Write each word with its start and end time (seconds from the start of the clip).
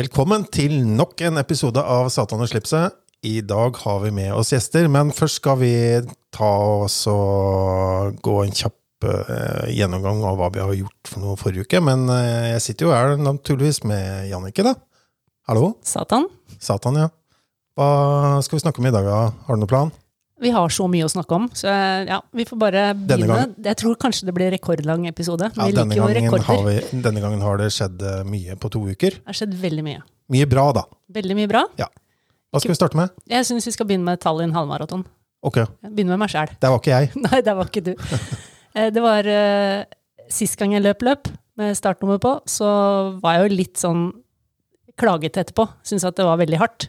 Velkommen 0.00 0.46
til 0.48 0.78
nok 0.86 1.18
en 1.26 1.36
episode 1.36 1.82
av 1.82 2.06
Satan 2.14 2.40
og 2.40 2.48
slipset. 2.48 2.94
I 3.26 3.42
dag 3.44 3.76
har 3.82 3.98
vi 4.00 4.12
med 4.16 4.30
oss 4.32 4.52
gjester, 4.54 4.86
men 4.88 5.10
først 5.12 5.40
skal 5.42 5.58
vi 5.60 5.72
ta 6.32 6.48
oss 6.86 7.02
og 7.10 8.16
gå 8.24 8.36
en 8.40 8.54
kjapp 8.54 9.04
uh, 9.04 9.66
gjennomgang 9.68 10.22
av 10.24 10.38
hva 10.38 10.48
vi 10.54 10.62
har 10.62 10.72
gjort 10.78 11.10
for 11.10 11.24
noe 11.26 11.36
forrige 11.36 11.66
uke. 11.66 11.82
Men 11.84 12.06
uh, 12.08 12.54
jeg 12.54 12.62
sitter 12.64 12.88
jo 12.88 12.94
her 12.94 13.20
naturligvis 13.20 13.82
med 13.90 14.30
Jannicke, 14.30 14.64
da. 14.70 14.72
Hallo? 15.50 15.74
Satan. 15.84 16.30
Satan, 16.56 16.96
ja. 17.02 17.10
Hva 17.76 17.90
skal 18.46 18.56
vi 18.56 18.64
snakke 18.64 18.80
om 18.80 18.88
i 18.88 18.94
dag, 18.94 19.04
da? 19.04 19.20
Har 19.50 19.58
du 19.58 19.66
noen 19.66 19.74
plan? 19.74 19.92
Vi 20.40 20.50
har 20.54 20.72
så 20.72 20.86
mye 20.88 21.04
å 21.04 21.10
snakke 21.12 21.36
om, 21.36 21.46
så 21.52 21.68
ja, 22.08 22.16
vi 22.32 22.46
får 22.48 22.58
bare 22.62 22.84
begynne. 22.96 23.42
Jeg 23.60 23.76
tror 23.82 23.96
kanskje 24.00 24.24
det 24.30 24.32
blir 24.36 24.48
rekordlang 24.54 25.04
episode. 25.10 25.50
Ja, 25.52 25.66
Vi 25.68 25.74
denne, 25.76 25.98
gangen 25.98 26.44
har 26.46 26.62
vi, 26.64 26.76
denne 27.04 27.20
gangen 27.20 27.42
har 27.44 27.60
det 27.60 27.68
skjedd 27.76 28.00
eh, 28.00 28.22
mye 28.24 28.56
på 28.60 28.70
to 28.72 28.80
uker. 28.88 29.18
Det 29.20 29.28
har 29.28 29.36
skjedd 29.42 29.52
veldig 29.60 29.84
mye. 29.84 30.00
Mye 30.32 30.46
bra, 30.48 30.64
da. 30.78 30.86
Veldig 31.12 31.36
mye 31.36 31.50
bra. 31.50 31.66
Hva 31.76 32.58
skal 32.62 32.72
vi 32.72 32.78
starte 32.78 32.96
med? 32.98 33.12
Jeg 33.30 33.46
syns 33.46 33.68
vi 33.68 33.74
skal 33.76 33.86
begynne 33.90 34.08
med 34.08 34.22
Tallinn 34.22 34.54
halvmaraton. 34.56 35.04
Ok, 35.46 35.60
Begynne 35.84 36.12
med 36.16 36.20
meg 36.24 36.32
sjæl. 36.32 36.50
det 36.60 36.68
var 36.72 36.80
ikke 36.82 36.96
jeg. 36.96 37.12
Nei, 37.26 37.38
det 37.44 37.54
var 37.60 37.68
ikke 37.72 37.84
du. 37.90 37.94
Eh, 38.70 38.86
Det 38.94 39.02
var 39.02 39.26
uh, 39.26 39.80
Sist 40.30 40.54
gang 40.54 40.70
jeg 40.76 40.84
løp 40.84 41.00
løp 41.02 41.26
med 41.58 41.74
startnummer 41.74 42.20
på, 42.22 42.36
så 42.46 42.68
var 43.18 43.34
jeg 43.34 43.40
jo 43.48 43.56
litt 43.58 43.80
sånn 43.82 44.04
klagete 44.94 45.42
etterpå. 45.42 45.64
Syns 45.82 46.04
at 46.06 46.14
det 46.20 46.26
var 46.28 46.38
veldig 46.38 46.60
hardt. 46.60 46.86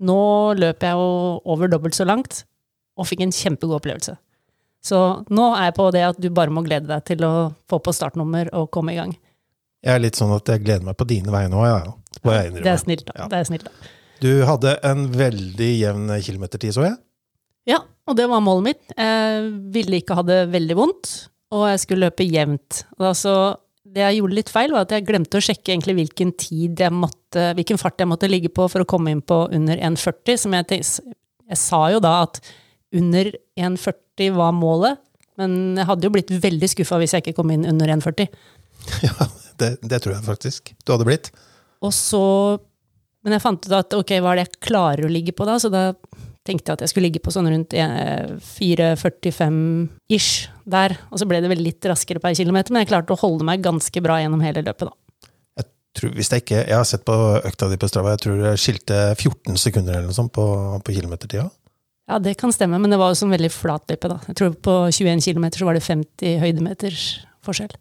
Nå 0.00 0.16
løper 0.56 0.88
jeg 0.88 0.96
jo 0.96 1.10
over 1.44 1.68
dobbelt 1.68 1.92
så 1.98 2.06
langt, 2.08 2.46
og 2.94 3.08
fikk 3.08 3.24
en 3.24 3.34
kjempegod 3.34 3.78
opplevelse. 3.80 4.16
Så 4.84 5.00
nå 5.32 5.46
er 5.56 5.70
jeg 5.70 5.76
på 5.78 5.88
det 5.94 6.02
at 6.10 6.18
du 6.20 6.28
bare 6.34 6.52
må 6.52 6.62
glede 6.66 6.90
deg 6.90 7.04
til 7.08 7.24
å 7.24 7.34
få 7.70 7.80
på 7.80 7.94
startnummer 7.96 8.50
og 8.56 8.68
komme 8.74 8.92
i 8.92 8.98
gang. 8.98 9.14
Jeg 9.84 9.96
er 9.96 10.02
litt 10.04 10.18
sånn 10.18 10.32
at 10.32 10.48
jeg 10.48 10.64
gleder 10.64 10.84
meg 10.84 10.96
på 11.00 11.06
dine 11.08 11.32
vegne 11.32 11.60
òg, 11.60 11.66
ja. 11.68 11.80
jeg 12.20 12.54
Det 12.60 12.72
er 12.72 12.80
snilt, 12.80 13.04
da. 13.08 13.16
Ja. 13.24 13.28
Det 13.32 13.40
er 13.40 13.48
snilt, 13.48 13.68
da. 13.68 13.92
Du 14.24 14.30
hadde 14.48 14.76
en 14.86 15.08
veldig 15.12 15.70
jevn 15.76 16.12
kilometertid, 16.24 16.76
så 16.76 16.86
jeg. 16.86 16.96
Ja, 17.68 17.80
og 18.08 18.16
det 18.16 18.28
var 18.30 18.44
målet 18.44 18.68
mitt. 18.68 18.94
Jeg 18.96 19.50
ville 19.74 20.00
ikke 20.00 20.16
ha 20.18 20.24
det 20.24 20.38
veldig 20.52 20.76
vondt, 20.78 21.12
og 21.52 21.66
jeg 21.68 21.82
skulle 21.82 22.08
løpe 22.08 22.26
jevnt. 22.28 22.84
Altså, 23.00 23.34
det 23.84 24.04
jeg 24.04 24.20
gjorde 24.20 24.38
litt 24.38 24.52
feil, 24.52 24.74
var 24.74 24.86
at 24.86 24.94
jeg 24.96 25.06
glemte 25.08 25.40
å 25.40 25.44
sjekke 25.44 25.72
egentlig 25.72 25.96
hvilken 26.00 26.32
tid 26.40 26.84
jeg 26.84 26.92
måtte, 26.92 27.50
hvilken 27.56 27.80
fart 27.80 28.00
jeg 28.00 28.10
måtte 28.10 28.30
ligge 28.30 28.52
på 28.52 28.68
for 28.72 28.84
å 28.84 28.88
komme 28.88 29.12
inn 29.12 29.24
på 29.24 29.46
under 29.52 29.80
1,40. 29.80 30.40
Som 30.44 30.56
jeg, 30.56 30.80
jeg 30.80 31.60
sa 31.60 31.82
jo 31.92 32.00
da 32.04 32.18
at 32.24 32.40
under 32.94 33.30
1,40 33.58 34.34
var 34.36 34.54
målet, 34.56 35.00
men 35.40 35.74
jeg 35.78 35.88
hadde 35.88 36.06
jo 36.06 36.12
blitt 36.14 36.30
veldig 36.44 36.68
skuffa 36.70 37.00
hvis 37.00 37.16
jeg 37.16 37.24
ikke 37.24 37.38
kom 37.40 37.50
inn 37.54 37.66
under 37.70 37.90
1,40. 37.96 38.28
Ja, 39.06 39.26
det, 39.60 39.68
det 39.80 40.02
tror 40.04 40.12
jeg 40.12 40.26
faktisk 40.26 40.74
du 40.84 40.92
hadde 40.92 41.06
blitt. 41.08 41.30
Og 41.84 41.92
så 41.94 42.20
Men 43.24 43.36
jeg 43.36 43.44
fant 43.44 43.64
ut 43.64 43.72
at 43.72 43.94
ok, 43.96 44.10
hva 44.20 44.34
er 44.34 44.40
det 44.40 44.44
jeg 44.44 44.62
klarer 44.66 45.06
å 45.06 45.12
ligge 45.12 45.32
på 45.32 45.46
da? 45.48 45.54
Så 45.62 45.70
da 45.72 45.94
tenkte 46.44 46.68
jeg 46.68 46.76
at 46.76 46.82
jeg 46.84 46.92
skulle 46.92 47.08
ligge 47.08 47.22
på 47.24 47.32
sånn 47.32 47.48
rundt 47.48 47.72
eh, 47.72 48.34
4,45-ish 48.36 50.32
der. 50.68 50.96
Og 51.08 51.22
så 51.22 51.28
ble 51.28 51.40
det 51.40 51.48
vel 51.48 51.62
litt 51.64 51.88
raskere 51.88 52.20
per 52.20 52.36
kilometer, 52.36 52.74
men 52.74 52.84
jeg 52.84 52.90
klarte 52.92 53.16
å 53.16 53.20
holde 53.22 53.46
meg 53.48 53.64
ganske 53.64 54.02
bra 54.04 54.18
gjennom 54.20 54.44
hele 54.44 54.60
løpet, 54.66 54.90
da. 54.90 55.30
Jeg, 55.62 55.70
tror, 55.96 56.12
hvis 56.18 56.32
jeg, 56.34 56.44
ikke, 56.44 56.60
jeg 56.60 56.76
har 56.76 56.88
sett 56.88 57.06
på 57.08 57.16
økta 57.40 57.70
di 57.72 57.80
på 57.80 57.88
Strava, 57.88 58.12
jeg 58.12 58.26
tror 58.26 58.42
det 58.42 58.54
skilte 58.60 59.00
14 59.14 59.56
sekunder 59.62 59.96
eller 59.96 60.10
noe 60.10 60.18
sånt 60.20 60.34
på, 60.36 60.44
på 60.84 60.96
kilometertida. 60.98 61.48
Ja, 62.08 62.18
det 62.20 62.34
kan 62.36 62.52
stemme, 62.52 62.76
men 62.78 62.92
det 62.92 62.98
var 63.00 63.12
jo 63.14 63.16
sånn 63.16 63.32
veldig 63.32 63.48
flat 63.54 63.86
løype, 63.88 64.10
da. 64.12 64.18
Jeg 64.28 64.36
tror 64.36 64.54
på 64.66 64.74
21 64.92 65.22
km 65.24 65.46
så 65.56 65.64
var 65.68 65.78
det 65.78 65.84
50 65.86 66.34
høydemeters 66.42 67.04
forskjell. 67.46 67.72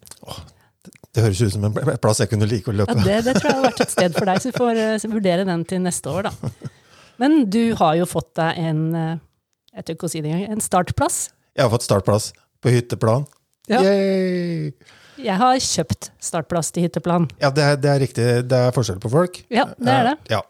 Det 1.14 1.22
høres 1.26 1.42
ut 1.44 1.52
som 1.54 1.66
en 1.68 1.76
plass 2.02 2.22
jeg 2.24 2.32
kunne 2.32 2.48
like 2.50 2.72
å 2.72 2.74
Ja, 2.74 2.80
løpe. 2.86 2.96
det, 3.06 3.18
det 3.28 3.34
tror 3.38 3.50
jeg 3.52 3.58
har 3.60 3.68
vært 3.68 3.84
et 3.86 3.92
sted 3.94 4.16
for 4.16 4.26
deg, 4.32 4.40
så 4.42 4.50
vi 4.50 4.56
får 4.58 4.80
så 5.04 5.12
vurdere 5.12 5.46
den 5.46 5.66
til 5.70 5.84
neste 5.84 6.10
år, 6.10 6.30
da. 6.32 6.72
Men 7.22 7.44
du 7.54 7.76
har 7.78 8.00
jo 8.00 8.08
fått 8.10 8.32
deg 8.40 8.58
en 8.64 8.82
eh, 8.98 9.14
jeg 9.76 9.86
tør 9.86 9.96
ikke 9.98 10.08
å 10.08 10.12
si 10.14 10.22
det 10.24 10.32
engang, 10.32 10.56
en 10.56 10.62
startplass. 10.64 11.20
Jeg 11.58 11.66
har 11.66 11.72
fått 11.74 11.86
startplass 11.86 12.32
på 12.64 12.72
hytteplan. 12.74 13.28
Ja. 13.70 13.80
Yay! 13.86 14.72
Jeg 15.24 15.38
har 15.38 15.60
kjøpt 15.62 16.10
startplass 16.22 16.72
til 16.74 16.88
hytteplan. 16.88 17.28
Ja, 17.42 17.52
det 17.54 17.64
er, 17.64 17.76
det 17.82 17.90
er 17.92 18.00
riktig. 18.02 18.26
Det 18.50 18.60
er 18.68 18.74
forskjell 18.76 18.98
på 19.04 19.12
folk. 19.14 19.38
Ja, 19.54 19.68
det 19.78 19.94
er 19.94 20.10
det. 20.10 20.16
Eh, 20.26 20.38
Ja. 20.38 20.42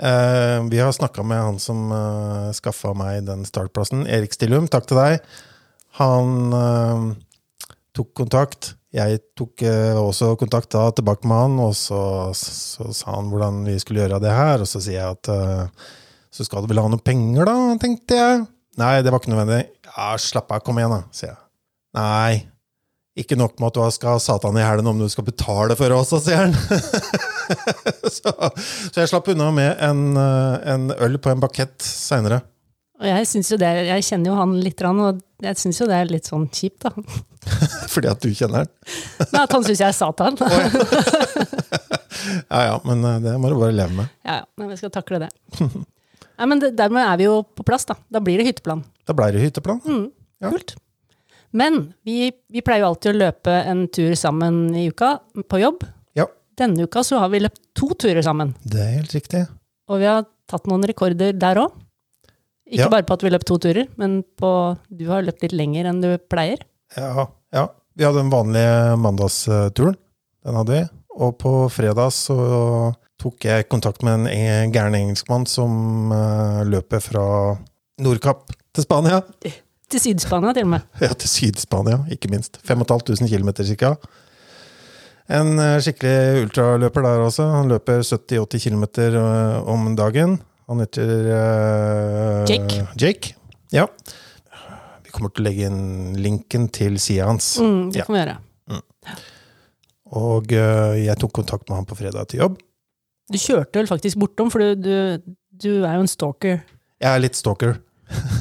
Eh, 0.00 0.58
vi 0.72 0.80
har 0.80 0.92
snakka 0.92 1.22
med 1.22 1.42
han 1.44 1.58
som 1.60 1.90
uh, 1.92 2.48
skaffa 2.56 2.94
meg 2.96 3.26
den 3.28 3.44
startplassen. 3.44 4.06
Erik 4.08 4.32
Stillum, 4.32 4.68
takk 4.70 4.88
til 4.88 4.96
deg. 4.96 5.18
Han 6.00 6.54
uh, 6.56 7.10
tok 7.96 8.14
kontakt. 8.22 8.74
Jeg 8.96 9.20
tok 9.38 9.62
uh, 9.62 10.00
også 10.00 10.32
kontakt 10.40 10.72
da 10.72 10.86
tilbake 10.96 11.28
med 11.28 11.42
han, 11.44 11.58
og 11.62 11.76
så, 11.78 12.00
så 12.34 12.88
sa 12.96 13.18
han 13.18 13.28
hvordan 13.30 13.60
vi 13.68 13.76
skulle 13.82 14.02
gjøre 14.02 14.22
det 14.24 14.32
her. 14.32 14.64
Og 14.64 14.70
så 14.70 14.80
sier 14.80 15.02
jeg 15.02 15.18
at 15.18 15.30
eh, 15.34 15.90
så 16.30 16.46
skal 16.46 16.64
du 16.64 16.72
vel 16.72 16.80
ha 16.82 16.88
noe 16.90 17.04
penger, 17.04 17.44
da, 17.46 17.76
tenkte 17.82 18.18
jeg. 18.18 18.42
Nei, 18.80 18.94
det 19.04 19.12
var 19.12 19.20
ikke 19.22 19.34
nødvendig. 19.34 19.62
Ja, 19.90 20.14
slapp 20.22 20.50
av, 20.54 20.62
kom 20.64 20.80
igjen, 20.80 20.96
da, 20.96 21.02
sier 21.14 21.32
jeg. 21.34 21.40
Nei, 21.98 22.34
ikke 23.18 23.36
nok 23.38 23.58
med 23.58 23.72
at 23.72 23.78
du 23.78 23.94
skal 23.94 24.14
ha 24.14 24.20
Satan 24.22 24.58
i 24.58 24.64
hælen 24.64 24.86
om 24.86 25.00
du 25.00 25.08
skal 25.10 25.26
betale 25.26 25.74
for 25.78 25.92
oss, 25.96 26.12
sier 26.22 26.44
han. 26.46 26.54
så, 28.16 28.32
så 28.92 29.02
jeg 29.02 29.10
slapp 29.10 29.30
unna 29.32 29.50
med 29.54 29.82
en, 29.82 30.04
eh, 30.20 30.54
en 30.74 30.90
øl 30.94 31.18
på 31.22 31.32
en 31.32 31.42
bakett 31.42 31.82
seinere. 31.82 32.42
Og 33.00 33.08
jeg, 33.08 33.26
synes 33.26 33.48
jo 33.50 33.56
det, 33.60 33.68
jeg 33.88 34.04
kjenner 34.04 34.30
jo 34.30 34.36
han 34.36 34.54
litt, 34.60 34.82
og 34.84 35.20
jeg 35.40 35.58
syns 35.58 35.80
jo 35.80 35.88
det 35.88 35.96
er 35.96 36.10
litt 36.12 36.28
sånn 36.28 36.46
kjipt, 36.52 36.84
da. 36.84 36.92
Fordi 37.94 38.10
at 38.12 38.20
du 38.22 38.28
kjenner 38.36 38.68
den. 38.68 38.74
Nei, 39.32 39.42
at 39.42 39.56
han 39.56 39.64
syns 39.64 39.80
jeg 39.80 39.88
er 39.88 39.96
Satan. 39.96 40.40
Ja 42.50 42.58
ja, 42.66 42.72
men 42.84 43.00
eh, 43.06 43.20
det 43.24 43.32
må 43.40 43.48
du 43.48 43.54
bare 43.56 43.72
leve 43.72 43.94
med. 43.96 44.10
Ja, 44.26 44.42
ja, 44.42 44.44
men 44.60 44.68
vi 44.68 44.76
skal 44.76 44.90
takle 44.92 45.22
det. 45.22 45.30
Nei, 45.56 46.46
men 46.50 46.60
det, 46.60 46.72
Dermed 46.76 47.00
er 47.00 47.16
vi 47.16 47.26
jo 47.26 47.38
på 47.56 47.64
plass, 47.66 47.86
da. 47.88 47.96
Da 48.12 48.20
blir 48.22 48.42
det 48.42 48.48
hytteplan. 48.50 48.82
Da 49.08 49.16
blir 49.16 49.32
det 49.32 49.40
hytteplan. 49.46 49.80
Mm, 49.86 50.04
Kult. 50.50 50.74
Men 51.52 51.92
vi, 52.06 52.30
vi 52.52 52.60
pleier 52.62 52.84
jo 52.84 52.90
alltid 52.92 53.14
å 53.14 53.18
løpe 53.24 53.54
en 53.66 53.86
tur 53.88 54.12
sammen 54.18 54.74
i 54.78 54.88
uka 54.92 55.16
på 55.50 55.58
jobb. 55.60 55.82
Ja, 56.18 56.26
Denne 56.58 56.84
uka 56.86 57.02
så 57.06 57.18
har 57.18 57.28
vi 57.32 57.40
løpt 57.42 57.58
to 57.74 57.88
turer 57.98 58.22
sammen. 58.22 58.54
det 58.64 58.80
er 58.80 58.92
helt 59.00 59.14
riktig. 59.16 59.46
Og 59.90 59.98
vi 59.98 60.06
har 60.06 60.26
tatt 60.50 60.66
noen 60.70 60.84
rekorder 60.86 61.32
der 61.38 61.56
òg. 61.64 61.72
Ikke 62.70 62.84
Ja. 62.84 62.88
bare 62.88 63.02
på 63.02 63.14
at 63.16 63.22
vi 63.24 63.30
løp 63.30 63.42
to 63.44 63.56
turer, 63.58 63.88
men 63.98 64.22
på 64.38 64.78
Du 64.94 65.06
har 65.08 65.22
løpt 65.26 65.42
litt 65.42 65.52
lenger 65.52 65.86
enn 65.90 66.00
du 66.00 66.18
pleier. 66.30 66.58
Ja, 66.96 67.26
ja. 67.52 67.66
Vi 67.96 68.04
hadde 68.04 68.22
den 68.22 68.30
vanlige 68.30 68.96
mandagsturen. 68.96 69.96
Den 70.44 70.54
hadde 70.54 70.68
vi. 70.76 70.88
Og 71.18 71.36
på 71.38 71.68
fredag 71.68 72.12
så 72.14 72.94
tok 73.18 73.40
jeg 73.44 73.68
kontakt 73.68 74.02
med 74.06 74.20
en 74.20 74.26
e- 74.28 74.70
gæren 74.72 74.94
engelskmann 74.94 75.46
som 75.50 76.12
eh, 76.12 76.62
løper 76.64 77.00
fra 77.02 77.58
Nordkapp 78.00 78.46
til 78.72 78.84
Spania. 78.86 79.20
Til 79.90 80.00
Syd-Spania, 80.04 80.52
til 80.54 80.66
og 80.68 80.72
med. 80.76 80.84
Ja, 81.02 81.08
til 81.18 81.28
Syd-Spania, 81.32 81.98
ikke 82.14 82.30
minst. 82.30 82.60
5500 82.68 83.26
km 83.32 83.50
ca. 83.74 83.94
En 85.30 85.58
eh, 85.62 85.76
skikkelig 85.82 86.44
ultraløper 86.44 87.02
der 87.06 87.24
også. 87.24 87.46
Han 87.56 87.68
løper 87.70 88.02
70-80 88.06 88.64
km 88.68 88.84
om 89.70 89.90
dagen. 89.98 90.38
Han 90.70 90.78
heter 90.84 91.10
uh, 91.26 92.44
Jake. 92.46 92.84
Jake. 93.02 93.32
Ja. 93.74 93.88
Vi 95.02 95.10
kommer 95.10 95.32
til 95.34 95.42
å 95.42 95.46
legge 95.48 95.66
inn 95.66 96.14
linken 96.22 96.68
til 96.70 96.98
sida 97.02 97.26
hans. 97.26 97.56
Mm, 97.58 97.88
det 97.90 97.98
Ja. 98.02 98.06
kan 98.06 98.14
vi 98.14 98.20
gjøre. 98.22 98.36
Og 100.10 100.50
uh, 100.54 100.94
jeg 100.98 101.18
tok 101.22 101.32
kontakt 101.40 101.66
med 101.70 101.80
han 101.80 101.86
på 101.90 101.98
fredag 101.98 102.28
til 102.30 102.44
jobb. 102.44 102.58
Du 103.30 103.38
kjørte 103.38 103.78
vel 103.78 103.90
faktisk 103.90 104.18
bortom, 104.18 104.50
for 104.50 104.62
du, 104.62 104.74
du, 104.78 105.34
du 105.62 105.70
er 105.86 105.98
jo 105.98 106.04
en 106.06 106.10
stalker. 106.10 106.62
Jeg 107.02 107.10
er 107.10 107.22
litt 107.22 107.38
stalker. 107.38 107.76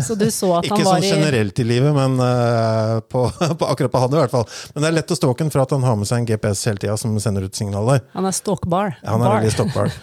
Så 0.06 0.16
du 0.18 0.26
så 0.32 0.50
at 0.58 0.66
han 0.66 0.80
Ikke 0.80 0.88
var 0.88 0.98
sånn 0.98 1.06
i 1.06 1.12
generelt 1.12 1.60
i 1.62 1.66
livet, 1.68 1.94
men 1.94 2.16
uh, 2.22 3.00
på, 3.06 3.26
på, 3.60 3.68
akkurat 3.68 3.94
på 3.94 4.02
han 4.04 4.16
i 4.16 4.20
hvert 4.22 4.34
fall. 4.34 4.48
Men 4.74 4.84
det 4.86 4.90
er 4.90 4.98
lett 4.98 5.14
å 5.14 5.18
stalke 5.20 5.46
ham 5.46 5.52
for 5.54 5.64
at 5.64 5.76
han 5.76 5.86
har 5.86 6.00
med 6.00 6.10
seg 6.10 6.24
en 6.24 6.28
GPS 6.32 6.66
hele 6.70 6.82
tida 6.82 6.98
som 6.98 7.16
sender 7.22 7.46
ut 7.46 7.56
signaler. 7.60 8.04
Han 8.16 8.28
er 8.30 8.36
stalkbar. 8.36 8.96
Ja, 9.02 9.14
Han 9.14 9.26
er 9.26 9.30
Bar. 9.30 9.40
veldig 9.42 9.54
stalkbar. 9.58 9.94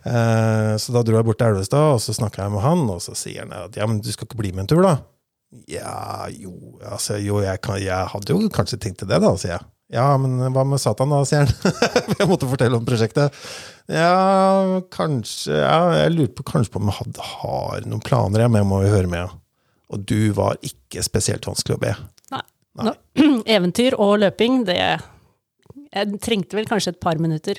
Uh, 0.00 0.74
så 0.80 0.94
da 0.96 1.04
dro 1.04 1.18
jeg 1.18 1.28
bort 1.28 1.40
til 1.42 1.52
Elvestad, 1.52 1.96
og 1.96 2.00
så 2.00 2.16
snakka 2.16 2.46
jeg 2.46 2.54
med 2.54 2.64
han, 2.64 2.86
og 2.94 3.02
så 3.04 3.16
sier 3.18 3.44
han 3.44 3.56
at 3.66 3.76
ja, 3.76 3.88
men 3.90 4.00
du 4.00 4.08
skal 4.14 4.30
ikke 4.30 4.40
bli 4.40 4.54
med 4.54 4.64
en 4.64 4.72
tur, 4.72 4.84
da? 4.86 4.96
Ja, 5.68 6.28
jo, 6.30 6.54
altså, 6.86 7.18
jo 7.18 7.42
jeg, 7.42 7.58
kan, 7.64 7.80
jeg 7.82 8.10
hadde 8.12 8.32
jo 8.36 8.48
kanskje 8.54 8.78
tenkt 8.80 9.02
til 9.02 9.10
det, 9.10 9.18
da, 9.20 9.34
sier 9.40 9.56
jeg. 9.58 9.66
Ja, 9.90 10.06
men 10.22 10.36
hva 10.54 10.62
med 10.70 10.78
Satan, 10.78 11.10
da, 11.10 11.18
sier 11.26 11.48
han. 11.48 11.74
jeg 12.20 12.28
måtte 12.30 12.46
fortelle 12.50 12.78
om 12.78 12.84
prosjektet. 12.86 13.34
Ja, 13.90 14.78
kanskje 14.94 15.56
ja, 15.58 15.78
Jeg 16.04 16.12
lurer 16.14 16.30
på 16.38 16.44
kanskje 16.46 16.70
på 16.76 16.78
om 16.82 16.90
jeg 16.92 16.98
hadde, 17.00 17.24
har 17.32 17.88
noen 17.90 18.04
planer, 18.06 18.44
jeg, 18.44 18.52
men 18.54 18.62
jeg 18.62 18.68
må 18.70 18.82
jo 18.84 18.92
høre 18.94 19.10
med. 19.10 19.32
Og 19.90 20.04
du 20.06 20.30
var 20.36 20.60
ikke 20.62 21.02
spesielt 21.02 21.48
vanskelig 21.50 21.74
å 21.78 21.82
be. 21.82 21.94
Nei. 22.30 22.42
Nei. 22.78 22.86
No, 22.86 22.94
eventyr 23.58 23.96
og 23.98 24.20
løping, 24.22 24.60
det 24.68 24.76
Jeg 24.78 26.20
trengte 26.22 26.54
vel 26.60 26.70
kanskje 26.70 26.94
et 26.94 27.00
par 27.02 27.18
minutter. 27.18 27.58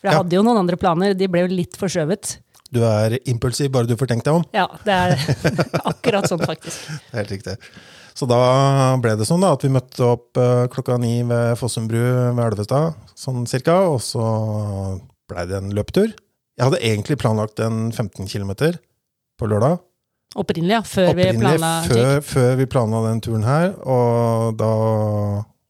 For 0.00 0.08
jeg 0.10 0.16
Ja. 0.16 0.18
hadde 0.24 0.34
jo 0.34 0.42
noen 0.42 0.58
andre 0.64 0.76
planer, 0.82 1.14
de 1.14 1.28
ble 1.30 1.44
jo 1.44 1.52
litt 1.54 1.78
forskjøvet. 1.78 2.40
Du 2.74 2.80
er 2.88 3.18
impulsiv, 3.30 3.68
bare 3.70 3.86
du 3.86 3.94
får 4.00 4.08
tenkt 4.10 4.26
deg 4.26 4.40
om. 4.40 4.44
Ja, 4.56 4.64
det 4.82 4.94
er 4.98 5.14
akkurat 5.92 6.26
sånn, 6.26 6.42
faktisk. 6.42 6.88
Helt 7.14 7.30
riktig. 7.36 7.54
Så 8.16 8.28
da 8.28 8.40
ble 9.02 9.14
det 9.18 9.26
sånn 9.28 9.44
da, 9.44 9.54
at 9.56 9.64
vi 9.64 9.72
møtte 9.72 10.04
opp 10.04 10.40
eh, 10.40 10.66
klokka 10.72 10.98
ni 11.00 11.20
ved 11.28 11.56
Fossum 11.60 11.88
bru 11.90 12.00
ved 12.00 12.42
Elvestad, 12.44 12.98
sånn 13.18 13.46
cirka, 13.50 13.78
og 13.88 14.02
så 14.04 14.26
blei 15.30 15.46
det 15.48 15.58
en 15.58 15.72
løpetur. 15.76 16.12
Jeg 16.58 16.66
hadde 16.66 16.82
egentlig 16.84 17.16
planlagt 17.22 17.62
en 17.64 17.88
15 17.90 18.28
km 18.28 18.52
på 19.40 19.48
lørdag. 19.48 19.80
Opprinnelig, 20.38 20.78
ja. 20.78 20.82
Før 20.86 21.12
vi 21.16 21.26
planla 21.36 21.72
før, 21.88 22.20
før 22.24 22.54
vi 22.60 22.68
planla 22.70 23.02
den 23.08 23.20
turen 23.24 23.44
her, 23.44 23.72
og 23.84 24.56
da 24.60 24.72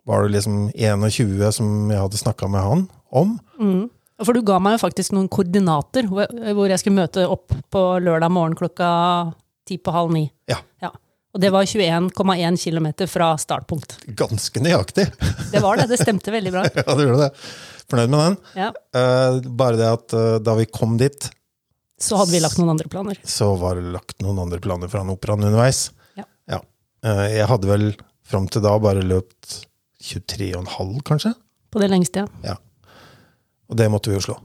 var 0.06 0.26
det 0.26 0.36
liksom 0.36 0.68
21 0.74 1.50
som 1.54 1.90
jeg 1.90 2.02
hadde 2.02 2.20
snakka 2.20 2.50
med 2.50 2.66
han 2.66 2.86
om. 3.10 3.36
Mm. 3.58 3.84
For 4.22 4.36
du 4.36 4.42
ga 4.46 4.58
meg 4.62 4.76
jo 4.76 4.84
faktisk 4.84 5.14
noen 5.16 5.30
koordinater 5.32 6.06
hvor 6.10 6.70
jeg 6.70 6.82
skulle 6.82 7.00
møte 7.00 7.24
opp 7.26 7.54
på 7.74 7.82
lørdag 8.02 8.30
morgen 8.30 8.54
klokka 8.58 8.90
ti 9.66 9.78
på 9.82 9.94
halv 9.94 10.14
ni. 10.14 10.26
Ja. 10.50 10.60
Ja. 10.82 10.92
Og 11.32 11.40
det 11.40 11.48
var 11.54 11.64
21,1 11.64 12.58
km 12.60 12.88
fra 13.08 13.30
startpunkt. 13.40 13.96
Ganske 14.18 14.60
nøyaktig. 14.60 15.06
Det 15.52 15.62
var 15.64 15.80
det, 15.80 15.88
det 15.92 16.00
stemte 16.02 16.32
veldig 16.36 16.52
bra. 16.52 16.66
ja, 16.68 16.84
det 16.88 17.06
gjorde 17.06 17.22
det. 17.22 17.30
Fornøyd 17.88 18.12
med 18.12 18.20
den. 18.26 18.36
Ja. 18.60 18.68
Uh, 18.96 19.38
bare 19.62 19.80
det 19.80 19.88
at 19.88 20.16
uh, 20.16 20.36
da 20.44 20.56
vi 20.60 20.68
kom 20.68 20.98
dit, 21.00 21.30
Så 22.02 22.18
hadde 22.20 22.34
vi 22.34 22.40
lagt 22.42 22.58
noen 22.60 22.74
andre 22.74 22.88
planer. 22.90 23.18
så 23.24 23.54
var 23.56 23.78
det 23.78 23.92
lagt 23.94 24.20
noen 24.24 24.38
andre 24.44 24.60
planer 24.60 24.90
for 24.92 25.00
han 25.00 25.12
operaen 25.12 25.44
underveis. 25.48 25.90
Ja. 26.18 26.26
Eh, 27.02 27.26
jeg 27.38 27.46
hadde 27.50 27.68
vel 27.70 27.88
fram 28.26 28.48
til 28.50 28.62
da 28.64 28.72
bare 28.82 29.02
løpt 29.02 29.62
23,5, 30.02 31.02
kanskje? 31.06 31.32
På 31.70 31.82
det 31.82 31.88
lengste, 31.90 32.24
ja. 32.24 32.54
ja. 32.54 32.56
Og 33.70 33.78
det 33.78 33.88
måtte 33.90 34.10
vi 34.10 34.18
jo 34.18 34.24
slå. 34.24 34.36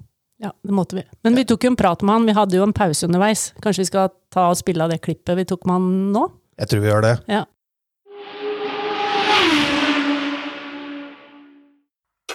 Ja, 0.42 0.52
det 0.64 0.74
måtte 0.74 1.00
vi. 1.00 1.04
Men 1.26 1.38
vi 1.38 1.46
tok 1.50 1.66
jo 1.66 1.72
en 1.74 1.80
prat 1.80 2.04
med 2.06 2.14
han, 2.14 2.28
vi 2.30 2.36
hadde 2.38 2.58
jo 2.60 2.66
en 2.66 2.76
pause 2.78 3.06
underveis. 3.10 3.52
Kanskje 3.62 3.84
vi 3.84 3.90
skal 3.90 4.12
ta 4.34 4.48
og 4.52 4.60
spille 4.60 4.86
av 4.86 4.94
det 4.94 5.02
klippet 5.06 5.38
vi 5.40 5.48
tok 5.50 5.66
med 5.66 5.80
han 5.80 5.88
nå? 6.14 6.28
Jeg 6.58 6.70
tror 6.72 6.82
vi 6.82 6.90
gjør 6.90 7.06
det. 7.06 7.14
Ja. 7.30 7.44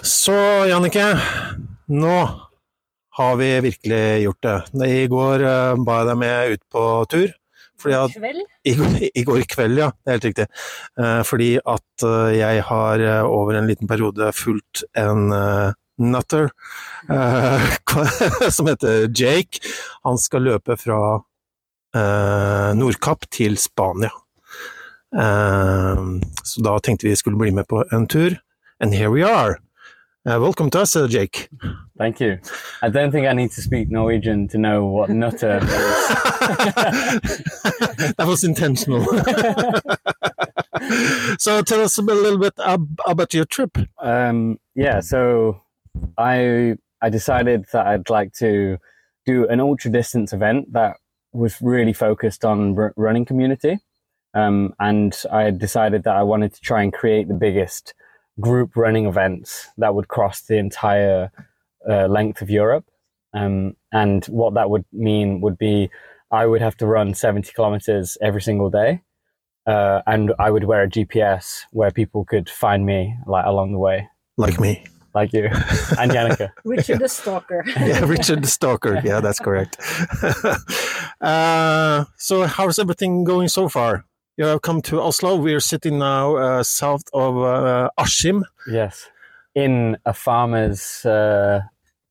Så, 0.02 0.38
Jannicke. 0.70 1.04
Nå 1.92 2.16
har 3.18 3.36
vi 3.36 3.48
virkelig 3.66 4.02
gjort 4.22 4.46
det. 4.46 4.56
I 4.88 5.06
går 5.10 5.44
uh, 5.44 5.82
ba 5.84 6.00
jeg 6.00 6.10
deg 6.12 6.20
med 6.22 6.56
ut 6.56 6.62
på 6.72 6.84
tur. 7.12 7.30
Fordi 7.82 7.96
at, 7.98 8.14
i, 8.62 8.74
går, 8.78 8.96
I 9.20 9.24
går 9.26 9.44
kveld, 9.50 9.80
ja. 9.82 9.90
Det 9.90 10.10
er 10.10 10.18
helt 10.18 10.28
riktig. 10.30 10.46
Eh, 11.02 11.22
fordi 11.26 11.50
at 11.58 12.06
eh, 12.06 12.34
jeg 12.38 12.62
har 12.68 13.06
over 13.26 13.58
en 13.58 13.66
liten 13.66 13.90
periode 13.90 14.28
fulgt 14.38 14.84
en 14.94 15.32
nutter 16.02 16.48
eh, 17.10 17.66
som 18.56 18.70
heter 18.70 19.08
Jake. 19.10 19.62
Han 20.06 20.20
skal 20.20 20.46
løpe 20.46 20.78
fra 20.78 21.00
Nordkapp 21.94 23.30
til 23.30 23.58
Spania. 23.58 24.10
Eh, 25.16 25.96
så 26.42 26.62
da 26.62 26.78
tenkte 26.78 27.06
vi 27.06 27.16
skulle 27.16 27.36
bli 27.36 27.50
med 27.50 27.68
på 27.68 27.84
en 27.92 28.06
tur. 28.06 28.36
And 28.80 28.94
here 28.94 29.10
we 29.10 29.24
are. 29.24 29.56
Uh, 30.24 30.38
welcome 30.38 30.70
to 30.70 30.80
us, 30.80 30.94
uh, 30.96 31.08
Jake. 31.08 31.48
Thank 31.98 32.20
you. 32.20 32.38
I 32.80 32.88
don't 32.88 33.10
think 33.10 33.26
I 33.26 33.32
need 33.32 33.50
to 33.50 33.60
speak 33.60 33.90
Norwegian 33.90 34.46
to 34.48 34.58
know 34.58 34.86
what 34.86 35.10
nutter 35.10 35.58
is. 35.58 35.64
that 38.16 38.24
was 38.24 38.44
intentional. 38.44 39.04
so 41.38 41.60
tell 41.62 41.80
us 41.80 41.98
a 41.98 42.02
little 42.02 42.38
bit 42.38 42.52
ab- 42.64 43.00
about 43.04 43.34
your 43.34 43.44
trip. 43.44 43.76
Um, 44.00 44.60
yeah, 44.76 45.00
so 45.00 45.60
I 46.16 46.76
I 47.02 47.10
decided 47.10 47.64
that 47.72 47.88
I'd 47.88 48.08
like 48.08 48.32
to 48.34 48.78
do 49.26 49.48
an 49.48 49.58
ultra 49.58 49.90
distance 49.90 50.32
event 50.32 50.72
that 50.72 50.98
was 51.32 51.60
really 51.62 51.92
focused 51.92 52.44
on 52.44 52.78
r- 52.78 52.92
running 52.96 53.24
community, 53.24 53.78
um, 54.34 54.74
and 54.78 55.16
I 55.30 55.50
decided 55.50 56.04
that 56.04 56.16
I 56.16 56.22
wanted 56.22 56.54
to 56.54 56.60
try 56.60 56.82
and 56.82 56.92
create 56.92 57.28
the 57.28 57.34
biggest 57.34 57.94
group 58.40 58.76
running 58.76 59.06
events 59.06 59.68
that 59.76 59.94
would 59.94 60.08
cross 60.08 60.40
the 60.42 60.56
entire 60.56 61.30
uh, 61.88 62.06
length 62.06 62.42
of 62.42 62.50
Europe. 62.50 62.84
Um, 63.34 63.76
and 63.92 64.24
what 64.26 64.54
that 64.54 64.70
would 64.70 64.84
mean 64.92 65.40
would 65.40 65.58
be 65.58 65.90
I 66.30 66.46
would 66.46 66.62
have 66.62 66.76
to 66.78 66.86
run 66.86 67.14
70 67.14 67.52
kilometers 67.52 68.16
every 68.22 68.40
single 68.40 68.70
day. 68.70 69.02
Uh, 69.66 70.00
and 70.06 70.32
I 70.38 70.50
would 70.50 70.64
wear 70.64 70.82
a 70.82 70.88
GPS 70.88 71.60
where 71.70 71.90
people 71.90 72.24
could 72.24 72.48
find 72.48 72.84
me 72.84 73.14
like 73.26 73.44
along 73.46 73.72
the 73.72 73.78
way, 73.78 74.08
Like 74.36 74.58
me. 74.58 74.84
Like 75.14 75.32
you 75.32 75.44
and 75.98 76.10
Yannicka. 76.10 76.50
Richard 76.64 77.00
the 77.00 77.08
Stalker. 77.08 77.64
Yeah, 77.76 78.04
Richard 78.04 78.42
the 78.42 78.48
Stalker. 78.48 79.00
Yeah, 79.04 79.20
that's 79.20 79.38
correct. 79.40 79.76
uh, 81.20 82.04
so, 82.16 82.46
how's 82.46 82.78
everything 82.78 83.24
going 83.24 83.48
so 83.48 83.68
far? 83.68 84.04
You 84.36 84.46
have 84.46 84.62
come 84.62 84.80
to 84.82 85.00
Oslo. 85.00 85.36
We're 85.36 85.60
sitting 85.60 85.98
now 85.98 86.36
uh, 86.36 86.62
south 86.62 87.04
of 87.12 87.36
uh, 87.38 87.90
Askim. 87.98 88.42
yes, 88.66 89.08
in 89.54 89.96
a 90.06 90.12
farmer's 90.14 91.04
uh, 91.04 91.60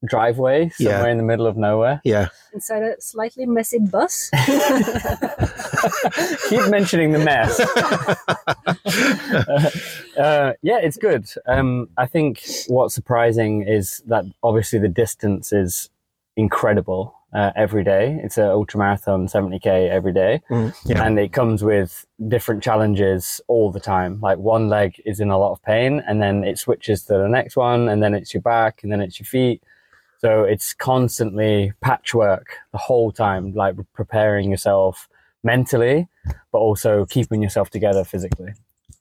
driveway 0.06 0.70
somewhere 0.70 1.06
Yeah. 1.06 1.12
in 1.12 1.18
the 1.18 1.24
middle 1.24 1.48
of 1.48 1.58
nowhere. 1.58 2.02
Yeah. 2.04 2.28
Inside 2.54 2.84
a 2.84 3.02
slightly 3.02 3.46
messy 3.46 3.80
bus. 3.80 4.30
Keep 6.50 6.70
mentioning 6.70 7.12
the 7.12 7.20
mess. 7.20 7.60
uh, 10.18 10.54
yeah, 10.62 10.80
it's 10.80 10.98
good. 10.98 11.26
Um, 11.48 11.90
I 11.98 12.06
think 12.08 12.42
what's 12.68 12.94
surprising 12.96 13.64
is 13.68 14.02
that 14.08 14.26
obviously 14.44 14.80
the 14.80 14.90
distance 14.90 15.54
is 15.54 15.90
incredible 16.36 17.16
uh, 17.34 17.52
every 17.56 17.84
day. 17.84 18.20
It's 18.24 18.38
an 18.38 18.46
ultra 18.46 18.80
marathon, 18.80 19.28
70k 19.28 19.90
every 19.90 20.14
day. 20.14 20.42
Mm, 20.50 20.76
yeah. 20.86 21.06
and 21.06 21.18
it 21.20 21.32
comes 21.32 21.64
with 21.64 22.06
different 22.28 22.62
challenges 22.64 23.40
all 23.48 23.72
the 23.72 23.80
time. 23.80 24.20
Like 24.22 24.38
one 24.38 24.68
leg 24.68 25.02
is 25.06 25.20
in 25.20 25.30
a 25.30 25.38
lot 25.38 25.52
of 25.52 25.62
pain, 25.64 26.04
and 26.08 26.22
then 26.22 26.44
it 26.44 26.58
switches 26.60 27.04
to 27.04 27.14
the 27.14 27.28
next 27.30 27.56
one, 27.56 27.88
and 27.88 28.04
then 28.04 28.14
it's 28.14 28.34
your 28.34 28.42
back, 28.42 28.84
and 28.84 28.92
then 28.92 29.02
it's 29.02 29.20
your 29.20 29.26
feet. 29.28 29.64
So 30.22 30.44
it's 30.44 30.74
constantly 30.74 31.74
patchwork 31.82 32.58
the 32.72 32.78
whole 32.78 33.12
time, 33.12 33.54
like 33.54 33.76
preparing 33.94 34.52
yourself 34.52 35.10
mentally, 35.44 36.08
but 36.52 36.60
also 36.60 37.08
keeping 37.08 37.42
yourself 37.42 37.72
together 37.72 38.04
physically. 38.04 38.54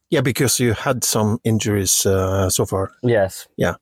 Yeah, 0.08 0.22
because 0.22 0.58
you 0.58 0.72
had 0.72 1.04
some 1.04 1.38
injuries 1.44 2.06
uh, 2.06 2.48
so 2.48 2.64
far. 2.64 2.92
Yes. 3.02 3.48
Yeah. 3.58 3.74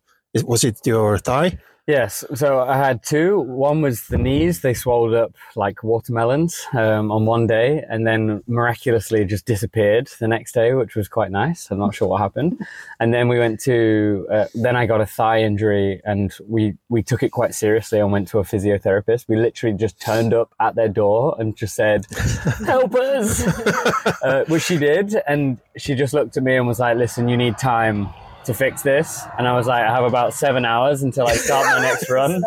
Was 0.44 0.64
it 0.64 0.80
your 0.84 1.18
thigh? 1.18 1.58
Yes, 1.88 2.22
so 2.34 2.60
I 2.60 2.76
had 2.76 3.02
two. 3.02 3.40
One 3.40 3.80
was 3.80 4.08
the 4.08 4.18
knees; 4.18 4.60
they 4.60 4.74
swelled 4.74 5.14
up 5.14 5.34
like 5.56 5.82
watermelons 5.82 6.66
um, 6.74 7.10
on 7.10 7.24
one 7.24 7.46
day, 7.46 7.82
and 7.88 8.06
then 8.06 8.44
miraculously 8.46 9.24
just 9.24 9.46
disappeared 9.46 10.10
the 10.20 10.28
next 10.28 10.52
day, 10.52 10.74
which 10.74 10.94
was 10.94 11.08
quite 11.08 11.30
nice. 11.30 11.70
I'm 11.70 11.78
not 11.78 11.94
sure 11.94 12.08
what 12.08 12.20
happened. 12.20 12.60
And 13.00 13.14
then 13.14 13.26
we 13.26 13.38
went 13.38 13.58
to. 13.60 14.26
Uh, 14.30 14.44
then 14.52 14.76
I 14.76 14.84
got 14.84 15.00
a 15.00 15.06
thigh 15.06 15.40
injury, 15.40 16.02
and 16.04 16.30
we 16.46 16.76
we 16.90 17.02
took 17.02 17.22
it 17.22 17.30
quite 17.30 17.54
seriously 17.54 18.00
and 18.00 18.12
went 18.12 18.28
to 18.28 18.38
a 18.38 18.44
physiotherapist. 18.44 19.26
We 19.26 19.36
literally 19.36 19.74
just 19.74 19.98
turned 19.98 20.34
up 20.34 20.52
at 20.60 20.74
their 20.74 20.90
door 20.90 21.36
and 21.38 21.56
just 21.56 21.74
said, 21.74 22.04
"Help 22.66 22.96
us," 22.96 23.46
uh, 24.22 24.44
which 24.48 24.64
she 24.64 24.76
did, 24.76 25.16
and 25.26 25.56
she 25.78 25.94
just 25.94 26.12
looked 26.12 26.36
at 26.36 26.42
me 26.42 26.54
and 26.54 26.66
was 26.66 26.80
like, 26.80 26.98
"Listen, 26.98 27.30
you 27.30 27.38
need 27.38 27.56
time." 27.56 28.10
To 28.48 28.54
fix 28.54 28.80
this, 28.80 29.22
and 29.38 29.46
I 29.46 29.54
was 29.54 29.66
like, 29.66 29.84
I 29.84 29.90
have 29.92 30.04
about 30.04 30.32
seven 30.32 30.64
hours 30.64 31.02
until 31.02 31.26
I 31.26 31.34
start 31.34 31.66
my 31.66 31.82
next 31.86 32.08
run. 32.18 32.42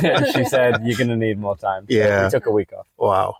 she 0.34 0.46
said, 0.46 0.80
"You're 0.82 0.96
going 0.96 1.10
to 1.10 1.16
need 1.16 1.38
more 1.38 1.58
time." 1.58 1.82
So 1.90 1.94
Yeah. 1.94 2.24
we 2.24 2.30
took 2.30 2.46
a 2.46 2.50
week 2.50 2.72
off. 2.72 2.86
Wow. 2.96 3.34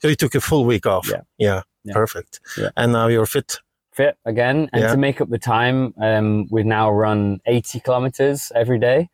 So 0.00 0.08
you 0.08 0.16
took 0.16 0.34
a 0.34 0.40
full 0.40 0.64
week 0.64 0.84
off. 0.84 1.08
Yeah. 1.08 1.20
Yeah. 1.38 1.62
Yeah. 1.84 1.92
Perfect. 1.94 2.40
Yeah. 2.58 2.70
And 2.76 2.90
now 2.90 3.06
you're 3.06 3.24
fit. 3.26 3.60
Fit 3.92 4.16
again, 4.24 4.68
and 4.72 4.82
Yeah. 4.82 4.90
to 4.90 4.96
make 4.96 5.20
up 5.20 5.28
the 5.30 5.38
time, 5.38 5.94
um, 6.02 6.48
we 6.50 6.64
now 6.64 6.90
run 6.90 7.40
80 7.46 7.78
kilometers 7.78 8.50
every 8.56 8.80
day, 8.80 9.08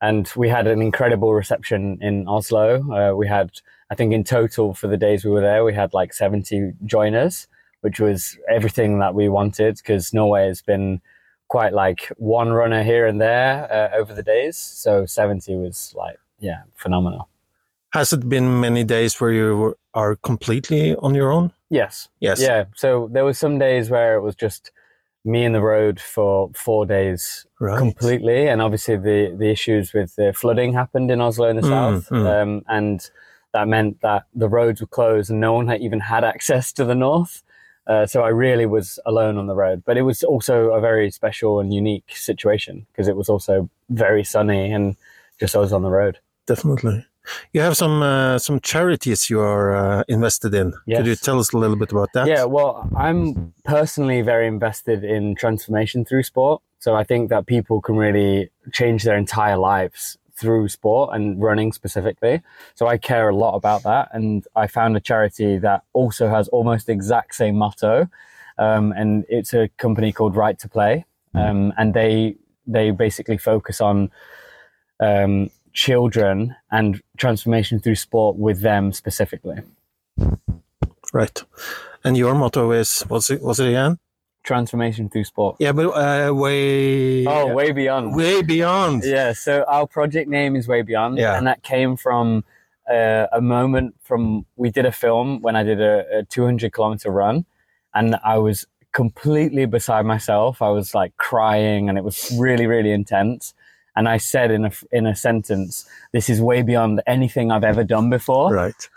and 0.00 0.26
we 0.34 0.48
had 0.48 0.66
an 0.66 0.80
incredible 0.80 1.34
reception 1.34 1.98
in 2.00 2.26
Oslo. 2.26 2.80
Uh, 2.90 3.14
we 3.14 3.26
had, 3.28 3.50
I 3.90 3.94
think, 3.94 4.14
in 4.14 4.24
total 4.24 4.72
for 4.72 4.86
the 4.86 4.96
days 4.96 5.22
we 5.22 5.30
were 5.32 5.42
there, 5.42 5.64
we 5.64 5.74
had 5.74 5.92
like 5.92 6.14
70 6.14 6.72
joiners, 6.86 7.46
which 7.82 8.00
was 8.00 8.38
everything 8.50 9.00
that 9.00 9.14
we 9.14 9.28
wanted 9.28 9.76
because 9.76 10.14
Norway 10.14 10.46
has 10.46 10.62
been 10.62 11.02
quite 11.54 11.72
like 11.72 12.12
one 12.16 12.50
runner 12.52 12.82
here 12.82 13.06
and 13.06 13.20
there 13.20 13.52
uh, 13.72 13.96
over 13.96 14.12
the 14.12 14.24
days. 14.24 14.56
So 14.56 15.06
70 15.06 15.56
was 15.56 15.94
like, 15.96 16.18
yeah, 16.40 16.62
phenomenal. 16.74 17.28
Has 17.92 18.12
it 18.12 18.28
been 18.28 18.60
many 18.60 18.82
days 18.82 19.20
where 19.20 19.30
you 19.30 19.76
are 19.92 20.16
completely 20.16 20.96
on 20.96 21.14
your 21.14 21.30
own? 21.30 21.52
Yes. 21.70 22.08
Yes. 22.18 22.40
Yeah. 22.40 22.64
So 22.74 23.08
there 23.12 23.24
were 23.24 23.34
some 23.34 23.58
days 23.58 23.88
where 23.88 24.16
it 24.16 24.22
was 24.22 24.34
just 24.34 24.72
me 25.24 25.44
and 25.44 25.54
the 25.54 25.60
road 25.60 26.00
for 26.00 26.50
four 26.54 26.86
days 26.86 27.46
Right. 27.60 27.78
completely, 27.78 28.48
and 28.50 28.60
obviously 28.60 28.96
the 28.96 29.34
the 29.38 29.48
issues 29.56 29.94
with 29.94 30.10
the 30.16 30.32
flooding 30.32 30.74
happened 30.74 31.10
in 31.10 31.20
Oslo 31.20 31.48
in 31.48 31.56
the 31.56 31.62
Mm, 31.62 31.68
south, 31.68 32.08
mm. 32.10 32.26
Um, 32.26 32.62
and 32.66 33.10
that 33.52 33.68
meant 33.68 34.00
that 34.00 34.22
the 34.34 34.48
roads 34.48 34.80
were 34.80 34.86
closed 34.98 35.30
and 35.30 35.40
no 35.40 35.52
one 35.58 35.68
had 35.68 35.80
even 35.80 36.00
had 36.00 36.24
access 36.24 36.72
to 36.74 36.84
the 36.84 36.94
north. 36.94 37.42
Uh, 37.86 38.06
so 38.06 38.22
I 38.22 38.28
really 38.28 38.66
was 38.66 38.98
alone 39.04 39.36
on 39.36 39.46
the 39.46 39.54
road, 39.54 39.82
but 39.84 39.96
it 39.96 40.02
was 40.02 40.22
also 40.22 40.70
a 40.72 40.80
very 40.80 41.10
special 41.10 41.60
and 41.60 41.72
unique 41.72 42.16
situation 42.16 42.86
because 42.92 43.08
it 43.08 43.16
was 43.16 43.28
also 43.28 43.68
very 43.90 44.24
sunny 44.24 44.72
and 44.72 44.96
just 45.38 45.54
I 45.54 45.58
was 45.58 45.72
on 45.72 45.82
the 45.82 45.90
road. 45.90 46.18
Definitely. 46.46 47.04
You 47.52 47.62
have 47.62 47.76
some 47.76 48.02
uh, 48.02 48.38
some 48.38 48.60
charities 48.60 49.30
you 49.30 49.40
are 49.40 49.74
uh, 49.74 50.04
invested 50.08 50.54
in. 50.54 50.74
Could 50.86 51.06
you 51.06 51.16
tell 51.16 51.38
us 51.40 51.52
a 51.52 51.58
little 51.58 51.76
bit 51.76 51.90
about 51.90 52.12
that? 52.12 52.26
Yeah, 52.26 52.44
well, 52.44 52.86
I'm 52.96 53.54
personally 53.64 54.20
very 54.20 54.46
invested 54.46 55.04
in 55.04 55.34
transformation 55.34 56.04
through 56.04 56.24
sport. 56.24 56.62
So 56.80 56.94
I 56.94 57.02
think 57.02 57.30
that 57.30 57.46
people 57.46 57.80
can 57.80 57.96
really 57.96 58.50
change 58.72 59.04
their 59.04 59.16
entire 59.16 59.56
lives 59.56 60.18
through 60.36 60.68
sport 60.68 61.10
and 61.14 61.40
running 61.40 61.72
specifically. 61.72 62.42
So 62.74 62.86
I 62.86 62.98
care 62.98 63.28
a 63.28 63.36
lot 63.36 63.54
about 63.54 63.82
that. 63.84 64.08
And 64.12 64.46
I 64.56 64.66
found 64.66 64.96
a 64.96 65.00
charity 65.00 65.58
that 65.58 65.82
also 65.92 66.28
has 66.28 66.48
almost 66.48 66.86
the 66.86 66.92
exact 66.92 67.34
same 67.34 67.56
motto. 67.56 68.08
Um, 68.58 68.92
and 68.96 69.24
it's 69.28 69.54
a 69.54 69.68
company 69.78 70.12
called 70.12 70.36
Right 70.36 70.58
to 70.58 70.68
Play. 70.68 71.04
Um, 71.34 71.72
and 71.76 71.94
they 71.94 72.36
they 72.66 72.92
basically 72.92 73.38
focus 73.38 73.80
on 73.80 74.10
um, 75.00 75.50
children 75.72 76.54
and 76.70 77.02
transformation 77.16 77.80
through 77.80 77.96
sport 77.96 78.36
with 78.36 78.60
them 78.60 78.92
specifically. 78.92 79.58
Right. 81.12 81.42
And 82.04 82.16
your 82.16 82.34
motto 82.34 82.70
is 82.70 83.02
what's 83.08 83.30
it? 83.30 83.42
What's 83.42 83.58
it 83.58 83.68
again? 83.68 83.98
Transformation 84.44 85.08
through 85.08 85.24
sport. 85.24 85.56
Yeah, 85.58 85.72
but 85.72 85.88
uh, 85.90 86.32
way. 86.32 87.26
Oh, 87.26 87.52
way 87.52 87.72
beyond. 87.72 88.14
way 88.14 88.42
beyond. 88.42 89.02
Yeah, 89.04 89.32
so 89.32 89.64
our 89.66 89.86
project 89.86 90.28
name 90.28 90.54
is 90.54 90.68
Way 90.68 90.82
Beyond, 90.82 91.18
Yeah. 91.18 91.36
and 91.36 91.46
that 91.46 91.62
came 91.62 91.96
from 91.96 92.44
uh, 92.88 93.26
a 93.32 93.40
moment 93.40 93.94
from 94.02 94.44
we 94.56 94.70
did 94.70 94.84
a 94.84 94.92
film 94.92 95.40
when 95.40 95.56
I 95.56 95.62
did 95.62 95.80
a, 95.80 96.18
a 96.18 96.22
200 96.24 96.72
kilometer 96.72 97.10
run, 97.10 97.46
and 97.94 98.16
I 98.22 98.36
was 98.38 98.66
completely 98.92 99.64
beside 99.66 100.04
myself. 100.04 100.60
I 100.62 100.68
was 100.68 100.94
like 100.94 101.16
crying, 101.16 101.88
and 101.88 101.96
it 101.96 102.04
was 102.04 102.30
really, 102.38 102.66
really 102.66 102.92
intense. 102.92 103.54
And 103.96 104.08
I 104.08 104.18
said 104.18 104.50
in 104.50 104.64
a 104.66 104.72
in 104.92 105.06
a 105.06 105.14
sentence, 105.16 105.88
"This 106.12 106.28
is 106.28 106.42
way 106.42 106.60
beyond 106.62 107.00
anything 107.06 107.50
I've 107.50 107.64
ever 107.64 107.82
done 107.84 108.10
before." 108.10 108.52
Right. 108.52 108.88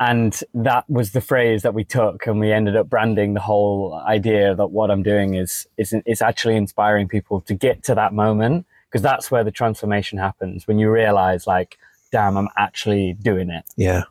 And 0.00 0.42
that 0.54 0.88
was 0.88 1.10
the 1.12 1.20
phrase 1.20 1.62
that 1.62 1.74
we 1.74 1.84
took 1.84 2.26
and 2.26 2.38
we 2.38 2.52
ended 2.52 2.76
up 2.76 2.88
branding 2.88 3.34
the 3.34 3.40
whole 3.40 3.94
idea 4.06 4.54
that 4.54 4.68
what 4.68 4.90
i'm 4.90 5.02
doing 5.02 5.34
is 5.34 5.66
is, 5.76 5.94
is 6.06 6.22
actually 6.22 6.56
inspiring 6.56 7.08
people 7.08 7.40
to 7.40 7.54
get 7.54 7.82
to 7.82 7.94
that 7.94 8.12
moment 8.12 8.66
because 8.88 9.02
that's 9.02 9.30
where 9.30 9.44
the 9.44 9.50
transformation 9.50 10.18
happens 10.18 10.66
when 10.66 10.78
you 10.78 10.90
realize 10.90 11.46
like 11.46 11.78
damn 12.12 12.36
i'm 12.36 12.48
actually 12.56 13.14
doing 13.14 13.50
it 13.50 13.64
Yeah. 13.76 14.04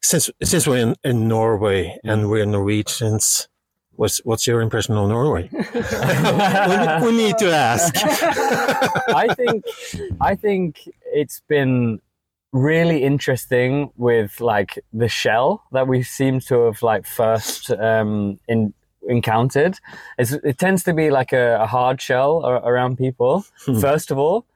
Since 0.00 0.30
since 0.42 0.66
we're 0.66 0.78
in, 0.78 0.96
in 1.02 1.28
Norway 1.28 1.98
and 2.04 2.24
mm. 2.24 2.30
we're 2.30 2.44
Norwegians, 2.44 3.48
what's 3.92 4.18
what's 4.24 4.46
your 4.46 4.60
impression 4.60 4.96
of 4.96 5.08
Norway? 5.08 5.48
we, 5.52 7.06
we 7.06 7.16
need 7.16 7.38
to 7.38 7.50
ask. 7.50 7.94
i 9.14 9.28
think 9.34 9.64
i 10.20 10.34
think 10.34 10.88
it's 11.06 11.40
been 11.48 12.00
really 12.54 13.02
interesting 13.02 13.90
with 13.96 14.40
like 14.40 14.78
the 14.92 15.08
shell 15.08 15.64
that 15.72 15.88
we 15.88 16.02
seem 16.04 16.38
to 16.38 16.66
have 16.66 16.82
like 16.82 17.04
first 17.04 17.70
um 17.72 18.38
in 18.48 18.72
encountered. 19.06 19.78
It's, 20.18 20.32
it 20.32 20.56
tends 20.56 20.82
to 20.84 20.94
be 20.94 21.10
like 21.10 21.32
a, 21.34 21.58
a 21.60 21.66
hard 21.66 22.00
shell 22.00 22.42
ar- 22.42 22.64
around 22.64 22.96
people 22.96 23.44
Hmm. 23.66 23.78
first 23.80 24.10
of 24.10 24.18
all. 24.18 24.46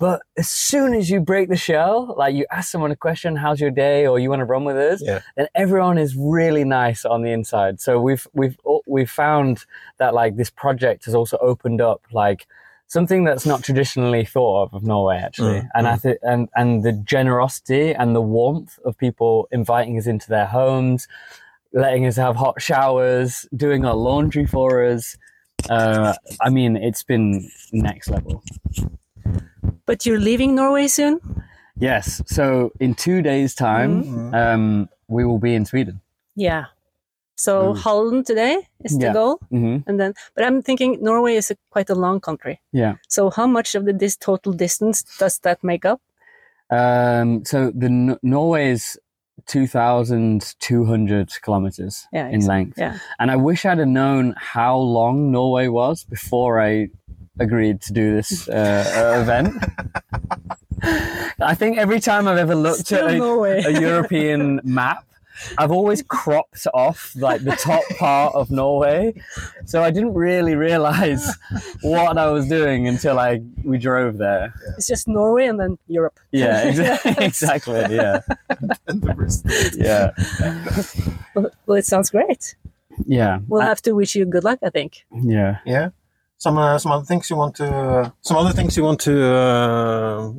But 0.00 0.22
as 0.36 0.48
soon 0.48 0.94
as 0.94 1.10
you 1.10 1.20
break 1.20 1.48
the 1.48 1.56
shell 1.56 2.12
like 2.18 2.34
you 2.34 2.44
ask 2.50 2.70
someone 2.72 2.90
a 2.90 2.96
question 2.96 3.36
how's 3.36 3.60
your 3.60 3.70
day? 3.70 4.06
or 4.08 4.18
you 4.18 4.28
want 4.30 4.40
to 4.40 4.44
run 4.46 4.64
with 4.64 4.76
us? 4.76 5.00
Yeah. 5.04 5.20
then 5.36 5.46
everyone 5.54 5.98
is 5.98 6.16
really 6.16 6.64
nice 6.64 7.04
on 7.04 7.22
the 7.22 7.30
inside. 7.30 7.80
So 7.80 8.00
we've 8.00 8.26
we've 8.32 8.56
we've 8.86 9.10
found 9.10 9.64
that 9.98 10.14
like 10.14 10.36
this 10.36 10.50
project 10.50 11.04
has 11.04 11.14
also 11.14 11.36
opened 11.40 11.80
up 11.80 12.00
like 12.10 12.46
something 12.88 13.24
that's 13.24 13.46
not 13.46 13.62
traditionally 13.62 14.24
thought 14.24 14.64
of 14.64 14.74
of 14.74 14.82
Norway 14.82 15.16
actually, 15.16 15.60
Mm, 15.60 15.68
and 15.74 15.88
I 15.88 15.96
think 15.96 16.18
and 16.22 16.48
and 16.54 16.82
the 16.82 16.92
generosity 16.92 17.92
and 17.94 18.14
the 18.14 18.20
warmth 18.22 18.78
of 18.84 18.96
people 18.96 19.48
inviting 19.50 19.98
us 19.98 20.06
into 20.06 20.28
their 20.28 20.46
homes, 20.46 21.08
letting 21.72 22.06
us 22.06 22.16
have 22.16 22.36
hot 22.36 22.60
showers, 22.60 23.46
doing 23.56 23.84
our 23.84 23.94
laundry 23.94 24.46
for 24.46 24.84
us. 24.84 25.16
Uh, 25.70 26.14
I 26.40 26.50
mean, 26.50 26.76
it's 26.76 27.02
been 27.02 27.50
next 27.72 28.08
level. 28.08 28.42
But 29.84 30.06
you're 30.06 30.20
leaving 30.20 30.54
Norway 30.54 30.86
soon? 30.88 31.20
Yes. 31.78 32.22
So 32.26 32.72
in 32.80 32.94
two 32.94 33.22
days' 33.22 33.54
time, 33.54 34.34
um, 34.34 34.88
we 35.08 35.24
will 35.24 35.38
be 35.38 35.54
in 35.54 35.64
Sweden. 35.64 36.00
Yeah. 36.34 36.66
So 37.36 37.72
Mm. 37.74 37.76
Halden 37.82 38.24
today 38.24 38.56
is 38.84 38.98
the 38.98 39.06
Yeah. 39.06 39.12
goal, 39.12 39.38
hmm 39.50 39.76
and 39.86 39.98
then. 40.00 40.14
But 40.34 40.44
I'm 40.44 40.62
thinking 40.62 40.98
Norway 41.02 41.36
is 41.36 41.50
a, 41.50 41.56
quite 41.70 41.90
a 41.90 41.94
long 41.94 42.20
country. 42.20 42.60
Yeah. 42.72 42.94
So 43.08 43.30
how 43.30 43.46
much 43.46 43.74
of 43.74 43.84
the 43.84 43.92
this 43.92 44.16
total 44.16 44.52
distance 44.52 45.04
does 45.20 45.38
that 45.40 45.62
make 45.62 45.84
up? 45.84 46.00
Um, 46.70 47.44
so 47.44 47.70
the 47.70 47.86
N- 47.86 48.18
Norway 48.22 48.70
is 48.72 48.98
two 49.46 49.66
thousand 49.66 50.54
two 50.58 50.84
hundred 50.86 51.28
kilometers 51.42 52.06
Yeah, 52.12 52.28
in 52.28 52.34
exactly. 52.36 52.56
length. 52.64 52.78
Yeah. 52.78 52.98
And 53.18 53.30
I 53.30 53.36
wish 53.36 53.64
I'd 53.64 53.78
have 53.78 53.88
known 53.88 54.34
how 54.36 54.76
long 54.78 55.30
Norway 55.30 55.68
was 55.68 56.04
before 56.04 56.58
I 56.60 56.88
agreed 57.38 57.80
to 57.82 57.92
do 57.92 58.14
this 58.16 58.48
uh, 58.58 58.84
uh, 58.96 59.20
event. 59.22 59.54
I 61.40 61.54
think 61.54 61.78
every 61.78 62.00
time 62.00 62.28
I've 62.28 62.38
ever 62.38 62.54
looked 62.54 62.86
Still 62.86 63.08
at 63.08 63.20
a, 63.20 63.68
a 63.68 63.80
European 63.80 64.60
map, 64.64 65.04
I've 65.58 65.70
always 65.70 66.02
cropped 66.02 66.66
off 66.74 67.12
like 67.16 67.42
the 67.44 67.56
top 67.56 67.82
part 67.98 68.34
of 68.34 68.50
Norway. 68.50 69.14
So 69.64 69.82
I 69.82 69.90
didn't 69.90 70.14
really 70.14 70.54
realize 70.54 71.24
what 71.82 72.16
I 72.18 72.28
was 72.30 72.48
doing 72.48 72.86
until 72.88 73.18
I 73.18 73.40
we 73.64 73.78
drove 73.78 74.18
there. 74.18 74.52
It's 74.76 74.86
just 74.86 75.08
Norway 75.08 75.46
and 75.46 75.58
then 75.60 75.78
Europe. 75.88 76.18
Yeah, 76.32 76.64
exa- 76.70 77.20
exactly. 77.28 77.80
Yeah, 77.94 78.20
yeah, 79.74 80.10
Well, 81.34 81.50
well, 81.66 81.76
it 81.78 81.86
sounds 81.86 82.10
great. 82.10 82.56
yeah, 83.06 83.38
We'll 83.48 83.62
Uh, 83.62 83.66
have 83.66 83.82
to 83.82 83.92
wish 83.92 84.14
you 84.16 84.24
good 84.24 84.44
luck, 84.44 84.58
I 84.62 84.70
think. 84.70 85.04
yeah. 85.22 85.58
Yeah. 85.66 85.90
Some 86.38 86.58
uh, 86.58 86.78
some 86.78 86.92
other 86.92 87.04
things 87.06 87.30
you 87.30 87.36
want 87.36 87.54
to 87.56 87.66
uh, 87.66 88.10
some 88.20 88.36
other 88.36 88.52
things 88.52 88.76
you 88.76 88.84
want 88.84 89.00
to 89.00 89.14
uh, 89.24 90.32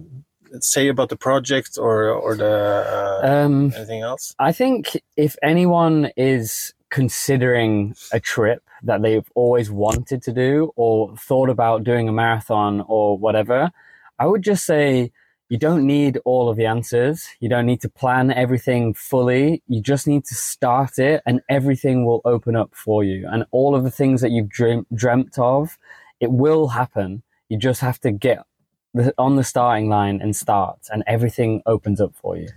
say 0.63 0.87
about 0.87 1.09
the 1.09 1.15
project 1.17 1.77
or 1.77 2.09
or 2.09 2.35
the 2.35 3.21
uh, 3.23 3.27
Um, 3.27 3.73
anything 3.75 4.01
else? 4.01 4.35
I 4.39 4.51
think 4.51 5.01
if 5.15 5.35
anyone 5.41 6.11
is 6.15 6.73
considering 6.89 7.95
a 8.11 8.19
trip 8.19 8.63
that 8.83 9.01
they've 9.01 9.29
always 9.35 9.69
wanted 9.71 10.21
to 10.23 10.31
do 10.31 10.71
or 10.75 11.15
thought 11.17 11.49
about 11.49 11.83
doing 11.83 12.07
a 12.07 12.11
marathon 12.11 12.83
or 12.87 13.17
whatever, 13.17 13.71
I 14.19 14.25
would 14.25 14.43
just 14.43 14.65
say 14.65 15.11
you 15.49 15.57
don't 15.57 15.85
need 15.85 16.19
all 16.25 16.49
of 16.49 16.57
the 16.57 16.65
answers. 16.65 17.27
You 17.39 17.49
don't 17.49 17.65
need 17.65 17.81
to 17.81 17.89
plan 17.89 18.31
everything 18.31 18.93
fully. 18.93 19.63
You 19.67 19.81
just 19.81 20.05
need 20.05 20.25
to 20.25 20.35
start 20.35 20.99
it 20.99 21.21
and 21.25 21.41
everything 21.49 22.05
will 22.05 22.21
open 22.25 22.55
up 22.55 22.71
for 22.75 23.03
you. 23.03 23.27
And 23.31 23.45
all 23.51 23.73
of 23.73 23.83
the 23.83 23.91
things 23.91 24.21
that 24.21 24.31
you've 24.31 24.49
dream- 24.49 24.85
dreamt 24.93 25.39
of, 25.39 25.77
it 26.19 26.31
will 26.31 26.69
happen. 26.69 27.23
You 27.49 27.57
just 27.57 27.79
have 27.81 27.99
to 28.01 28.11
get 28.11 28.39
the, 28.97 29.13
on 29.17 29.35
the 29.35 29.43
starting 29.43 29.89
line 29.89 30.21
and 30.21 30.35
start 30.35 30.79
and 30.91 31.03
everything 31.07 31.61
opens 31.65 32.01
up 32.01 32.13
for 32.15 32.37
you. 32.37 32.49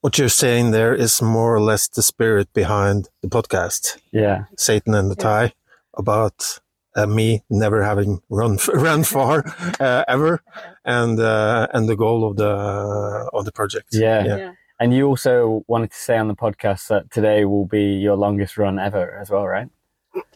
What 0.00 0.18
you're 0.18 0.28
saying 0.28 0.70
there 0.70 0.94
is 0.94 1.20
more 1.20 1.54
or 1.54 1.60
less 1.60 1.88
the 1.88 2.02
spirit 2.02 2.52
behind 2.52 3.08
the 3.22 3.28
podcast, 3.28 3.98
Yeah. 4.12 4.44
Satan 4.56 4.94
and 4.94 5.10
the 5.10 5.16
Tie, 5.16 5.52
about 5.94 6.60
uh, 6.94 7.06
me 7.06 7.42
never 7.50 7.82
having 7.82 8.20
run 8.28 8.58
run 8.74 9.04
far 9.04 9.44
uh, 9.80 10.04
ever, 10.08 10.40
and 10.84 11.20
uh, 11.20 11.66
and 11.74 11.88
the 11.88 11.96
goal 11.96 12.24
of 12.28 12.36
the 12.36 13.28
of 13.32 13.44
the 13.44 13.52
project. 13.52 13.88
Yeah. 13.92 14.24
yeah. 14.24 14.52
And 14.80 14.94
you 14.94 15.06
also 15.06 15.64
wanted 15.66 15.90
to 15.90 15.96
say 15.96 16.16
on 16.16 16.28
the 16.28 16.36
podcast 16.36 16.86
that 16.88 17.10
today 17.10 17.44
will 17.44 17.66
be 17.66 17.94
your 17.94 18.16
longest 18.16 18.56
run 18.56 18.78
ever 18.78 19.18
as 19.20 19.30
well, 19.30 19.46
right? 19.46 19.68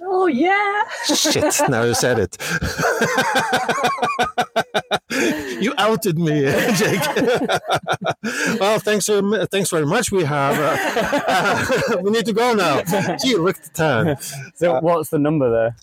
Oh 0.01 0.27
yeah. 0.27 0.83
Shit! 1.07 1.61
Now 1.69 1.85
you 1.85 1.95
said 1.95 2.19
it. 2.19 2.37
you 5.61 5.75
outed 5.79 6.19
me, 6.19 6.43
Jake. 6.77 7.01
well, 8.61 8.79
thanks, 8.79 9.09
um, 9.09 9.37
thanks 9.51 9.71
very 9.71 9.87
much. 9.87 10.11
We 10.13 10.25
have. 10.25 10.57
Uh, 10.59 11.97
we 12.03 12.11
need 12.11 12.27
to 12.27 12.33
go 12.33 12.55
now. 12.55 12.83
Gee, 13.17 13.37
look 13.37 13.57
at 13.59 13.65
the 13.65 13.71
time. 13.75 14.17
So 14.55 14.81
what's 14.81 15.11
the 15.11 15.19
number 15.19 15.51
there? 15.51 15.77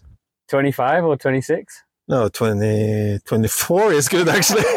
25 0.49 1.05
or 1.05 1.15
26? 1.17 1.83
No, 2.07 2.27
20, 2.27 3.19
24 3.23 3.93
is 3.93 4.09
good 4.09 4.27
actually. 4.29 4.63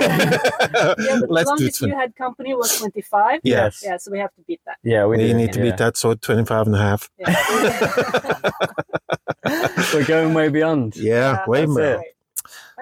Yeah, 0.73 0.89
but 0.89 0.97
the 0.99 1.27
Let's 1.29 1.47
do 1.49 1.51
longest 1.51 1.79
20. 1.81 1.93
you 1.93 1.99
had 1.99 2.17
company 2.17 2.55
was 2.55 2.79
25. 2.79 3.41
Yes. 3.43 3.83
Yeah, 3.85 3.97
so 3.99 4.11
we 4.11 4.19
have 4.19 4.33
to 4.35 4.43
beat 4.47 4.61
that. 4.67 4.77
Yeah, 4.83 5.05
we, 5.07 5.17
We 5.19 5.29
do. 5.29 5.35
need 5.35 5.53
to 5.53 5.59
yeah. 5.59 5.65
beat 5.71 5.77
that, 5.79 5.97
so 5.97 6.15
25 6.15 6.67
and 6.67 6.77
a 6.77 6.79
half. 6.79 7.11
Yeah. 7.19 8.51
We're 9.95 10.05
going 10.05 10.35
way 10.35 10.49
beyond. 10.49 10.97
Yeah, 10.97 11.45
way 11.47 11.61
that's 11.61 11.73
more. 11.73 12.05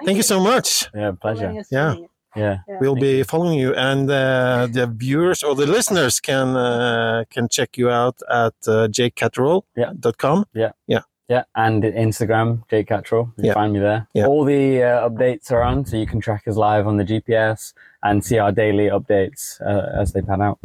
It. 0.01 0.05
Thank 0.05 0.17
you 0.17 0.23
so 0.23 0.39
much. 0.39 0.89
Yeah, 0.93 1.11
pleasure. 1.11 1.53
Yeah. 1.71 1.95
Yeah. 2.33 2.59
We'll 2.79 2.95
be 2.95 3.23
following 3.23 3.59
you, 3.59 3.73
and 3.75 4.09
uh, 4.09 4.67
the 4.71 4.87
viewers 4.87 5.43
or 5.43 5.53
the 5.53 5.65
listeners 5.67 6.21
can 6.21 6.55
uh, 6.55 7.25
can 7.29 7.49
check 7.49 7.77
you 7.77 7.89
out 7.89 8.21
at 8.29 8.53
uh, 8.67 8.87
jakecatterall.com. 8.87 10.45
Yeah, 10.53 10.71
yeah, 10.87 11.01
yeah, 11.27 11.43
and 11.55 11.83
Instagram, 11.83 12.63
Jake 12.69 12.87
Cattrall. 12.87 13.33
You 13.35 13.43
Yeah. 13.43 13.53
can 13.53 13.53
find 13.61 13.73
me 13.73 13.79
there. 13.79 14.07
Yeah. 14.13 14.27
All 14.27 14.45
the 14.45 14.81
uh, 14.81 15.09
updates 15.09 15.51
are 15.51 15.61
on, 15.61 15.85
so 15.85 15.97
you 15.97 16.05
can 16.07 16.21
track 16.21 16.47
us 16.47 16.55
live 16.55 16.87
on 16.87 16.95
the 16.95 17.03
GPS 17.03 17.73
and 18.01 18.23
see 18.23 18.39
our 18.39 18.53
daily 18.53 18.87
updates 18.87 19.59
uh, 19.61 19.99
as 20.01 20.13
they 20.13 20.21
pan 20.21 20.41
out. 20.41 20.57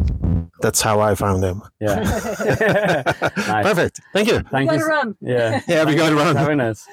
That's 0.60 0.80
how 0.80 1.00
I 1.00 1.16
found 1.16 1.42
them. 1.42 1.62
Yeah. 1.80 1.96
nice. 3.36 3.66
Perfect. 3.66 4.00
Thank 4.12 4.28
you. 4.28 4.38
Thank 4.52 4.70
Gotta 4.70 4.78
you. 4.78 4.86
run. 4.86 5.16
Yeah. 5.20 5.60
Yeah, 5.66 5.84
we 5.84 5.96
Thank 5.96 5.98
gotta 5.98 6.12
you 6.12 6.18
for 6.18 6.24
run. 6.26 6.36
Having 6.36 6.60
us. 6.60 6.86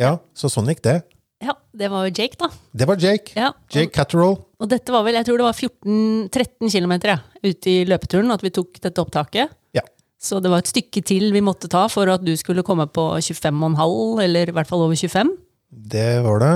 Ja, 0.00 0.16
så 0.36 0.48
sånn 0.48 0.70
gikk 0.72 0.80
det. 0.86 1.00
Ja, 1.40 1.54
det 1.76 1.88
var 1.92 2.06
jo 2.06 2.12
Jake, 2.12 2.36
da. 2.40 2.48
Det 2.76 2.86
var 2.88 3.00
Jake. 3.00 3.32
Ja, 3.36 3.50
Jake 3.72 3.92
Catterall. 3.94 4.36
Og 4.60 4.68
dette 4.68 4.92
var 4.92 5.04
vel, 5.06 5.16
jeg 5.16 5.26
tror 5.28 5.40
det 5.40 5.46
var 5.46 5.56
14-13 5.56 6.72
km 6.72 6.94
ja, 7.08 7.18
ute 7.44 7.72
i 7.72 7.78
løpeturen 7.88 8.32
at 8.34 8.44
vi 8.44 8.52
tok 8.52 8.80
dette 8.84 9.00
opptaket. 9.00 9.52
Ja. 9.76 9.84
Så 10.20 10.40
det 10.44 10.52
var 10.52 10.60
et 10.60 10.68
stykke 10.68 11.00
til 11.06 11.30
vi 11.32 11.40
måtte 11.44 11.70
ta 11.72 11.86
for 11.92 12.10
at 12.12 12.24
du 12.24 12.34
skulle 12.36 12.64
komme 12.66 12.84
på 12.92 13.06
25,5, 13.24 14.20
eller 14.24 14.52
i 14.52 14.56
hvert 14.56 14.68
fall 14.68 14.84
over 14.84 14.96
25. 15.00 15.32
Det 15.70 16.10
var 16.26 16.44
det. 16.44 16.52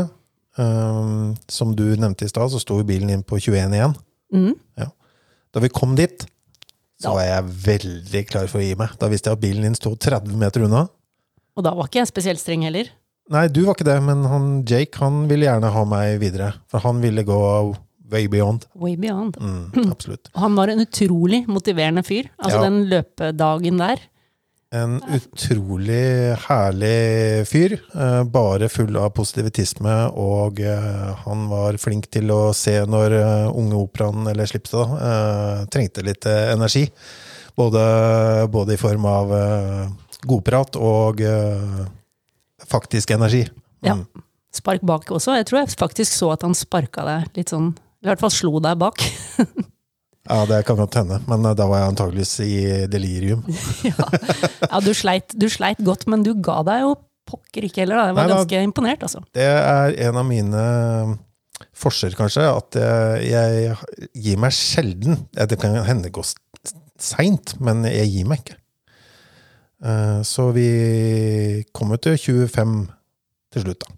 Um, 0.54 1.32
som 1.50 1.72
du 1.74 1.86
nevnte 1.98 2.28
i 2.28 2.30
stad, 2.30 2.52
så 2.52 2.60
sto 2.62 2.76
bilen 2.86 3.10
inn 3.10 3.24
på 3.26 3.40
21 3.40 3.72
igjen. 3.76 3.96
Mhm. 4.36 4.52
Ja. 4.80 4.90
Da 5.54 5.62
vi 5.64 5.70
kom 5.72 5.94
dit, 5.96 6.26
så 7.00 7.14
var 7.14 7.24
jeg 7.26 7.56
veldig 7.64 8.22
klar 8.28 8.48
for 8.50 8.60
å 8.60 8.64
gi 8.64 8.76
meg. 8.78 8.92
Da 9.00 9.08
visste 9.12 9.30
jeg 9.30 9.38
at 9.38 9.42
bilen 9.42 9.64
din 9.66 9.76
sto 9.78 9.94
30 9.96 10.36
meter 10.40 10.64
unna. 10.66 10.86
Og 11.54 11.64
da 11.66 11.72
var 11.76 11.88
ikke 11.88 12.00
jeg 12.02 12.10
spesielt 12.10 12.42
streng 12.42 12.64
heller. 12.66 12.90
Nei, 13.33 13.47
du 13.49 13.62
var 13.64 13.73
ikke 13.78 13.87
det, 13.88 13.97
men 14.04 14.25
han 14.28 14.49
Jake 14.69 14.99
han 15.00 15.23
ville 15.31 15.47
gjerne 15.47 15.71
ha 15.73 15.85
meg 15.88 16.19
videre. 16.21 16.50
For 16.69 16.83
han 16.85 16.99
ville 17.00 17.23
gå 17.25 17.38
way 18.12 18.26
beyond. 18.28 18.66
Way 18.76 18.97
beyond. 19.00 19.38
Mm, 19.40 19.71
absolutt. 19.95 20.28
Han 20.37 20.54
var 20.59 20.69
en 20.69 20.83
utrolig 20.85 21.45
motiverende 21.49 22.02
fyr. 22.04 22.28
Altså 22.38 22.59
Ja. 22.61 22.66
den 22.69 22.83
løpedagen 22.90 23.81
der. 23.81 24.02
En 24.75 24.97
utrolig 25.14 26.35
herlig 26.49 27.47
fyr. 27.47 27.76
eh, 27.95 28.23
Bare 28.26 28.69
full 28.69 28.97
av 28.99 29.12
positivitisme, 29.14 29.93
og 30.19 30.59
eh, 30.61 31.12
han 31.25 31.45
var 31.49 31.78
flink 31.78 32.09
til 32.11 32.28
å 32.35 32.52
se 32.52 32.81
når 32.85 33.14
eh, 33.21 33.50
unge 33.54 33.78
operaen, 33.78 34.26
eller 34.33 34.50
Slipstad, 34.50 34.97
trengte 35.71 36.02
litt 36.02 36.26
energi. 36.26 36.88
Både, 37.57 37.85
både 38.50 38.75
i 38.75 38.81
form 38.81 39.04
av 39.07 39.31
godprat 40.26 40.75
og 40.76 41.21
faktisk 42.71 43.12
energi. 43.14 43.44
Ja. 43.85 43.99
Mm. 44.00 44.25
Spark 44.54 44.85
bak 44.87 45.11
også. 45.11 45.35
Jeg 45.38 45.49
tror 45.49 45.62
jeg 45.62 45.76
faktisk 45.78 46.14
så 46.14 46.30
at 46.35 46.44
han 46.47 46.54
sparka 46.54 47.02
deg 47.06 47.38
litt 47.40 47.50
sånn 47.50 47.73
I 48.04 48.11
hvert 48.11 48.23
fall 48.23 48.33
slo 48.35 48.61
deg 48.62 48.78
bak. 48.80 49.02
Ja, 50.25 50.47
det 50.49 50.62
kan 50.64 50.78
godt 50.80 50.94
hende, 50.97 51.18
men 51.28 51.44
eh, 51.44 51.52
da 51.52 51.66
var 51.68 51.83
jeg 51.83 51.90
antageligvis 51.92 52.30
i 52.40 52.54
delirium. 52.88 53.42
ja, 53.90 54.06
ja 54.62 54.80
du, 54.80 54.94
sleit, 54.97 55.35
du 55.37 55.50
sleit 55.52 55.83
godt, 55.85 56.06
men 56.09 56.25
du 56.25 56.30
ga 56.40 56.62
deg 56.64 56.80
jo 56.80 56.94
pokker 57.28 57.66
ikke 57.68 57.83
heller. 57.83 58.00
Da. 58.00 58.06
Jeg 58.09 58.16
var 58.16 58.23
Nei, 58.23 58.30
da- 58.30 58.38
ganske 58.38 58.62
imponert, 58.71 59.04
altså. 59.04 59.21
Det 59.37 59.44
er 59.44 59.99
en 60.09 60.21
av 60.23 60.25
mine 60.25 60.64
forskjeller, 61.76 62.16
kanskje, 62.16 62.47
at 62.49 62.80
jeg, 62.80 63.21
jeg 63.28 64.09
gir 64.25 64.40
meg 64.40 64.56
sjelden. 64.56 65.21
Det 65.37 65.61
kan 65.61 65.76
hende 65.85 66.12
går 66.16 66.33
seint, 67.00 67.56
men 67.61 67.85
jeg 67.88 68.09
gir 68.14 68.28
meg 68.28 68.44
ikke. 68.44 68.59
Eh, 69.83 70.23
Så 70.23 70.50
vi 70.52 71.64
kommer 71.73 71.97
til 71.97 72.16
25 72.19 72.88
til 73.52 73.62
slutt, 73.62 73.81
da. 73.81 73.95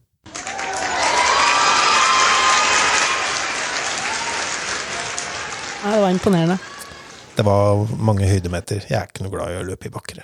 Det 5.87 6.01
var 6.03 6.11
imponerende. 6.11 6.57
Det 7.37 7.45
var 7.47 7.87
mange 8.03 8.27
høydemeter. 8.29 8.83
Jeg 8.91 8.97
er 8.99 9.07
ikke 9.11 9.27
noe 9.27 9.33
glad 9.35 9.53
i 9.55 9.59
å 9.61 9.67
løpe 9.69 9.87
i 9.89 9.93
bakker. 9.93 10.23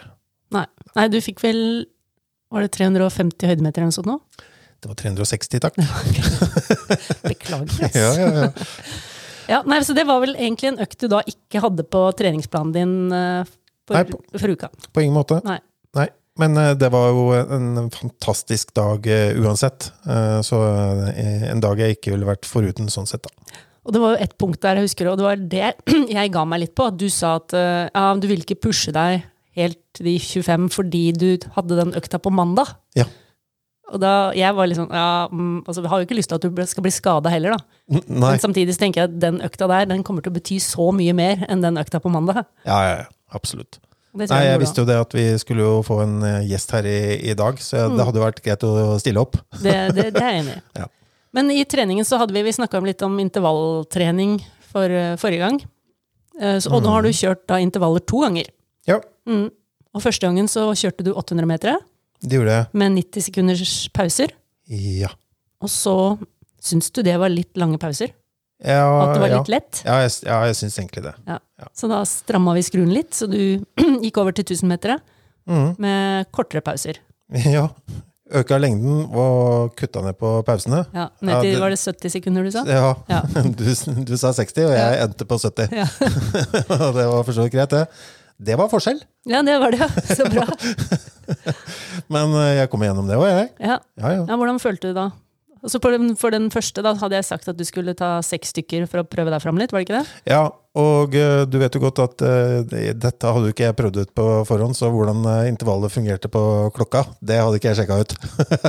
Nei. 0.52 0.64
Nei, 0.96 1.04
du 1.08 1.18
fikk 1.24 1.40
vel 1.44 1.60
Var 2.52 2.66
det 2.66 2.72
350 2.74 3.48
høydemeter 3.48 3.80
eller 3.80 3.88
noe 3.88 3.96
sånt 3.96 4.08
nå? 4.10 4.18
Det 4.82 4.90
var 4.90 4.98
360, 4.98 5.60
takk. 5.62 5.78
Beklager. 7.30 7.70
ass. 7.86 7.94
Ja, 7.96 8.10
ja, 8.18 8.30
ja. 8.42 8.48
Ja, 9.48 9.60
nei, 9.66 9.78
så 9.86 9.94
det 9.96 10.04
var 10.08 10.20
vel 10.22 10.34
egentlig 10.36 10.68
en 10.72 10.80
økt 10.82 10.98
du 11.00 11.06
da 11.12 11.20
ikke 11.28 11.62
hadde 11.64 11.84
på 11.88 12.02
treningsplanen 12.18 12.74
din 12.74 12.92
for, 13.88 13.98
Nei, 13.98 14.04
på- 14.08 14.38
for 14.38 14.54
uka. 14.56 14.68
På 14.92 15.02
ingen 15.04 15.16
måte. 15.16 15.40
Nei. 15.46 15.58
Nei. 15.98 16.08
Men 16.40 16.56
eh, 16.56 16.70
det 16.80 16.88
var 16.94 17.10
jo 17.12 17.24
en 17.36 17.90
fantastisk 17.92 18.70
dag 18.74 19.04
eh, 19.06 19.34
uansett. 19.36 19.90
Eh, 20.08 20.38
Så 20.46 20.56
en 21.52 21.60
dag 21.60 21.78
jeg 21.82 21.98
ikke 21.98 22.14
ville 22.14 22.28
vært 22.28 22.48
foruten, 22.48 22.88
sånn 22.88 23.06
sett, 23.10 23.26
da. 23.28 23.58
Og 23.84 23.92
det 23.92 24.00
var 24.00 24.14
jo 24.14 24.22
ett 24.22 24.36
punkt 24.38 24.60
der 24.62 24.78
jeg 24.78 24.86
husker, 24.86 25.08
og 25.10 25.18
det 25.18 25.24
var 25.26 25.36
det 25.36 25.72
jeg 26.16 26.32
ga 26.32 26.44
meg 26.46 26.60
litt 26.62 26.74
på. 26.78 26.86
At 26.88 26.96
du 27.02 27.08
sa 27.10 27.34
at 27.40 27.52
ja, 27.56 28.04
du 28.14 28.28
ville 28.30 28.46
ikke 28.46 28.60
pushe 28.68 28.94
deg 28.94 29.24
helt 29.58 29.76
til 29.92 30.06
de 30.08 30.14
25 30.22 30.70
fordi 30.72 31.00
du 31.12 31.26
hadde 31.58 31.76
den 31.76 31.90
økta 31.98 32.16
på 32.22 32.30
mandag. 32.32 32.70
Ja. 32.96 33.04
Og 33.92 33.98
da, 34.00 34.30
jeg 34.32 34.54
var 34.56 34.70
litt 34.70 34.78
sånn, 34.78 34.88
ja, 34.94 35.26
mm, 35.28 35.64
altså, 35.68 35.82
jeg 35.84 35.90
har 35.92 36.00
jo 36.00 36.06
ikke 36.06 36.16
lyst 36.16 36.30
til 36.32 36.38
at 36.38 36.46
du 36.46 36.62
skal 36.70 36.84
bli 36.86 36.92
skada 36.94 37.28
heller, 37.28 37.58
da. 37.58 37.98
Nei. 38.06 38.30
Men 38.30 38.40
samtidig 38.40 38.78
tenker 38.80 39.02
jeg 39.02 39.10
at 39.10 39.18
den 39.20 39.42
økta 39.44 39.68
der, 39.68 39.90
den 39.90 40.00
kommer 40.06 40.24
til 40.24 40.32
å 40.32 40.36
bety 40.38 40.56
så 40.64 40.86
mye 40.96 41.12
mer 41.18 41.42
enn 41.52 41.60
den 41.60 41.76
økta 41.82 42.00
på 42.00 42.08
mandag. 42.14 42.46
Ja, 42.64 42.78
ja, 42.86 42.94
ja. 43.02 43.10
Absolutt. 43.34 43.78
Nei, 44.14 44.26
jeg 44.44 44.58
visste 44.60 44.82
jo 44.82 44.84
det 44.90 44.96
at 45.00 45.14
vi 45.16 45.22
skulle 45.40 45.64
jo 45.64 45.76
få 45.86 46.02
en 46.02 46.18
eh, 46.28 46.42
gjest 46.50 46.74
her 46.76 46.84
i, 46.84 46.96
i 47.30 47.34
dag, 47.38 47.56
så 47.64 47.86
Mm. 47.88 47.96
det 47.96 48.04
hadde 48.06 48.20
jo 48.20 48.24
vært 48.26 48.42
greit 48.44 48.64
å 48.68 48.98
stille 49.00 49.22
opp. 49.22 49.38
Det, 49.62 49.72
det, 49.96 50.10
det 50.12 50.20
er 50.22 50.34
jeg 50.36 50.42
enig 50.44 50.56
i. 50.58 50.62
Ja. 50.82 50.86
Men 51.32 51.48
i 51.50 51.62
treningen 51.64 52.04
så 52.04 52.18
hadde 52.20 52.34
vi, 52.36 52.42
vi 52.44 52.52
snakka 52.52 52.82
litt 52.84 53.00
om 53.06 53.14
intervalltrening 53.22 54.34
for, 54.72 54.84
eh, 54.84 55.14
forrige 55.16 55.40
gang. 55.46 55.62
Eh, 56.40 56.58
så, 56.60 56.74
og 56.76 56.82
nå 56.84 56.92
har 56.92 57.02
du 57.06 57.08
kjørt 57.08 57.46
da 57.48 57.56
intervaller 57.62 58.04
to 58.04 58.20
ganger. 58.26 58.50
Ja, 58.88 59.00
Mm. 59.26 59.48
Og 59.94 60.00
første 60.02 60.26
gangen 60.26 60.48
så 60.50 60.64
kjørte 60.74 61.04
du 61.04 61.12
800 61.14 61.46
meter 61.46 61.76
det 62.24 62.32
gjorde 62.38 62.54
jeg. 62.56 62.66
med 62.74 62.92
90 62.96 63.22
sekunders 63.26 63.88
pauser. 63.94 64.32
Ja. 64.66 65.08
Og 65.62 65.68
så 65.70 65.94
syns 66.60 66.90
du 66.90 67.02
det 67.06 67.14
var 67.20 67.28
litt 67.30 67.54
lange 67.60 67.78
pauser? 67.78 68.10
Ja, 68.62 68.84
At 69.02 69.14
det 69.16 69.22
var 69.24 69.32
ja. 69.32 69.38
litt 69.40 69.50
lett? 69.50 69.80
Ja, 69.86 69.96
jeg, 70.04 70.12
ja, 70.26 70.36
jeg 70.46 70.54
syns 70.60 70.76
egentlig 70.78 71.02
det. 71.08 71.14
Så 71.74 71.88
da 71.90 72.02
stramma 72.06 72.54
vi 72.54 72.62
skruen 72.66 72.92
litt, 72.94 73.10
så 73.16 73.26
du 73.30 73.38
gikk 74.04 74.20
over 74.22 74.34
til 74.36 74.46
1000-metere 74.46 75.00
mm. 75.50 75.68
med 75.82 76.30
kortere 76.34 76.62
pauser. 76.64 77.02
Ja. 77.56 77.68
Øka 78.32 78.56
lengden 78.56 79.02
og 79.12 79.74
kutta 79.76 80.00
ned 80.00 80.14
på 80.16 80.28
pausene. 80.46 80.86
Ja, 80.96 81.10
Ned 81.20 81.34
Ja, 81.34 81.40
til 81.42 81.50
det- 81.52 81.60
var 81.60 81.72
det 81.74 81.78
70 81.82 82.12
sekunder 82.14 82.46
du 82.46 82.50
sa? 82.54 82.62
Ja, 82.64 82.94
Ja. 83.10 83.18
Du, 83.58 83.64
du 84.08 84.14
sa 84.16 84.30
60, 84.32 84.64
og 84.70 84.72
jeg 84.72 85.02
endte 85.04 85.26
på 85.28 85.36
70. 85.36 85.68
Ja. 85.76 85.84
Og 86.86 86.94
det 86.96 87.04
var 87.10 87.26
for 87.26 87.32
så 87.36 87.44
vidt 87.44 87.52
greit, 87.58 87.74
det. 87.74 87.82
Det 88.42 88.56
var 88.58 88.70
forskjell, 88.72 88.98
ja, 89.28 89.42
det 89.46 89.58
var 89.60 89.70
det, 89.70 89.78
ja. 89.84 90.16
Så 90.16 90.24
bra. 90.32 90.46
men 92.10 92.32
eh, 92.40 92.54
jeg 92.62 92.70
kom 92.72 92.82
igjennom 92.82 93.06
det 93.10 93.18
òg, 93.20 93.28
jeg. 93.28 93.50
Ja. 93.60 93.76
Ja, 94.00 94.08
ja. 94.16 94.24
Ja, 94.26 94.38
hvordan 94.40 94.58
følte 94.62 94.90
du 94.90 94.96
da? 94.96 95.04
Altså 95.62 95.78
for, 95.78 95.94
den, 95.94 96.16
for 96.18 96.34
den 96.34 96.48
første 96.50 96.82
da 96.82 96.90
hadde 96.98 97.14
jeg 97.14 97.26
sagt 97.28 97.46
at 97.52 97.58
du 97.58 97.62
skulle 97.66 97.94
ta 97.94 98.16
seks 98.26 98.50
stykker 98.50 98.88
for 98.90 99.02
å 99.02 99.06
prøve 99.06 99.30
deg 99.30 99.42
fram 99.44 99.60
litt, 99.60 99.70
var 99.70 99.78
det 99.78 99.86
ikke 99.86 100.00
det? 100.00 100.32
Ja, 100.32 100.40
og 100.74 101.14
eh, 101.14 101.44
du 101.46 101.54
vet 101.60 101.76
jo 101.78 101.82
godt 101.84 102.00
at 102.02 102.24
uh, 102.26 102.64
dette 102.66 103.30
hadde 103.30 103.46
jo 103.46 103.54
ikke 103.54 103.68
jeg 103.68 103.76
prøvd 103.78 104.00
ut 104.02 104.12
på 104.18 104.26
forhånd, 104.48 104.74
så 104.74 104.90
hvordan 104.90 105.22
eh, 105.30 105.44
intervallet 105.52 105.94
fungerte 105.94 106.30
på 106.32 106.42
klokka, 106.74 107.04
det 107.22 107.38
hadde 107.38 107.60
ikke 107.60 107.70
jeg 107.70 107.78
sjekka 107.82 108.00
ut. 108.02 108.16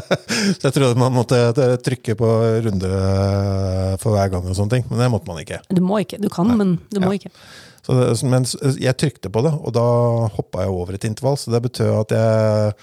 så 0.59 0.67
jeg 0.67 0.75
trodde 0.77 1.01
man 1.01 1.17
måtte 1.17 1.41
trykke 1.81 2.17
på 2.19 2.31
runde 2.67 2.93
eh, 2.99 3.91
for 4.03 4.13
hver 4.13 4.29
gang 4.35 4.45
og 4.45 4.57
sånne 4.59 4.77
ting, 4.77 4.89
men 4.91 5.01
det 5.01 5.11
måtte 5.15 5.31
man 5.33 5.41
ikke. 5.41 5.63
Du 5.73 5.81
må 5.81 6.03
ikke. 6.05 6.21
Du 6.21 6.29
kan, 6.33 6.53
men 6.59 6.77
du 6.93 7.01
må 7.01 7.15
Ja. 7.15 7.23
ikke. 7.23 7.33
Så 7.83 8.29
men 8.29 8.45
jeg 8.79 8.95
trykte 9.01 9.33
på 9.33 9.41
det, 9.43 9.51
og 9.57 9.73
da 9.75 9.87
hoppa 10.37 10.61
jeg 10.63 10.71
over 10.71 10.95
et 10.95 11.09
intervall, 11.09 11.41
så 11.41 11.51
det 11.51 11.65
betød 11.65 11.97
at 12.05 12.13
jeg 12.15 12.75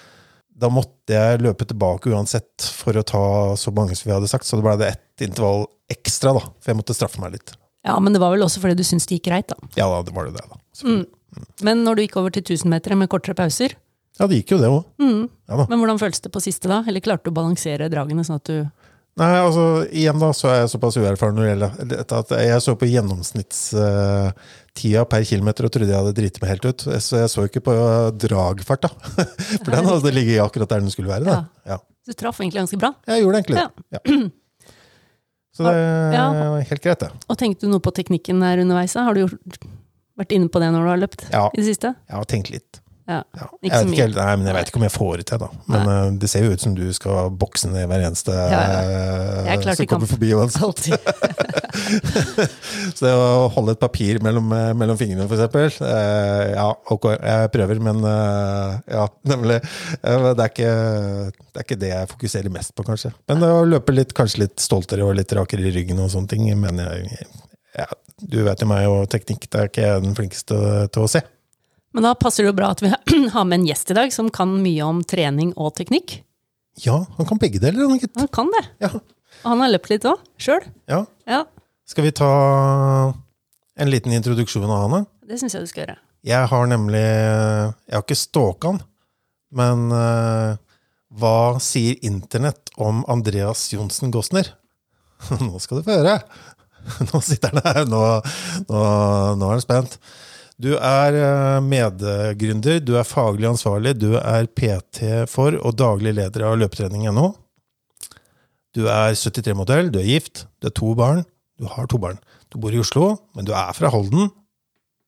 da 0.60 0.68
måtte 0.72 1.14
jeg 1.16 1.40
løpe 1.44 1.66
tilbake 1.68 2.12
uansett 2.12 2.66
for 2.76 2.96
å 3.00 3.04
ta 3.06 3.22
så 3.58 3.72
mange 3.74 3.96
som 3.98 4.10
vi 4.10 4.14
hadde 4.16 4.28
sagt, 4.30 4.46
så 4.48 4.58
det 4.60 4.66
ble 4.66 4.76
det 4.80 4.92
ett 4.94 5.24
intervall 5.26 5.64
ekstra, 5.90 6.34
da, 6.36 6.42
for 6.60 6.72
jeg 6.72 6.78
måtte 6.78 6.96
straffe 6.96 7.20
meg 7.22 7.34
litt. 7.38 7.54
Ja, 7.86 7.96
men 8.02 8.12
det 8.14 8.20
var 8.22 8.34
vel 8.34 8.44
også 8.44 8.60
fordi 8.62 8.76
du 8.78 8.84
syntes 8.84 9.08
det 9.08 9.18
gikk 9.18 9.30
greit, 9.30 9.48
da. 9.50 9.56
Ja, 9.78 9.88
da, 9.88 10.02
det 10.06 10.12
var 10.16 10.28
det 10.28 10.36
det, 10.36 10.44
da. 10.50 10.60
Mm. 10.84 11.04
Men 11.66 11.84
når 11.86 11.96
du 11.96 12.02
gikk 12.04 12.18
over 12.20 12.34
til 12.34 12.44
1000 12.44 12.70
meter 12.72 12.94
med 12.98 13.10
kortere 13.12 13.38
pauser, 13.38 13.76
Ja, 14.20 14.26
det 14.28 14.42
gikk 14.42 14.52
jo 14.52 14.58
det 14.60 14.68
òg. 14.68 14.82
mm. 15.00 15.20
Ja 15.48 15.64
men 15.70 15.80
hvordan 15.80 15.98
føltes 15.98 16.20
det 16.20 16.30
på 16.34 16.42
siste 16.44 16.68
da? 16.68 16.82
Eller 16.86 17.00
klarte 17.00 17.24
du 17.24 17.30
å 17.32 17.38
balansere 17.40 17.88
dragene 17.90 18.22
sånn 18.26 18.36
at 18.42 18.50
du 18.50 18.58
Nei, 19.18 19.30
altså, 19.42 19.62
igjen 19.90 20.20
da, 20.22 20.28
så 20.36 20.48
er 20.48 20.58
jeg 20.62 20.70
såpass 20.74 20.96
uerfaren 21.00 21.34
når 21.36 21.42
det 21.42 21.50
gjelder 21.50 21.88
dette 21.90 22.18
at 22.22 22.30
jeg 22.46 22.60
så 22.62 22.74
på 22.78 22.86
gjennomsnittstida 24.74 25.04
per 25.08 25.24
kilometer 25.24 25.64
og 25.66 25.72
trodde 25.72 25.90
jeg 25.90 25.98
hadde 25.98 26.14
driti 26.16 26.40
meg 26.42 26.50
helt 26.54 26.64
ut. 26.64 26.84
Så 27.02 27.18
jeg 27.20 27.30
så 27.30 27.44
ikke 27.48 27.60
på 27.66 27.74
dragfart, 28.22 28.82
da. 28.82 28.88
For 29.64 29.70
den 29.74 29.84
hadde 29.88 30.12
ligget 30.14 30.42
akkurat 30.44 30.68
der 30.70 30.80
den 30.80 30.90
skulle 30.90 31.10
være. 31.10 31.24
Da. 31.24 31.44
Ja. 31.66 31.78
Du 32.06 32.12
traff 32.14 32.40
egentlig 32.40 32.60
ganske 32.62 32.78
bra. 32.80 32.92
Jeg 33.06 33.22
gjorde 33.24 33.40
egentlig 33.40 33.56
det. 33.58 33.84
Ja. 33.92 34.00
Så 35.56 35.64
det 35.66 36.14
Ja. 36.14 36.28
var 36.32 36.60
helt 36.62 36.82
greit, 36.82 37.00
det. 37.00 37.10
Og 37.28 37.36
tenkte 37.36 37.66
du 37.66 37.72
noe 37.72 37.80
på 37.82 37.90
teknikken 37.92 38.40
her 38.42 38.58
underveis? 38.62 38.94
Har 38.94 39.14
du 39.14 39.24
gjort, 39.26 39.64
vært 40.16 40.32
inne 40.32 40.48
på 40.48 40.60
det 40.62 40.70
når 40.72 40.84
du 40.86 40.90
har 40.92 41.00
løpt 41.02 41.24
Ja, 41.32 41.48
i 41.52 41.60
det 41.60 41.66
siste? 41.66 41.94
jeg 42.08 42.16
har 42.16 42.24
tenkt 42.30 42.50
litt. 42.54 42.79
Ja. 43.10 43.20
Ja. 43.34 43.46
Jeg, 43.64 43.72
vet 43.74 43.92
ikke, 43.96 44.06
nei, 44.14 44.34
men 44.38 44.46
jeg 44.46 44.56
vet 44.56 44.70
ikke 44.70 44.78
om 44.78 44.84
jeg 44.86 44.94
får 44.94 45.20
det 45.20 45.24
til, 45.30 45.40
da. 45.42 45.48
Men 45.72 45.88
eh, 45.90 46.02
det 46.22 46.30
ser 46.30 46.44
jo 46.46 46.54
ut 46.54 46.62
som 46.62 46.76
du 46.76 46.84
skal 46.94 47.32
bokse 47.40 47.70
ned 47.72 47.88
hver 47.90 48.04
eneste 48.06 48.36
Ja, 48.36 49.56
klar 49.62 49.78
som 49.78 49.88
kommer 49.90 50.10
forbi 50.10 50.30
uansett. 50.36 50.90
Så 52.94 53.04
det 53.04 53.12
å 53.14 53.48
holde 53.54 53.74
et 53.74 53.82
papir 53.82 54.20
mellom, 54.24 54.50
eh, 54.54 54.70
mellom 54.78 54.98
fingrene, 55.00 55.26
eksempel. 55.26 55.72
Eh, 55.86 56.44
ja, 56.54 56.68
ok, 56.94 57.08
jeg 57.16 57.52
prøver, 57.54 57.82
men 57.90 58.02
eh, 58.06 58.78
ja, 58.94 59.06
nemlig. 59.32 59.58
Eh, 60.00 60.28
det, 60.30 60.46
er 60.46 60.52
ikke, 60.52 60.74
det 61.34 61.62
er 61.62 61.66
ikke 61.66 61.80
det 61.82 61.92
jeg 61.92 62.12
fokuserer 62.14 62.54
mest 62.54 62.74
på, 62.76 62.86
kanskje. 62.86 63.12
Men 63.30 63.42
det 63.42 63.50
å 63.54 63.66
løpe 63.68 63.94
litt, 63.96 64.14
kanskje 64.16 64.44
litt 64.44 64.62
stoltere 64.62 65.06
og 65.06 65.16
litt 65.18 65.34
rakere 65.36 65.66
i 65.66 65.74
ryggen 65.74 66.02
og 66.02 66.12
sånne 66.14 66.30
ting, 66.30 66.46
mener 66.60 66.94
jeg 66.94 67.26
ja, 67.78 67.86
Du 68.20 68.40
vet 68.44 68.62
jo 68.62 68.70
meg 68.70 68.86
og 68.90 69.04
teknikk, 69.10 69.46
det 69.50 69.60
er 69.60 69.70
ikke 69.70 69.86
jeg 69.86 70.06
den 70.06 70.16
flinkeste 70.18 70.62
til 70.94 71.06
å 71.06 71.10
se. 71.10 71.22
Men 71.94 72.06
da 72.06 72.14
passer 72.18 72.44
det 72.44 72.52
jo 72.52 72.56
bra 72.58 72.70
at 72.74 72.82
vi 72.84 72.90
har 73.34 73.46
med 73.48 73.60
en 73.60 73.66
gjest 73.70 73.90
i 73.90 73.96
dag 73.98 74.12
som 74.14 74.28
kan 74.34 74.52
mye 74.62 74.84
om 74.86 75.00
trening 75.06 75.52
og 75.56 75.74
teknikk. 75.78 76.20
Ja, 76.80 77.00
han 77.16 77.26
kan 77.26 77.40
begge 77.42 77.60
deler, 77.62 77.88
han 77.90 77.98
gitt. 78.00 78.14
Han 78.16 78.30
kan 78.32 78.50
det. 78.54 78.62
Ja. 78.84 78.92
Han 79.42 79.62
har 79.62 79.72
løpt 79.72 79.90
litt 79.90 80.06
òg, 80.08 80.20
sjøl. 80.40 80.62
Ja. 80.90 81.04
Ja, 81.28 81.44
Skal 81.90 82.06
vi 82.06 82.12
ta 82.14 82.30
en 83.80 83.90
liten 83.90 84.14
introduksjon 84.14 84.68
av 84.70 84.84
Hanne? 84.84 85.04
det 85.30 85.38
syns 85.38 85.54
jeg 85.54 85.62
du 85.66 85.70
skal 85.70 85.84
gjøre. 85.84 85.98
Jeg 86.26 86.48
har 86.50 86.66
nemlig 86.68 87.00
Jeg 87.00 87.94
har 87.94 88.02
ikke 88.04 88.18
stalka 88.18 88.72
han, 88.72 88.80
men 89.56 89.84
uh, 89.94 90.58
hva 91.18 91.58
sier 91.62 91.98
internett 92.06 92.70
om 92.78 93.04
Andreas 93.10 93.64
Johnsen 93.72 94.12
Gossner? 94.14 94.52
Nå 95.46 95.58
skal 95.62 95.80
du 95.80 95.86
få 95.86 95.98
høre! 95.98 96.18
Nå 97.10 97.20
sitter 97.24 97.54
han 97.54 97.64
her. 97.66 97.86
Nå, 97.90 98.02
nå, 98.68 98.82
nå 99.36 99.48
er 99.48 99.56
han 99.56 99.64
spent. 99.64 99.98
Du 100.60 100.74
er 100.76 101.16
eh, 101.16 101.58
medgründer, 101.64 102.82
du 102.84 102.92
er 103.00 103.06
faglig 103.08 103.48
ansvarlig, 103.48 103.94
du 103.96 104.10
er 104.18 104.48
PT 104.52 105.24
for 105.30 105.56
og 105.56 105.76
daglig 105.80 106.12
leder 106.18 106.44
av 106.50 106.58
løpetrening.no. 106.60 107.30
Du 108.76 108.84
er 108.84 109.16
73-modell, 109.16 109.88
du 109.90 109.98
er 110.02 110.10
gift, 110.10 110.44
du 110.60 110.68
har 110.68 110.74
to 110.76 110.92
barn. 110.98 111.24
Du 111.60 111.64
har 111.68 111.88
to 111.88 112.00
barn. 112.00 112.20
Du 112.52 112.58
bor 112.60 112.74
i 112.76 112.80
Oslo, 112.80 113.14
men 113.36 113.48
du 113.48 113.54
er 113.56 113.72
fra 113.76 113.88
Holden. 113.92 114.28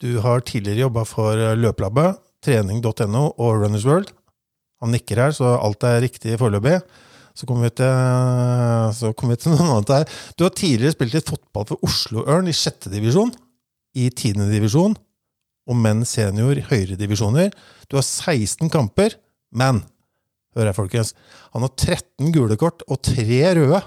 Du 0.01 0.17
har 0.25 0.41
tidligere 0.45 0.87
jobba 0.87 1.05
for 1.09 1.45
Løpelabbet, 1.59 2.19
trening.no 2.45 3.29
og 3.37 3.61
Runners 3.61 3.87
World. 3.89 4.11
Han 4.83 4.93
nikker 4.97 5.21
her, 5.21 5.37
så 5.37 5.55
alt 5.59 5.85
er 5.87 6.01
riktig 6.03 6.41
foreløpig. 6.41 6.81
Så 7.37 7.47
kommer 7.49 7.69
vi, 7.69 7.93
så 8.97 9.13
kommer 9.13 9.37
vi 9.37 9.45
til 9.45 9.53
noe 9.55 9.69
annet 9.69 9.97
her. 9.99 10.19
Du 10.37 10.49
har 10.49 10.57
tidligere 10.57 10.97
spilt 10.97 11.21
litt 11.21 11.29
fotball 11.29 11.69
for 11.69 11.89
Oslo 11.89 12.25
Ørn 12.25 12.49
i 12.49 12.57
sjette 12.57 12.93
divisjon, 12.93 13.33
i 14.01 14.09
tiende 14.17 14.49
divisjon 14.49 14.97
og 15.69 15.79
menn 15.79 16.03
senior 16.09 16.59
i 16.59 16.65
høyere 16.67 16.99
divisjoner. 16.99 17.53
Du 17.89 17.99
har 17.99 18.07
16 18.07 18.71
kamper, 18.73 19.17
men 19.55 19.83
hør 20.57 20.69
her, 20.69 20.77
folkens. 20.77 21.15
Han 21.55 21.65
har 21.67 21.73
13 21.77 22.33
gule 22.35 22.59
kort 22.61 22.85
og 22.89 23.01
3 23.07 23.55
røde. 23.59 23.81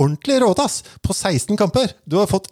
Ordentlig 0.00 0.40
råtass! 0.42 0.82
På 1.04 1.14
16 1.14 1.58
kamper! 1.60 1.92
Du 2.08 2.18
har 2.20 2.30
fått 2.30 2.50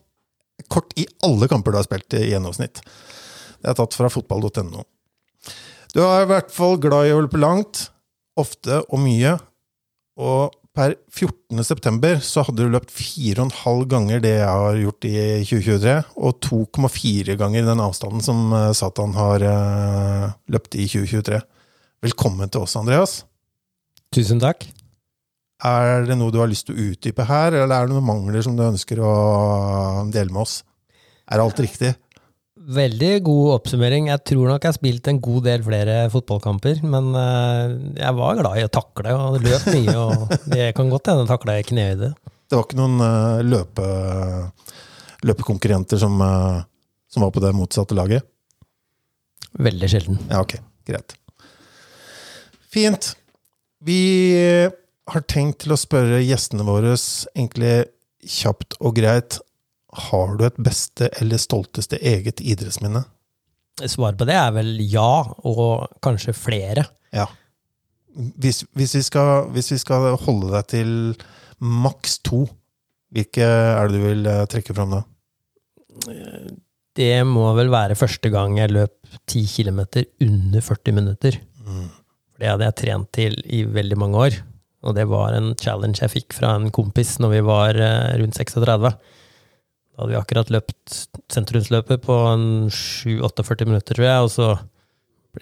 kort 0.70 0.92
i 1.00 1.06
alle 1.24 1.48
kamper 1.50 1.72
du 1.72 1.80
har 1.80 1.86
spilt 1.88 2.18
i 2.18 2.28
gjennomsnitt. 2.30 2.82
Det 3.60 3.72
er 3.72 3.78
tatt 3.78 3.96
fra 3.96 4.10
fotball.no. 4.12 4.84
Du 5.90 6.02
er 6.04 6.24
i 6.24 6.30
hvert 6.30 6.52
fall 6.54 6.76
glad 6.80 7.08
i 7.08 7.14
å 7.14 7.22
løpe 7.24 7.40
langt, 7.40 7.88
ofte 8.38 8.82
og 8.86 9.00
mye, 9.02 9.34
og 10.20 10.54
per 10.76 10.94
14. 11.10 11.64
september 11.66 12.20
så 12.22 12.44
hadde 12.46 12.62
du 12.62 12.72
løpt 12.72 12.92
4,5 12.94 13.86
ganger 13.90 14.22
det 14.22 14.36
jeg 14.36 14.48
har 14.48 14.78
gjort 14.78 15.06
i 15.08 15.14
2023, 15.48 15.94
og 16.16 16.36
2,4 16.46 17.36
ganger 17.40 17.66
den 17.66 17.82
avstanden 17.82 18.22
som 18.24 18.52
eh, 18.54 18.70
Satan 18.76 19.16
har 19.18 19.46
eh, 19.46 20.28
løpt 20.54 20.78
i 20.78 20.86
2023. 20.86 21.40
Velkommen 22.06 22.52
til 22.52 22.64
oss, 22.64 22.76
Andreas. 22.78 23.16
Tusen 24.14 24.40
takk. 24.42 24.64
Er 25.66 26.06
det 26.08 26.16
noe 26.16 26.32
du 26.32 26.38
har 26.40 26.48
lyst 26.48 26.70
til 26.70 26.78
å 26.78 26.86
utdype 26.92 27.26
her, 27.28 27.52
eller 27.52 27.74
er 27.74 27.88
det 27.88 27.96
noen 27.96 28.06
mangler 28.06 28.46
som 28.46 28.54
du 28.56 28.64
ønsker 28.64 29.02
å 29.04 29.12
dele 30.12 30.32
med 30.32 30.46
oss? 30.46 30.60
Er 31.30 31.42
alt 31.42 31.60
riktig? 31.60 31.92
Veldig 32.60 33.22
god 33.24 33.54
oppsummering. 33.54 34.10
Jeg 34.10 34.20
tror 34.28 34.50
nok 34.50 34.64
jeg 34.64 34.68
har 34.68 34.76
spilt 34.76 35.08
en 35.08 35.20
god 35.24 35.46
del 35.46 35.62
flere 35.64 35.94
fotballkamper, 36.12 36.82
men 36.84 37.08
eh, 37.16 37.76
jeg 38.02 38.16
var 38.18 38.36
glad 38.36 38.60
i 38.60 38.66
å 38.66 38.72
takle 38.72 39.14
og 39.16 39.38
løp 39.40 39.68
mye, 39.72 39.94
og 39.96 40.34
det 40.52 40.66
kan 40.76 40.92
godt 40.92 41.08
hende 41.08 41.28
takla 41.30 41.56
i 41.56 41.64
knehøyde. 41.64 42.10
Det 42.20 42.58
var 42.58 42.66
ikke 42.66 42.80
noen 42.82 43.00
eh, 43.06 43.40
løpe, 43.48 43.86
løpekonkurrenter 45.24 46.02
som, 46.02 46.20
eh, 46.26 46.60
som 47.08 47.24
var 47.24 47.32
på 47.32 47.40
det 47.46 47.54
motsatte 47.56 47.96
laget? 47.96 48.28
Veldig 49.56 49.90
sjelden. 49.90 50.20
Ja, 50.28 50.44
ok. 50.44 50.58
Greit. 50.90 51.16
Fint. 52.70 53.14
Vi 53.80 54.00
har 55.10 55.24
tenkt 55.32 55.64
til 55.64 55.72
å 55.72 55.80
spørre 55.80 56.20
gjestene 56.20 56.66
våre 56.68 56.92
egentlig 56.92 57.86
kjapt 58.20 58.76
og 58.84 58.98
greit 59.00 59.40
Har 59.90 60.36
du 60.38 60.44
et 60.46 60.60
beste 60.62 61.08
eller 61.20 61.40
stolteste 61.42 61.98
eget 61.98 62.40
idrettsminne? 62.40 63.02
Svaret 63.88 64.18
på 64.20 64.26
det 64.28 64.36
er 64.36 64.50
vel 64.54 64.74
ja, 64.84 65.22
og 65.48 65.90
kanskje 66.04 66.34
flere. 66.36 66.84
Ja. 67.16 67.26
Hvis, 68.14 68.64
hvis, 68.76 68.94
vi 68.98 69.02
skal, 69.06 69.48
hvis 69.54 69.70
vi 69.72 69.78
skal 69.80 70.14
holde 70.20 70.50
deg 70.52 70.66
til 70.72 70.90
maks 71.60 72.18
to, 72.26 72.44
hvilke 73.14 73.46
er 73.46 73.88
det 73.88 73.98
du 73.98 74.04
vil 74.04 74.26
eh, 74.30 74.44
trekke 74.50 74.74
fram 74.76 74.94
da? 74.94 75.04
Det 76.96 77.14
må 77.26 77.46
vel 77.56 77.70
være 77.72 77.98
første 77.98 78.30
gang 78.32 78.58
jeg 78.58 78.74
løp 78.74 78.94
10 79.30 79.46
km 79.54 79.80
under 80.26 80.60
40 80.64 80.96
minutter. 80.96 81.38
Mm. 81.64 81.88
Det 82.40 82.48
hadde 82.48 82.68
jeg 82.68 82.78
trent 82.80 83.10
til 83.16 83.36
i 83.46 83.64
veldig 83.68 83.98
mange 84.00 84.26
år. 84.26 84.38
Og 84.86 84.96
det 84.96 85.06
var 85.10 85.34
en 85.36 85.52
challenge 85.60 86.00
jeg 86.00 86.12
fikk 86.12 86.36
fra 86.36 86.54
en 86.56 86.70
kompis 86.72 87.18
når 87.20 87.34
vi 87.34 87.40
var 87.46 87.76
eh, 87.76 88.14
rundt 88.20 88.38
36. 88.38 88.92
Da 89.90 90.02
hadde 90.02 90.14
vi 90.14 90.20
akkurat 90.20 90.52
løpt 90.54 90.98
sentrumsløpet 91.32 92.02
på 92.04 92.18
en 92.30 92.44
7-48 92.72 93.68
minutter, 93.68 93.96
tror 93.96 94.06
jeg, 94.06 94.26
og 94.26 94.30
så 94.32 94.50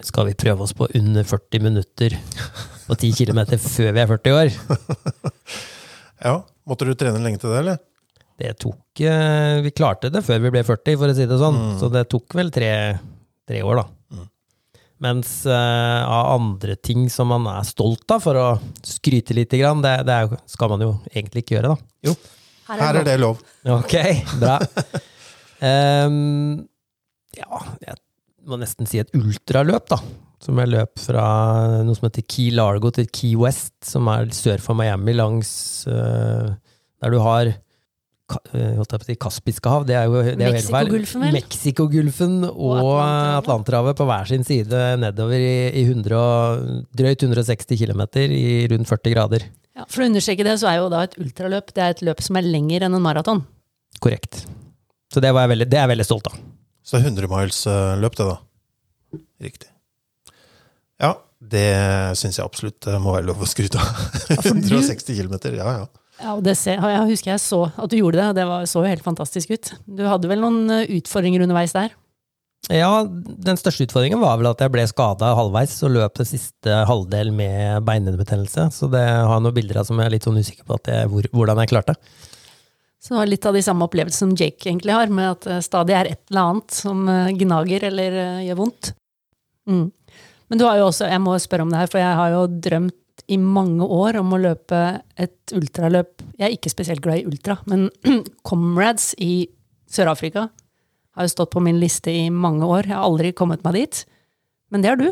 skal 0.05 0.29
vi 0.29 0.37
prøve 0.37 0.65
oss 0.65 0.75
på 0.77 0.87
under 0.99 1.25
40 1.25 1.63
minutter 1.65 2.15
på 2.85 2.97
10 2.97 3.13
km 3.17 3.41
før 3.57 3.93
vi 3.95 4.03
er 4.03 4.15
40 4.15 4.39
år. 4.39 4.55
Ja, 6.19 6.41
Måtte 6.67 6.85
du 6.85 6.91
trene 6.99 7.21
lenge 7.23 7.39
til 7.41 7.53
det, 7.53 7.61
eller? 7.63 7.77
Det 8.39 8.51
tok 8.61 9.01
eh, 9.03 9.59
Vi 9.65 9.71
klarte 9.75 10.11
det 10.13 10.21
før 10.25 10.41
vi 10.43 10.51
ble 10.53 10.63
40, 10.67 10.97
for 10.99 11.11
å 11.11 11.15
si 11.17 11.27
det 11.29 11.39
sånn. 11.41 11.57
Mm. 11.59 11.77
Så 11.81 11.89
det 11.93 12.05
tok 12.11 12.35
vel 12.37 12.51
tre, 12.55 12.71
tre 13.49 13.61
år, 13.65 13.81
da. 13.81 13.85
Mm. 14.15 14.27
Mens 15.05 15.31
uh, 15.47 16.03
av 16.03 16.33
andre 16.35 16.75
ting 16.75 17.07
som 17.11 17.31
man 17.31 17.47
er 17.51 17.67
stolt 17.67 18.03
av, 18.11 18.21
for 18.23 18.39
å 18.39 18.47
skryte 18.85 19.35
lite 19.37 19.59
grann, 19.61 19.83
det, 19.83 19.95
det 20.07 20.19
skal 20.51 20.73
man 20.75 20.83
jo 20.83 20.91
egentlig 21.13 21.45
ikke 21.45 21.57
gjøre, 21.57 21.73
da. 21.73 22.13
Her 22.69 23.01
er 23.01 23.07
det 23.07 23.19
lov. 23.21 23.39
Ok, 23.79 23.95
bra. 24.39 24.59
Um, 25.59 26.67
ja, 27.35 27.61
jeg 27.83 27.97
må 28.47 28.59
nesten 28.61 28.87
si 28.89 29.01
et 29.01 29.11
ultraløp, 29.17 29.89
da. 29.91 29.99
Som 30.39 30.59
jeg 30.61 30.71
løp 30.71 31.01
fra 31.01 31.23
noe 31.83 31.97
som 31.97 32.07
heter 32.07 32.23
Key 32.23 32.53
Largo 32.55 32.93
til 32.95 33.09
Key 33.11 33.35
West, 33.39 33.73
som 33.83 34.07
er 34.11 34.29
sør 34.35 34.61
for 34.63 34.77
Miami, 34.79 35.17
langs 35.17 35.49
uh, 35.91 36.53
Der 37.03 37.11
du 37.11 37.19
har 37.19 37.49
eh, 37.49 38.71
holdt 38.77 38.93
jeg 38.93 39.01
på 39.01 39.03
å 39.03 39.09
si 39.09 39.17
Kaspiske 39.19 39.73
hav, 39.73 39.85
det 39.87 39.97
er 39.99 40.07
jo, 40.07 40.21
det 40.23 40.37
er 40.37 40.53
jo 40.53 40.59
helt 40.61 40.71
feil. 40.71 40.91
Mexicogolfen, 40.93 41.25
vel? 41.25 41.35
Mexicogolfen 41.35 42.37
og 42.47 42.77
Atlanterhavet. 42.79 43.41
Atlanterhavet 43.43 43.99
på 43.99 44.07
hver 44.11 44.31
sin 44.31 44.47
side 44.47 44.83
nedover 45.03 45.43
i, 45.43 45.55
i 45.81 45.85
100, 45.89 46.21
drøyt 47.01 47.27
160 47.27 47.83
km 47.83 48.05
i 48.29 48.45
rundt 48.71 48.91
40 48.91 49.15
grader. 49.15 49.47
Ja, 49.79 49.85
for 49.87 50.03
å 50.03 50.09
understreke 50.09 50.43
det, 50.43 50.57
så 50.59 50.67
er 50.67 50.81
jo 50.81 50.89
da 50.91 51.05
et 51.05 51.15
ultraløp 51.21 51.71
det 51.71 51.83
er 51.85 51.93
et 51.93 52.01
løp 52.03 52.19
som 52.25 52.35
er 52.35 52.47
lenger 52.47 52.83
enn 52.83 52.97
en 52.97 53.03
maraton. 53.03 53.45
Korrekt. 54.03 54.41
Så 55.13 55.23
det, 55.23 55.31
var 55.31 55.45
jeg 55.45 55.53
veldig, 55.53 55.67
det 55.71 55.79
er 55.79 55.85
jeg 55.85 55.93
veldig 55.93 56.07
stolt 56.07 56.27
av. 56.27 56.35
Så 56.83 56.99
100 56.99 57.29
miles 57.31 57.61
eh, 57.69 57.95
løp 58.01 58.17
det, 58.19 58.27
da. 58.27 59.21
Riktig. 59.45 59.71
Ja, 60.99 61.13
det 61.39 61.69
syns 62.19 62.41
jeg 62.41 62.43
absolutt 62.43 62.89
eh, 62.91 62.99
må 62.99 63.15
være 63.15 63.29
lov 63.29 63.39
å 63.45 63.47
skryte 63.47 63.79
av. 63.79 64.03
for 64.27 64.51
160 64.51 65.15
km, 65.15 65.39
ja 65.55 65.79
ja. 65.79 65.87
Ja, 66.19 66.33
og 66.33 66.43
det 66.43 66.57
ser, 66.59 66.81
jeg 66.83 67.07
husker 67.13 67.31
jeg 67.31 67.39
så 67.39 67.61
at 67.69 67.91
du 67.91 67.95
gjorde 67.95 68.19
det, 68.19 68.27
og 68.27 68.35
det 68.35 68.45
var, 68.49 68.67
så 68.67 68.83
jo 68.83 68.91
helt 68.91 69.05
fantastisk 69.05 69.53
ut. 69.55 69.71
Du 69.87 70.03
hadde 70.03 70.27
vel 70.27 70.43
noen 70.43 70.65
eh, 70.75 70.89
utfordringer 70.99 71.45
underveis 71.47 71.77
der? 71.77 71.95
Ja, 72.67 73.05
den 73.07 73.57
største 73.57 73.87
utfordringen 73.87 74.19
var 74.21 74.35
vel 74.37 74.49
at 74.51 74.59
jeg 74.61 74.71
ble 74.73 74.83
skada 74.89 75.31
halvveis 75.37 75.77
og 75.87 75.93
løp 75.95 76.19
det 76.19 76.27
siste 76.29 76.81
halvdel 76.85 77.31
med 77.33 77.85
beinhinnebetennelse. 77.87 78.67
Så 78.75 78.89
det 78.91 79.05
har 79.07 79.39
noen 79.41 79.55
bilder 79.55 79.79
av 79.81 79.87
som 79.87 79.97
jeg 79.97 80.09
er 80.09 80.13
litt 80.17 80.27
sånn 80.27 80.37
usikker 80.37 80.67
på 80.67 80.77
jeg, 80.85 81.07
hvor, 81.09 81.29
hvordan 81.33 81.63
jeg 81.63 81.71
klarte. 81.71 81.95
Så 82.99 83.13
det 83.13 83.21
var 83.21 83.31
litt 83.31 83.47
av 83.47 83.55
de 83.55 83.63
samme 83.63 83.87
opplevelsene 83.87 84.27
som 84.27 84.35
Jake 84.37 84.67
egentlig 84.67 84.93
har, 84.93 85.07
med 85.07 85.31
at 85.31 85.47
det 85.47 85.61
stadig 85.65 85.95
er 85.95 86.11
et 86.11 86.21
eller 86.29 86.51
annet 86.51 86.75
som 86.75 87.07
eh, 87.07 87.31
gnager 87.39 87.87
eller 87.89 88.17
eh, 88.25 88.45
gjør 88.49 88.59
vondt. 88.59 88.91
Mm. 89.71 89.85
Men 90.51 90.59
du 90.59 90.65
har 90.67 90.81
jo 90.81 90.89
også, 90.89 91.07
jeg 91.07 91.23
må 91.23 91.37
spørre 91.39 91.65
om 91.65 91.71
det 91.71 91.79
her, 91.79 91.91
for 91.93 92.03
jeg 92.03 92.19
har 92.19 92.33
jo 92.35 92.45
drømt 92.67 93.23
i 93.31 93.37
mange 93.39 93.85
år 93.85 94.19
om 94.19 94.35
å 94.35 94.41
løpe 94.41 94.81
et 95.19 95.55
ultraløp. 95.55 96.25
Jeg 96.35 96.45
er 96.47 96.55
ikke 96.57 96.73
spesielt 96.73 97.03
glad 97.05 97.21
i 97.21 97.27
ultra, 97.29 97.59
men 97.71 97.87
Comrades 98.49 99.13
i 99.21 99.47
Sør-Afrika 99.89 100.49
har 101.19 101.27
jo 101.27 101.35
stått 101.35 101.51
på 101.51 101.63
min 101.63 101.79
liste 101.81 102.13
i 102.15 102.29
mange 102.31 102.63
år. 102.67 102.87
Jeg 102.87 102.95
har 102.95 103.07
aldri 103.07 103.33
kommet 103.35 103.63
meg 103.65 103.75
dit. 103.75 104.05
Men 104.71 104.83
det 104.83 104.93
har 104.93 104.99
du. 104.99 105.09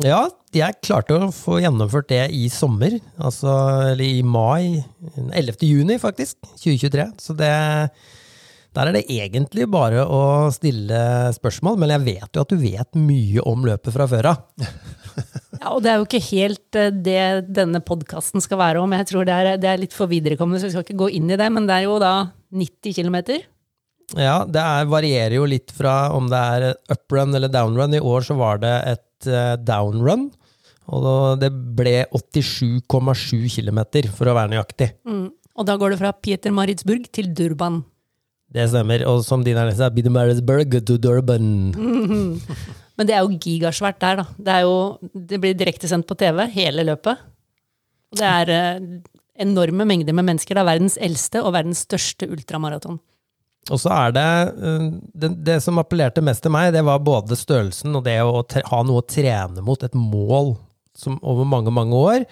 Ja, 0.00 0.22
jeg 0.56 0.80
klarte 0.80 1.18
å 1.18 1.28
få 1.34 1.58
gjennomført 1.60 2.08
det 2.08 2.22
i 2.32 2.46
sommer, 2.52 2.94
altså 3.20 3.52
eller 3.90 4.06
i 4.06 4.22
mai. 4.24 4.80
11. 5.20 5.60
juni, 5.68 5.98
faktisk. 6.00 6.38
2023. 6.62 7.10
Så 7.20 7.36
det 7.36 7.52
Der 8.72 8.88
er 8.88 8.92
det 8.96 9.04
egentlig 9.12 9.66
bare 9.68 10.00
å 10.08 10.48
stille 10.48 11.28
spørsmål, 11.36 11.76
men 11.76 11.90
jeg 11.92 12.04
vet 12.06 12.32
jo 12.32 12.40
at 12.40 12.48
du 12.48 12.56
vet 12.56 12.96
mye 12.96 13.44
om 13.44 13.66
løpet 13.68 13.92
fra 13.92 14.08
før 14.08 14.32
av. 14.32 14.46
Ja, 15.62 15.76
og 15.76 15.82
det 15.84 15.92
er 15.92 16.00
jo 16.00 16.06
ikke 16.08 16.18
helt 16.32 16.74
eh, 16.74 16.88
det 16.90 17.52
denne 17.54 17.78
podkasten 17.84 18.42
skal 18.42 18.58
være 18.58 18.80
om. 18.82 18.94
Jeg 18.96 19.06
tror 19.12 19.26
det 19.28 19.34
er, 19.36 19.50
det 19.62 19.68
er 19.70 19.78
litt 19.78 19.92
for 19.94 20.10
viderekommende, 20.10 20.58
så 20.58 20.66
vi 20.66 20.72
skal 20.74 20.82
ikke 20.82 21.02
gå 21.04 21.10
inn 21.20 21.28
i 21.30 21.36
det. 21.38 21.46
Men 21.54 21.68
det 21.68 21.76
er 21.76 21.84
jo 21.84 22.00
da 22.02 22.14
90 22.50 22.96
km. 22.96 23.18
Ja, 24.18 24.42
det 24.44 24.60
er, 24.60 24.88
varierer 24.92 25.36
jo 25.38 25.48
litt 25.48 25.72
fra 25.72 26.12
om 26.12 26.28
det 26.30 26.38
er 26.38 26.66
uprun 26.92 27.32
eller 27.36 27.52
downrun. 27.52 27.96
I 27.96 28.02
år 28.02 28.26
så 28.26 28.36
var 28.38 28.60
det 28.62 28.74
et 28.90 29.28
eh, 29.30 29.54
downrun, 29.62 30.28
og 30.92 31.40
det 31.40 31.52
ble 31.78 32.02
87,7 32.12 33.46
km 33.54 33.80
for 34.12 34.28
å 34.28 34.36
være 34.36 34.52
nøyaktig. 34.52 34.92
Mm. 35.08 35.30
Og 35.52 35.68
da 35.68 35.76
går 35.80 35.94
det 35.94 36.00
fra 36.00 36.12
Pieter 36.16 36.52
Maritzburg 36.54 37.08
til 37.12 37.32
Durban. 37.36 37.82
Det 38.52 38.68
stemmer. 38.68 39.04
Og 39.08 39.22
som 39.24 39.44
din 39.44 39.56
Ernest 39.56 39.80
er, 39.80 39.92
Pieter 39.94 40.12
Maritzburg 40.12 40.76
to 40.88 40.98
Durban. 41.00 41.46
Men 42.98 43.08
det 43.08 43.16
er 43.16 43.24
jo 43.24 43.38
gigasvært 43.40 44.00
der, 44.02 44.20
da. 44.20 44.26
Det, 44.36 44.58
jo, 44.66 44.74
det 45.16 45.40
blir 45.40 45.56
direktesendt 45.56 46.08
på 46.08 46.16
TV, 46.20 46.44
hele 46.52 46.84
løpet. 46.84 47.22
Og 48.12 48.20
det 48.20 48.28
er 48.28 48.52
eh, 48.52 48.82
enorme 49.40 49.86
mengder 49.88 50.16
med 50.16 50.28
mennesker. 50.28 50.56
Det 50.56 50.64
er 50.64 50.68
verdens 50.68 50.98
eldste 51.00 51.40
og 51.40 51.54
verdens 51.56 51.84
største 51.86 52.28
ultramaraton. 52.28 53.00
Og 53.70 53.78
så 53.78 53.92
er 53.94 54.14
det, 54.16 54.30
eh, 54.58 54.86
det 55.14 55.44
Det 55.44 55.62
som 55.62 55.78
appellerte 55.78 56.22
mest 56.24 56.42
til 56.42 56.50
meg, 56.50 56.72
det 56.74 56.82
var 56.84 56.98
både 56.98 57.38
størrelsen 57.38 57.94
og 57.94 58.04
det 58.04 58.18
å 58.20 58.42
ha 58.42 58.82
noe 58.82 59.02
å 59.02 59.06
trene 59.06 59.62
mot, 59.62 59.82
et 59.82 59.94
mål 59.94 60.56
som 60.94 61.18
over 61.22 61.44
mange, 61.44 61.70
mange 61.70 61.94
år. 61.94 62.26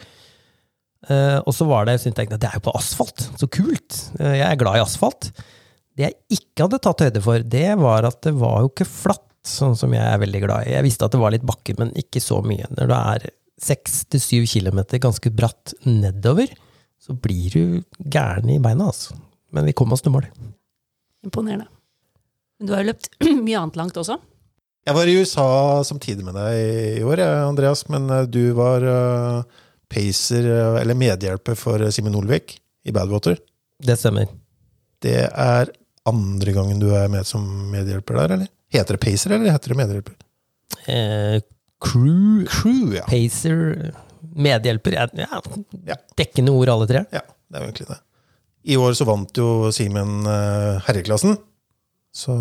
Eh, 1.09 1.39
og 1.39 1.55
så 1.57 1.65
var 1.69 1.87
det, 1.87 2.01
så 2.01 2.11
jeg, 2.11 2.29
det 2.29 2.45
er 2.45 2.59
jo 2.59 2.67
på 2.69 2.77
asfalt, 2.77 3.31
så 3.41 3.49
kult! 3.49 4.13
Eh, 4.19 4.37
jeg 4.43 4.47
er 4.51 4.61
glad 4.61 4.77
i 4.77 4.85
asfalt. 4.85 5.31
Det 5.97 6.09
jeg 6.09 6.41
ikke 6.41 6.67
hadde 6.67 6.83
tatt 6.83 7.05
høyde 7.07 7.23
for, 7.25 7.39
det 7.41 7.69
var 7.81 8.09
at 8.09 8.21
det 8.27 8.35
var 8.37 8.65
jo 8.65 8.73
ikke 8.73 8.89
flatt, 8.89 9.27
sånn 9.47 9.77
som 9.79 9.95
jeg 9.97 10.05
er 10.05 10.21
veldig 10.21 10.43
glad 10.45 10.67
i. 10.67 10.75
Jeg 10.75 10.85
visste 10.85 11.07
at 11.07 11.15
det 11.15 11.23
var 11.23 11.33
litt 11.33 11.47
bakker, 11.49 11.79
men 11.81 11.95
ikke 11.97 12.21
så 12.21 12.43
mye. 12.45 12.69
Når 12.77 12.91
det 12.91 13.01
er 13.15 13.31
seks 13.61 14.05
til 14.13 14.21
syv 14.21 14.47
kilometer 14.51 15.01
ganske 15.01 15.33
bratt 15.33 15.73
nedover, 15.87 16.53
så 17.01 17.17
blir 17.17 17.55
du 17.55 17.63
gæren 18.13 18.53
i 18.53 18.61
beina, 18.61 18.91
altså. 18.93 19.17
Men 19.57 19.67
vi 19.67 19.75
kom 19.77 19.93
oss 19.97 20.05
til 20.05 20.13
mål. 20.15 20.29
Imponerende. 21.27 21.67
Men 22.59 22.67
du 22.69 22.75
har 22.75 22.85
jo 22.85 22.91
løpt 22.93 23.11
mye 23.47 23.61
annet 23.61 23.79
langt 23.81 23.97
også. 24.01 24.19
Jeg 24.89 24.97
var 24.97 25.09
i 25.09 25.17
USA 25.21 25.49
samtidig 25.85 26.25
med 26.25 26.37
deg 26.39 27.01
i 27.01 27.05
år, 27.05 27.21
Andreas, 27.45 27.85
men 27.93 28.09
eh, 28.11 28.25
du 28.33 28.53
var 28.57 28.85
eh, 28.89 29.59
pacer, 29.93 30.47
eh, 30.49 30.81
eller 30.81 30.97
medhjelper 30.97 31.59
for 31.59 31.85
Simen 31.93 32.17
Olvik 32.17 32.57
i 32.89 32.95
Badwater. 32.97 33.37
Det 33.81 33.97
stemmer. 34.01 34.31
Det 35.01 35.19
er 35.29 35.73
andre 36.09 36.57
gangen 36.57 36.81
du 36.81 36.89
er 36.97 37.09
med 37.13 37.29
som 37.29 37.45
medhjelper 37.73 38.23
der, 38.23 38.37
eller? 38.37 38.53
Heter 38.73 38.97
det 38.97 39.05
pacer, 39.05 39.35
eller 39.37 39.53
heter 39.53 39.73
det 39.73 39.81
medhjelper? 39.81 40.17
Eh, 40.89 41.41
crew, 41.81 42.47
Crew, 42.49 42.95
ja. 42.97 43.05
pacer, 43.09 43.93
medhjelper 44.37 44.97
ja, 44.97 45.09
ja, 45.17 45.43
Ja. 45.89 45.97
Dekkende 46.17 46.53
ord, 46.57 46.73
alle 46.73 46.89
tre. 46.89 47.05
Ja, 47.13 47.25
det 47.25 47.59
er 47.59 47.65
jo 47.65 47.71
egentlig 47.71 47.89
det. 47.93 48.01
I 48.69 48.77
år 48.77 48.95
så 48.97 49.07
vant 49.09 49.41
jo 49.41 49.71
Simen 49.73 50.21
eh, 50.29 50.81
herreklassen. 50.87 51.39
Så 52.13 52.35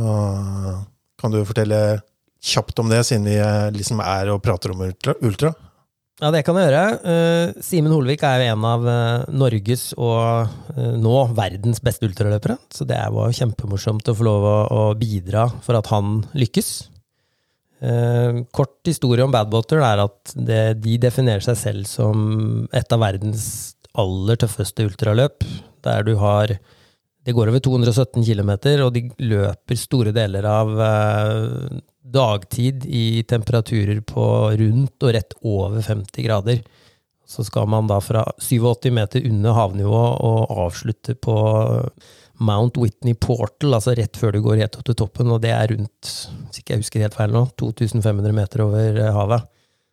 kan 1.20 1.34
du 1.34 1.42
fortelle 1.48 2.02
kjapt 2.44 2.80
om 2.82 2.92
det, 2.92 3.04
siden 3.08 3.28
vi 3.30 3.38
eh, 3.40 3.72
liksom 3.76 4.02
er 4.04 4.32
og 4.34 4.42
prater 4.44 4.74
om 4.74 4.84
ultra. 4.84 5.54
Ja, 6.20 6.34
det 6.36 6.44
kan 6.44 6.58
jeg 6.60 6.68
gjøre. 6.68 6.84
Eh, 7.14 7.64
Simen 7.64 7.96
Holvik 7.96 8.26
er 8.28 8.44
jo 8.44 8.52
en 8.52 8.68
av 8.68 8.88
Norges 9.32 9.94
og 9.96 10.76
nå 10.76 11.16
verdens 11.38 11.80
beste 11.84 12.10
ultraløpere. 12.10 12.58
Så 12.76 12.88
det 12.88 13.00
var 13.16 13.36
kjempemorsomt 13.36 14.12
å 14.12 14.18
få 14.20 14.28
lov 14.28 14.48
å, 14.52 14.86
bidra 15.00 15.48
for 15.64 15.80
at 15.80 15.88
han 15.94 16.24
lykkes. 16.36 16.74
Kort 18.52 18.84
historie 18.84 19.24
om 19.24 19.32
Badwater 19.32 19.80
er 19.88 20.02
at 20.04 20.34
de 20.36 20.98
definerer 21.00 21.46
seg 21.46 21.56
selv 21.56 21.88
som 21.88 22.26
et 22.76 22.92
av 22.92 23.00
verdens 23.00 23.46
aller 23.96 24.36
tøffeste 24.44 24.84
ultraløp, 24.84 25.46
der 25.86 26.06
du 26.08 26.16
har 26.22 26.58
Det 27.26 27.34
går 27.36 27.50
over 27.52 27.60
217 27.60 28.24
km, 28.24 28.52
og 28.82 28.94
de 28.96 29.02
løper 29.20 29.78
store 29.78 30.12
deler 30.16 30.46
av 30.48 30.70
eh, 30.82 31.80
dagtid 32.02 32.86
i 32.88 33.24
temperaturer 33.28 34.00
på 34.02 34.24
rundt 34.58 35.04
og 35.04 35.14
rett 35.14 35.36
over 35.44 35.82
50 35.84 36.26
grader. 36.26 36.64
Så 37.28 37.44
skal 37.46 37.68
man 37.70 37.92
da 37.92 38.00
fra 38.02 38.24
87 38.40 38.90
meter 38.96 39.28
under 39.30 39.54
havnivå 39.54 40.00
og 40.26 40.56
avslutte 40.64 41.14
på 41.22 41.36
Mount 42.40 42.80
Whitney 42.80 43.14
Portal, 43.20 43.76
altså 43.76 43.94
rett 44.00 44.18
før 44.18 44.34
du 44.34 44.42
går 44.42 44.62
helt 44.64 44.78
opp 44.80 44.88
til 44.88 44.98
toppen, 44.98 45.30
og 45.36 45.42
det 45.44 45.52
er 45.52 45.74
rundt, 45.74 46.14
hvis 46.48 46.62
ikke 46.62 46.74
jeg 46.74 46.86
husker 46.86 47.04
helt 47.04 47.18
feil 47.20 47.36
nå, 47.36 47.44
2500 47.60 48.36
meter 48.36 48.64
over 48.64 49.02
eh, 49.04 49.12
havet. 49.14 49.46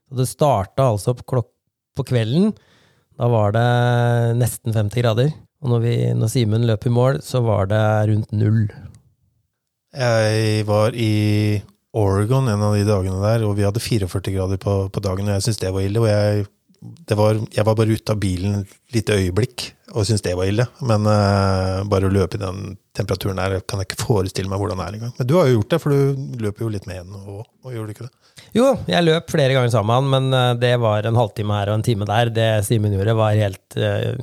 Så 0.06 0.20
det 0.20 0.28
starta 0.30 0.86
altså 0.92 1.16
på, 1.18 1.42
på 1.98 2.06
kvelden. 2.06 2.54
Da 3.18 3.28
var 3.32 3.56
det 3.56 3.66
nesten 4.38 4.76
50 4.76 5.02
grader. 5.02 5.32
Og 5.64 5.72
når, 5.72 5.84
vi, 5.84 5.94
når 6.16 6.32
Simen 6.32 6.66
løp 6.68 6.84
i 6.86 6.92
mål, 6.92 7.22
så 7.24 7.40
var 7.44 7.70
det 7.70 7.84
rundt 8.10 8.34
null. 8.36 8.66
Jeg 9.96 10.66
var 10.68 10.96
i 10.98 11.62
Oregon 11.96 12.50
en 12.52 12.66
av 12.66 12.76
de 12.76 12.84
dagene 12.84 13.22
der, 13.22 13.46
og 13.48 13.56
vi 13.56 13.64
hadde 13.64 13.80
44 13.80 14.34
grader 14.34 14.60
på, 14.60 14.76
på 14.92 15.02
dagen, 15.04 15.30
og 15.30 15.38
jeg 15.38 15.46
syntes 15.46 15.62
det 15.62 15.72
var 15.72 15.86
ille. 15.86 16.02
og 16.02 16.10
jeg 16.12 16.46
det 16.86 17.16
var, 17.18 17.38
jeg 17.50 17.64
var 17.66 17.74
bare 17.78 17.94
ute 17.96 18.12
av 18.12 18.18
bilen 18.20 18.60
et 18.60 18.74
lite 18.94 19.16
øyeblikk 19.16 19.64
og 19.96 20.04
syntes 20.04 20.24
det 20.26 20.34
var 20.36 20.48
ille. 20.50 20.66
Men 20.86 21.06
uh, 21.08 21.84
bare 21.88 22.08
å 22.08 22.12
løpe 22.12 22.38
i 22.38 22.42
den 22.42 22.76
temperaturen 22.96 23.38
der 23.40 23.60
kan 23.64 23.80
jeg 23.80 23.90
ikke 23.90 24.04
forestille 24.04 24.50
meg 24.50 24.60
hvordan 24.60 24.80
det 24.80 24.86
er 24.86 24.98
engang. 24.98 25.14
Men 25.16 25.28
du 25.30 25.34
har 25.38 25.48
jo 25.48 25.58
gjort 25.58 25.72
det, 25.72 25.80
for 25.82 25.94
du 25.94 26.42
løper 26.44 26.66
jo 26.66 26.72
litt 26.74 26.88
med 26.88 27.00
henne 27.00 27.22
og, 27.22 27.46
og 27.64 27.74
gjør 27.74 27.86
du 27.86 27.94
ikke 27.94 28.08
det? 28.08 28.12
Jo, 28.56 28.66
jeg 28.88 29.04
løp 29.06 29.32
flere 29.32 29.56
ganger 29.56 29.72
sammen, 29.72 30.10
men 30.12 30.28
eh, 30.36 30.50
det 30.60 30.74
var 30.82 31.08
en 31.08 31.16
halvtime 31.16 31.56
her 31.56 31.72
og 31.72 31.78
en 31.78 31.86
time 31.86 32.08
der. 32.08 32.30
Det 32.36 32.50
Simen 32.68 32.92
gjorde, 32.92 33.16
var 33.16 33.38
helt 33.40 33.78
eh, 33.80 34.18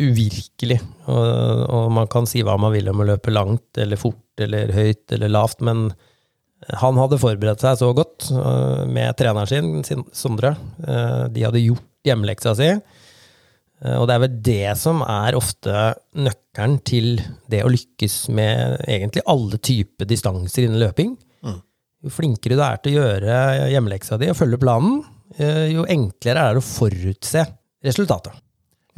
uvirkelig. 0.00 0.80
Og, 1.10 1.64
og 1.68 1.90
man 1.94 2.08
kan 2.10 2.28
si 2.28 2.42
hva 2.46 2.56
man 2.60 2.72
vil 2.74 2.88
om 2.92 3.02
å 3.02 3.08
løpe 3.12 3.32
langt 3.34 3.80
eller 3.80 4.00
fort 4.00 4.40
eller 4.40 4.72
høyt 4.72 5.12
eller 5.16 5.32
lavt, 5.32 5.60
men 5.66 5.90
han 6.76 6.98
hadde 7.00 7.20
forberedt 7.20 7.62
seg 7.64 7.78
så 7.80 7.90
godt 7.96 8.28
eh, 8.36 8.82
med 8.90 9.16
treneren 9.16 9.84
sin, 9.86 10.04
Sondre. 10.12 10.54
Eh, 10.84 11.22
de 11.32 11.46
hadde 11.46 11.62
gjort 11.62 11.86
hjemmeleksa 12.04 12.52
si. 12.58 12.68
Eh, 12.74 13.96
Og 13.96 14.04
det 14.08 14.16
er 14.16 14.22
vel 14.26 14.36
det 14.44 14.74
som 14.80 15.00
er 15.06 15.38
ofte 15.38 15.86
nøkkelen 16.20 16.76
til 16.84 17.14
det 17.50 17.62
å 17.64 17.72
lykkes 17.72 18.18
med 18.36 18.84
egentlig 18.84 19.24
alle 19.32 19.60
typer 19.70 20.08
distanser 20.10 20.66
innen 20.66 20.82
løping. 20.84 21.16
Mm. 21.46 21.56
Jo 22.04 22.12
flinkere 22.12 22.60
du 22.60 22.64
er 22.66 22.84
til 22.84 22.92
å 22.92 23.06
gjøre 23.06 23.40
hjemmeleksa 23.72 24.20
di 24.20 24.28
og 24.32 24.38
følge 24.38 24.60
planen, 24.60 25.00
jo 25.70 25.84
enklere 25.86 26.42
er 26.42 26.56
det 26.56 26.60
å 26.60 26.66
forutse 26.66 27.44
resultatet. 27.86 28.34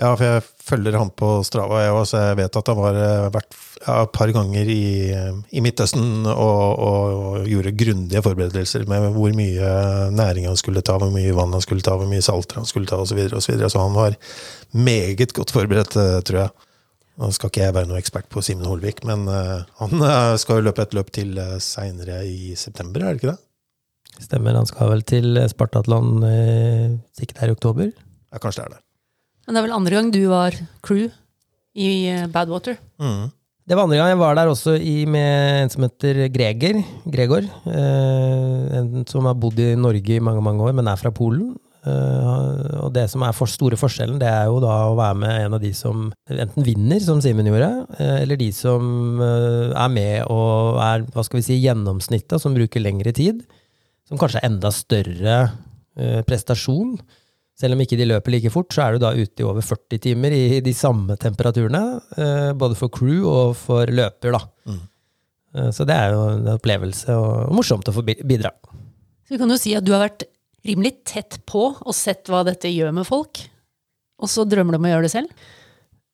Ja, 0.01 0.15
for 0.17 0.25
jeg 0.25 0.43
følger 0.65 0.97
han 0.97 1.11
på 1.13 1.29
Strava, 1.45 1.83
jeg 1.83 1.93
også. 1.93 2.23
Jeg 2.31 2.39
vet 2.41 2.57
at 2.59 2.71
han 2.73 2.79
var 2.79 2.97
eh, 2.97 3.29
vært 3.35 3.57
ja, 3.83 3.99
et 4.01 4.15
par 4.15 4.33
ganger 4.33 4.73
i, 4.73 5.13
i 5.53 5.63
Midtøsten 5.65 6.25
og, 6.31 6.33
og, 6.33 7.13
og 7.13 7.51
gjorde 7.51 7.75
grundige 7.77 8.23
forberedelser 8.25 8.87
med 8.89 9.11
hvor 9.17 9.37
mye 9.37 9.71
næring 10.17 10.49
han 10.49 10.59
skulle 10.59 10.85
ta, 10.87 10.97
hvor 11.01 11.13
mye 11.13 11.37
vann 11.37 11.53
han 11.53 11.65
skulle 11.65 11.85
ta, 11.85 11.99
hvor 12.01 12.09
mye 12.09 12.25
salter 12.25 12.63
han 12.63 12.69
skulle 12.69 12.89
ta, 12.89 13.03
osv. 13.03 13.13
Så, 13.13 13.19
videre, 13.21 13.39
og 13.39 13.45
så, 13.45 13.53
videre. 13.53 13.73
så 13.73 13.85
han 13.85 13.97
var 13.99 14.17
meget 14.73 15.35
godt 15.37 15.53
forberedt, 15.55 15.97
eh, 16.01 16.21
tror 16.25 16.47
jeg. 16.47 16.69
Nå 17.21 17.29
skal 17.37 17.51
ikke 17.53 17.67
jeg 17.67 17.75
være 17.77 17.89
noen 17.91 18.01
ekspert 18.01 18.29
på 18.33 18.41
Simen 18.45 18.67
Holvik, 18.67 19.03
men 19.09 19.27
eh, 19.29 19.65
han 19.83 20.07
eh, 20.09 20.35
skal 20.41 20.59
jo 20.59 20.69
løpe 20.71 20.87
et 20.87 20.95
løp 20.97 21.13
til 21.13 21.37
uh, 21.37 21.59
seinere 21.61 22.23
i 22.25 22.55
september, 22.57 23.05
er 23.05 23.13
det 23.13 23.21
ikke 23.21 23.35
det? 23.35 24.23
Stemmer, 24.23 24.57
han 24.57 24.69
skal 24.69 24.91
vel 24.93 25.05
til 25.09 25.37
Spartatland 25.53 26.25
eh, 26.29 26.89
sikkert 27.17 27.43
her 27.43 27.53
i 27.53 27.57
oktober. 27.57 27.93
Ja, 27.93 28.41
kanskje 28.41 28.63
det 28.63 28.67
er 28.67 28.75
det. 28.79 28.82
Men 29.53 29.59
det 29.59 29.61
er 29.61 29.67
vel 29.67 29.77
andre 29.77 29.97
gang 29.99 30.07
du 30.09 30.23
var 30.31 30.55
crew 30.81 31.11
i 31.77 31.89
eh, 32.09 32.23
Badwater. 32.33 32.79
Mm. 32.97 33.27
Det 33.69 33.77
var 33.77 33.85
andre 33.85 33.99
gang 33.99 34.09
jeg 34.15 34.21
var 34.23 34.39
der 34.39 34.49
også 34.49 34.79
i, 34.81 34.95
med 35.05 35.59
en 35.59 35.73
som 35.75 35.85
heter 35.85 36.23
Greger. 36.33 36.79
Gregor. 37.05 37.45
Eh, 37.69 38.79
en 38.81 39.05
som 39.11 39.29
har 39.29 39.37
bodd 39.37 39.61
i 39.61 39.75
Norge 39.77 40.17
i 40.17 40.25
mange 40.25 40.41
mange 40.41 40.65
år, 40.65 40.73
men 40.73 40.89
er 40.89 40.97
fra 40.97 41.13
Polen. 41.13 41.53
Eh, 41.85 42.81
og 42.81 42.97
det 42.97 43.05
som 43.13 43.27
er 43.29 43.37
for 43.37 43.53
store 43.53 43.77
forskjellen, 43.77 44.17
det 44.25 44.33
er 44.33 44.49
jo 44.49 44.57
da 44.65 44.73
å 44.89 44.97
være 44.97 45.21
med 45.21 45.45
en 45.45 45.61
av 45.61 45.61
de 45.69 45.77
som 45.77 46.09
enten 46.33 46.65
vinner, 46.65 47.05
som 47.05 47.21
Simen 47.21 47.53
gjorde, 47.53 47.73
eh, 48.01 48.23
eller 48.25 48.41
de 48.41 48.49
som 48.57 49.21
eh, 49.21 49.69
er 49.69 49.97
med 50.01 50.33
og 50.33 50.81
er 50.81 51.05
hva 51.13 51.29
skal 51.29 51.43
vi 51.43 51.49
si, 51.51 51.61
gjennomsnittet, 51.61 52.41
som 52.41 52.57
bruker 52.57 52.81
lengre 52.81 53.13
tid. 53.21 53.45
Som 54.09 54.17
kanskje 54.17 54.41
er 54.41 54.49
enda 54.49 54.73
større 54.73 55.43
eh, 55.93 56.23
prestasjon. 56.25 56.97
Selv 57.63 57.77
om 57.77 57.83
ikke 57.85 57.95
de 58.01 58.09
løper 58.11 58.35
like 58.35 58.51
fort, 58.51 58.73
så 58.75 58.83
er 58.89 58.97
du 58.97 59.03
da 59.05 59.13
ute 59.15 59.45
i 59.45 59.47
over 59.47 59.63
40 59.63 60.01
timer 60.03 60.35
i 60.35 60.59
de 60.67 60.73
samme 60.75 61.15
temperaturene. 61.23 61.83
eh, 62.19 62.51
Både 62.59 62.75
for 62.79 62.91
crew 62.91 63.23
og 63.31 63.55
for 63.61 63.87
løper, 63.87 64.35
da. 64.35 64.41
Mm. 64.67 64.81
Eh, 65.55 65.71
Så 65.71 65.87
det 65.87 65.95
er 65.95 66.11
jo 66.17 66.25
en 66.33 66.49
opplevelse 66.57 67.15
og 67.15 67.53
morsomt 67.55 67.87
å 67.87 67.95
få 67.95 68.03
bi- 68.05 68.19
bidra. 68.27 68.51
Så 69.23 69.37
vi 69.37 69.39
kan 69.39 69.49
jo 69.55 69.57
si 69.63 69.77
at 69.79 69.85
du 69.87 69.93
har 69.95 70.03
vært 70.09 70.25
rimelig 70.67 70.97
tett 71.05 71.39
på 71.47 71.69
og 71.87 71.95
sett 71.95 72.27
hva 72.31 72.43
dette 72.45 72.69
gjør 72.73 72.93
med 72.99 73.07
folk. 73.07 73.45
Og 74.23 74.29
så 74.31 74.45
drømmer 74.47 74.73
du 74.75 74.79
om 74.83 74.85
å 74.91 74.93
gjøre 74.93 75.07
det 75.07 75.15
selv? 75.15 75.31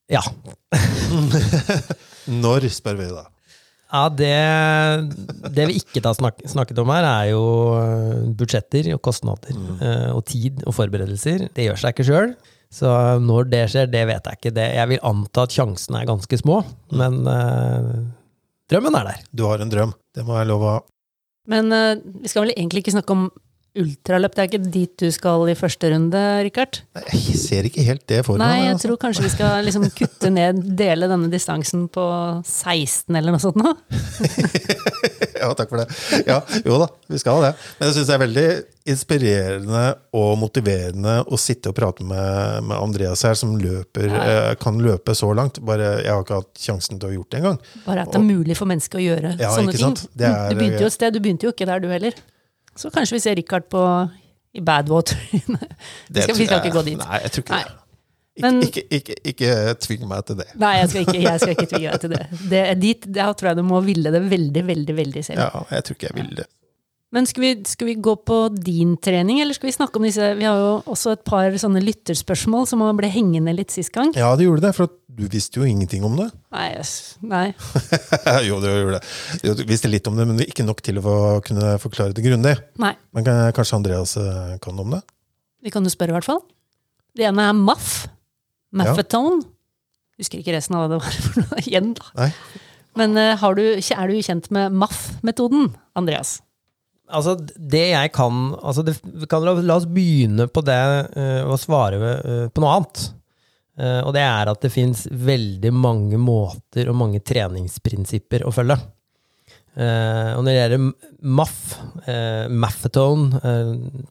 Ja. 0.09 0.23
Når, 2.29 2.69
spør 2.73 2.97
vi 3.01 3.09
da. 3.13 3.25
Ja 3.89 4.03
det, 4.13 4.35
det 5.57 5.65
vi 5.71 5.79
ikke 5.81 6.03
har 6.05 6.17
snak, 6.19 6.43
snakket 6.49 6.81
om 6.83 6.93
her, 6.93 7.07
er 7.09 7.31
jo 7.33 7.43
eh, 7.79 8.29
budsjetter 8.37 8.93
og 8.97 9.03
kostnader. 9.05 9.57
Mm. 9.57 9.81
Og 10.17 10.23
tid 10.29 10.63
og 10.67 10.77
forberedelser. 10.77 11.49
Det 11.57 11.69
gjør 11.69 11.81
seg 11.81 11.97
ikke 11.97 12.09
sjøl. 12.11 12.37
Så 12.69 12.91
når 13.25 13.49
det 13.49 13.63
skjer, 13.73 13.89
det 13.89 14.05
vet 14.11 14.29
jeg 14.29 14.39
ikke. 14.39 14.53
Det, 14.57 14.67
jeg 14.77 14.91
vil 14.91 15.05
anta 15.09 15.47
at 15.47 15.55
sjansene 15.57 16.03
er 16.03 16.09
ganske 16.11 16.39
små, 16.41 16.61
men 17.01 17.23
uh, 17.25 17.95
drømmen 18.69 18.99
er 19.01 19.09
der. 19.09 19.23
Du 19.33 19.47
har 19.49 19.65
en 19.65 19.73
drøm. 19.73 19.95
Det 20.13 20.25
må 20.27 20.37
være 20.37 20.51
lov 20.51 20.65
å 20.65 20.73
ha. 20.75 20.81
Men 21.49 21.73
uh, 21.73 21.97
vi 21.97 22.29
skal 22.29 22.45
vel 22.45 22.53
egentlig 22.53 22.85
ikke 22.85 22.99
snakke 22.99 23.17
om 23.17 23.31
ultraløp. 23.83 24.35
Det 24.35 24.45
er 24.45 24.51
ikke 24.51 24.73
dit 24.79 24.95
du 25.05 25.09
skal 25.15 25.49
i 25.51 25.57
første 25.59 25.93
runde, 25.93 26.23
Rikard? 26.47 26.81
Jeg 27.13 27.39
ser 27.41 27.69
ikke 27.69 27.85
helt 27.87 28.07
det 28.11 28.23
for 28.27 28.39
meg. 28.39 28.45
Nei, 28.45 28.65
jeg 28.67 28.77
altså. 28.77 28.89
tror 28.89 29.01
kanskje 29.07 29.27
vi 29.27 29.35
skal 29.37 29.65
liksom 29.67 29.89
kutte 29.99 30.33
ned, 30.35 30.65
dele 30.79 31.11
denne 31.11 31.31
distansen 31.33 31.87
på 31.93 32.07
16 32.45 33.19
eller 33.19 33.35
noe 33.35 33.43
sånt 33.43 33.61
nå. 33.61 33.75
Ja, 35.39 35.53
takk 35.55 35.71
for 35.71 35.79
det. 35.79 35.87
Ja, 36.27 36.41
jo 36.67 36.79
da, 36.83 36.89
vi 37.07 37.19
skal 37.21 37.45
det. 37.45 37.53
Men 37.79 37.89
jeg 37.89 37.97
syns 37.97 38.09
det 38.09 38.15
er 38.17 38.23
veldig 38.25 38.47
inspirerende 38.89 39.83
og 40.17 40.31
motiverende 40.41 41.19
å 41.29 41.39
sitte 41.41 41.73
og 41.73 41.77
prate 41.79 42.07
med, 42.07 42.65
med 42.67 42.77
Andreas 42.79 43.23
her, 43.27 43.37
som 43.39 43.55
løper, 43.61 44.09
ja. 44.11 44.57
kan 44.61 44.81
løpe 44.83 45.15
så 45.19 45.31
langt. 45.37 45.61
Bare, 45.69 45.99
jeg 46.03 46.11
har 46.11 46.25
ikke 46.25 46.41
hatt 46.41 46.65
sjansen 46.65 46.99
til 46.99 47.11
å 47.11 47.15
gjort 47.19 47.31
det 47.31 47.43
engang. 47.43 47.61
Bare 47.87 48.07
at 48.07 48.15
det 48.15 48.21
er 48.21 48.27
mulig 48.27 48.59
for 48.59 48.71
mennesker 48.71 49.01
å 49.01 49.05
gjøre 49.05 49.37
Ja, 49.39 49.53
sånne 49.55 49.77
ting. 49.77 49.85
sant? 49.85 50.09
Er- 50.19 50.51
du 50.51 50.59
begynte 50.59 50.83
jo 50.83 50.91
et 50.91 50.97
sted, 50.97 51.15
du 51.15 51.23
begynte 51.23 51.49
jo 51.49 51.55
ikke 51.55 51.69
der 51.69 51.85
du 51.85 51.89
heller. 51.93 52.19
Så 52.79 52.91
kanskje 52.95 53.17
vi 53.19 53.23
ser 53.25 53.37
Rikard 53.39 53.67
på 53.73 53.83
i 54.55 54.63
Badwater. 54.65 55.19
det 55.35 56.23
skal, 56.25 56.37
vi 56.39 56.47
skal 56.47 56.63
ikke 56.63 56.75
gå 56.79 56.83
dit. 56.87 56.99
Nei, 57.03 57.21
jeg 57.25 57.33
tror 57.35 57.45
ikke 57.45 57.59
det. 57.59 57.77
Ikke, 58.39 58.47
Men- 58.47 58.61
ikke, 58.63 58.83
ikke, 58.95 59.15
ikke 59.33 59.55
tving 59.83 60.05
meg 60.07 60.25
til 60.29 60.37
det. 60.39 60.47
Nei, 60.63 60.77
jeg 60.79 60.91
skal 60.93 61.01
ikke, 61.09 61.23
jeg 61.25 61.41
skal 61.43 61.55
ikke 61.57 61.67
tvinge 61.73 61.91
deg 61.97 62.05
til 62.05 62.13
det. 62.15 62.21
det 62.53 62.61
er 62.69 62.77
dit, 62.79 63.09
Der 63.19 63.33
tror 63.35 63.51
jeg 63.51 63.59
du 63.59 63.65
må 63.67 63.81
ville 63.83 64.13
det 64.15 64.21
veldig, 64.31 64.63
veldig 64.69 64.95
veldig 65.01 65.25
selv. 65.27 65.43
Ja, 65.43 65.65
jeg 65.75 65.85
tror 65.89 65.99
ikke 65.99 66.11
jeg 66.13 66.17
vil 66.23 66.31
det. 66.39 66.47
Men 67.15 67.25
skal 67.25 67.41
vi, 67.41 67.51
skal 67.65 67.89
vi 67.89 67.95
gå 68.05 68.13
på 68.21 68.37
din 68.53 68.93
trening, 69.01 69.39
eller 69.41 69.57
skal 69.57 69.71
vi 69.71 69.73
snakke 69.73 69.97
om 69.97 70.05
disse 70.05 70.27
Vi 70.37 70.45
har 70.45 70.59
jo 70.61 70.73
også 70.93 71.15
et 71.17 71.23
par 71.25 71.55
sånne 71.57 71.81
lytterspørsmål 71.81 72.67
som 72.69 72.83
ble 72.99 73.09
hengende 73.09 73.55
litt 73.57 73.73
sist 73.73 73.95
gang. 73.95 74.13
Ja, 74.13 74.35
det 74.37 74.45
gjorde 74.45 74.67
det, 74.67 74.75
for 74.77 74.93
du 75.19 75.25
visste 75.33 75.63
jo 75.63 75.67
ingenting 75.67 76.05
om 76.05 76.19
det. 76.21 76.29
Nei, 76.53 76.69
nei. 77.25 77.47
jo, 78.49 78.61
du 78.61 78.69
gjorde 78.69 79.01
det. 79.01 79.55
Du 79.57 79.65
visste 79.71 79.89
litt 79.91 80.07
om 80.11 80.21
det, 80.21 80.29
men 80.29 80.45
ikke 80.45 80.67
nok 80.69 80.83
til 80.85 81.01
å 81.01 81.17
kunne 81.45 81.79
forklare 81.81 82.13
det 82.17 82.27
grundig. 82.27 82.55
nei. 82.83 82.93
Men 83.17 83.27
kanskje 83.57 83.81
Andreas 83.81 84.15
eh, 84.21 84.59
kan 84.63 84.79
om 84.79 84.93
det? 84.99 85.01
Vi 85.65 85.73
kan 85.75 85.87
jo 85.87 85.91
spørre, 85.91 86.13
i 86.13 86.19
hvert 86.19 86.29
fall. 86.29 86.43
Det 87.17 87.25
ene 87.27 87.49
er 87.49 87.57
MAF. 87.57 88.05
Maffetone. 88.79 89.41
Husker 90.21 90.43
ikke 90.43 90.55
resten 90.55 90.77
av 90.77 90.85
hva 90.85 90.91
det 90.93 91.01
var 91.01 91.17
for 91.25 91.41
noe 91.41 91.63
igjen, 91.67 91.95
da. 91.97 92.13
Nei? 92.21 92.29
Men 92.99 93.17
eh, 93.17 93.33
har 93.41 93.57
du, 93.57 93.65
er 93.79 94.13
du 94.13 94.21
kjent 94.27 94.53
med 94.55 94.77
MAF-metoden, 94.77 95.73
Andreas? 95.99 96.39
Altså, 97.09 97.35
det 97.57 97.87
jeg 97.91 98.11
kan 98.13 98.53
altså 98.59 98.85
det, 98.85 98.99
kan 99.31 99.45
la, 99.45 99.55
la 99.65 99.79
oss 99.79 99.89
begynne 99.89 100.49
på 100.53 100.63
det 100.67 100.83
uh, 101.17 101.49
og 101.49 101.57
svare 101.61 101.99
uh, 101.99 102.45
på 102.53 102.63
noe 102.63 102.75
annet. 102.77 103.03
Uh, 103.79 104.03
og 104.03 104.13
det 104.17 104.25
er 104.27 104.51
at 104.51 104.63
det 104.65 104.73
fins 104.75 105.07
veldig 105.09 105.73
mange 105.73 106.21
måter 106.21 106.91
og 106.91 106.99
mange 107.01 107.23
treningsprinsipper 107.25 108.47
å 108.47 108.55
følge. 108.55 108.79
Og 109.79 110.41
når 110.43 110.49
det 110.49 110.55
gjelder 110.57 110.81
MAF, 111.39 111.59
uh, 112.09 112.49
Maffetone, 112.51 113.39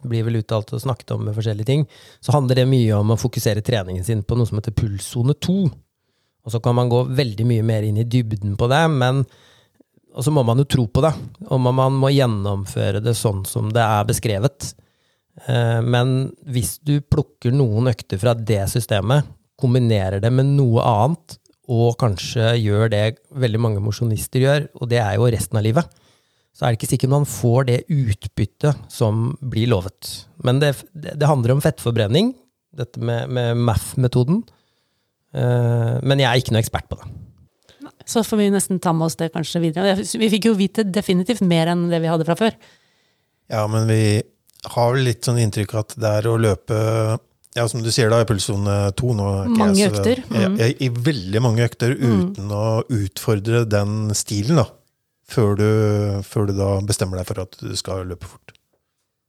blir 0.08 0.24
vel 0.24 0.38
uttalt 0.40 0.70
og 0.72 0.80
snakket 0.80 1.12
om 1.12 1.26
med 1.28 1.36
forskjellige 1.36 1.68
ting, 1.68 1.84
så 2.24 2.32
handler 2.38 2.62
det 2.62 2.70
mye 2.72 2.96
om 2.96 3.12
å 3.12 3.18
fokusere 3.20 3.66
treningen 3.68 4.06
sin 4.08 4.22
på 4.24 4.38
noe 4.40 4.48
som 4.48 4.62
heter 4.62 4.78
pulssone 4.78 5.36
2. 5.36 5.58
Og 6.48 6.54
så 6.54 6.62
kan 6.64 6.78
man 6.78 6.88
gå 6.88 7.02
veldig 7.12 7.50
mye 7.50 7.66
mer 7.68 7.84
inn 7.84 8.00
i 8.00 8.08
dybden 8.08 8.56
på 8.56 8.70
det, 8.72 8.86
men 8.96 9.26
og 10.18 10.26
så 10.26 10.34
må 10.34 10.42
man 10.48 10.58
jo 10.58 10.66
tro 10.66 10.88
på 10.90 11.04
det, 11.06 11.14
og 11.48 11.60
man- 11.62 11.94
må 12.02 12.10
gjennomføre 12.10 13.04
det 13.06 13.14
sånn 13.16 13.46
som 13.46 13.70
det 13.70 13.84
er 13.84 14.04
beskrevet. 14.10 14.74
Eh, 15.48 15.82
Men 15.82 16.32
hvis 16.50 16.80
du 16.84 17.00
plukker 17.02 17.54
noen 17.54 17.88
økter 17.94 18.18
fra 18.18 18.34
det 18.34 18.64
systemet, 18.70 19.24
kombinerer 19.62 20.20
det 20.22 20.32
med 20.34 20.46
noe 20.58 20.82
annet, 20.82 21.38
og 21.70 21.98
kanskje 22.00 22.56
gjør 22.64 22.90
det 22.90 23.18
veldig 23.36 23.60
mange 23.60 23.82
mosjonister 23.84 24.40
gjør, 24.42 24.68
og 24.82 24.90
det 24.90 25.00
er 25.04 25.16
jo 25.18 25.30
resten 25.30 25.58
av 25.58 25.64
livet, 25.64 25.86
så 26.56 26.66
er 26.66 26.72
det 26.74 26.80
ikke 26.80 26.90
sikkert 26.98 27.10
man 27.14 27.26
får 27.26 27.66
det 27.68 27.80
utbyttet 27.94 28.76
som 28.90 29.38
blir 29.44 29.68
lovet. 29.68 30.26
Men 30.44 30.60
det, 30.60 30.72
det, 30.96 31.20
det 31.20 31.28
handler 31.28 31.52
om 31.54 31.62
fettforbrenning, 31.62 32.34
dette 32.76 32.98
med, 32.98 33.30
med 33.30 33.58
MAF-metoden. 33.58 34.44
Eh, 35.34 36.00
Men 36.02 36.18
jeg 36.24 36.28
er 36.32 36.42
ikke 36.42 36.56
noe 36.56 36.64
ekspert 36.64 36.88
på 36.90 36.98
det. 36.98 37.12
Så 38.08 38.24
får 38.24 38.40
vi 38.40 38.50
nesten 38.54 38.80
ta 38.84 38.94
med 38.96 39.10
oss 39.10 39.18
det 39.20 39.34
kanskje 39.34 39.60
videre. 39.66 39.96
Vi 40.00 40.30
fikk 40.32 40.48
jo 40.48 40.56
vite 40.58 40.86
definitivt 40.88 41.42
mer 41.44 41.74
enn 41.74 41.90
det 41.92 42.00
vi 42.04 42.08
hadde 42.12 42.28
fra 42.28 42.38
før. 42.40 42.56
Ja, 43.52 43.66
men 43.72 43.88
vi 43.92 44.22
har 44.74 44.94
vel 44.96 45.04
litt 45.08 45.28
sånn 45.28 45.40
inntrykk 45.44 45.76
at 45.80 45.96
det 46.00 46.14
er 46.22 46.30
å 46.32 46.38
løpe 46.40 46.78
ja, 47.58 47.66
som 47.68 47.82
du 47.82 47.90
sier 47.94 48.12
da, 48.12 48.20
i 48.22 48.28
pulssone 48.30 48.74
to 49.00 49.14
nå 49.18 49.28
Mange 49.58 49.80
jeg 49.80 49.92
så- 49.92 50.02
økter, 50.02 50.22
mm. 50.30 50.58
Jeg, 50.62 50.76
I, 50.78 50.86
I 50.86 50.90
veldig 51.08 51.42
mange 51.42 51.66
økter, 51.66 51.96
uten 51.98 52.52
å 52.54 52.66
utfordre 52.94 53.64
den 53.68 54.12
stilen, 54.18 54.62
da. 54.62 54.68
Før 55.28 55.58
du, 55.60 55.68
før 56.24 56.48
du 56.48 56.54
da 56.56 56.70
bestemmer 56.88 57.20
deg 57.20 57.28
for 57.28 57.42
at 57.44 57.58
du 57.60 57.74
skal 57.76 58.06
løpe 58.08 58.30
fort. 58.30 58.54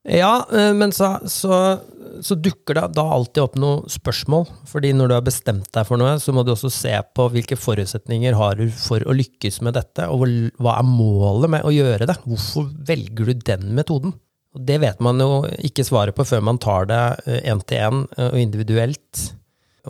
Ja, 0.09 0.47
eh, 0.53 0.73
men 0.77 0.93
så, 0.95 1.15
så, 1.29 1.79
så 2.25 2.37
dukker 2.39 2.79
det 2.79 2.87
da 2.97 3.05
alltid 3.17 3.43
opp 3.45 3.59
noen 3.61 3.91
spørsmål. 3.93 4.47
Fordi 4.69 4.93
når 4.97 5.11
du 5.11 5.17
har 5.19 5.27
bestemt 5.27 5.69
deg 5.75 5.89
for 5.89 6.01
noe, 6.01 6.17
så 6.23 6.35
må 6.35 6.45
du 6.47 6.55
også 6.55 6.71
se 6.73 6.95
på 7.15 7.29
hvilke 7.35 7.59
forutsetninger 7.61 8.39
har 8.39 8.57
du 8.61 8.69
for 8.73 9.05
å 9.05 9.17
lykkes 9.17 9.61
med 9.67 9.77
dette, 9.79 10.09
og 10.09 10.25
hva 10.63 10.79
er 10.79 10.89
målet 10.89 11.53
med 11.59 11.69
å 11.69 11.75
gjøre 11.75 12.09
det? 12.09 12.17
Hvorfor 12.25 12.71
velger 12.89 13.29
du 13.33 13.45
den 13.53 13.71
metoden? 13.77 14.17
Og 14.57 14.65
det 14.65 14.79
vet 14.81 15.03
man 15.05 15.21
jo 15.21 15.43
ikke 15.65 15.85
svaret 15.85 16.17
på 16.17 16.25
før 16.27 16.41
man 16.49 16.61
tar 16.63 16.89
det 16.89 17.03
én 17.45 17.61
til 17.69 17.85
én 17.85 18.07
og 18.09 18.39
individuelt. 18.41 19.29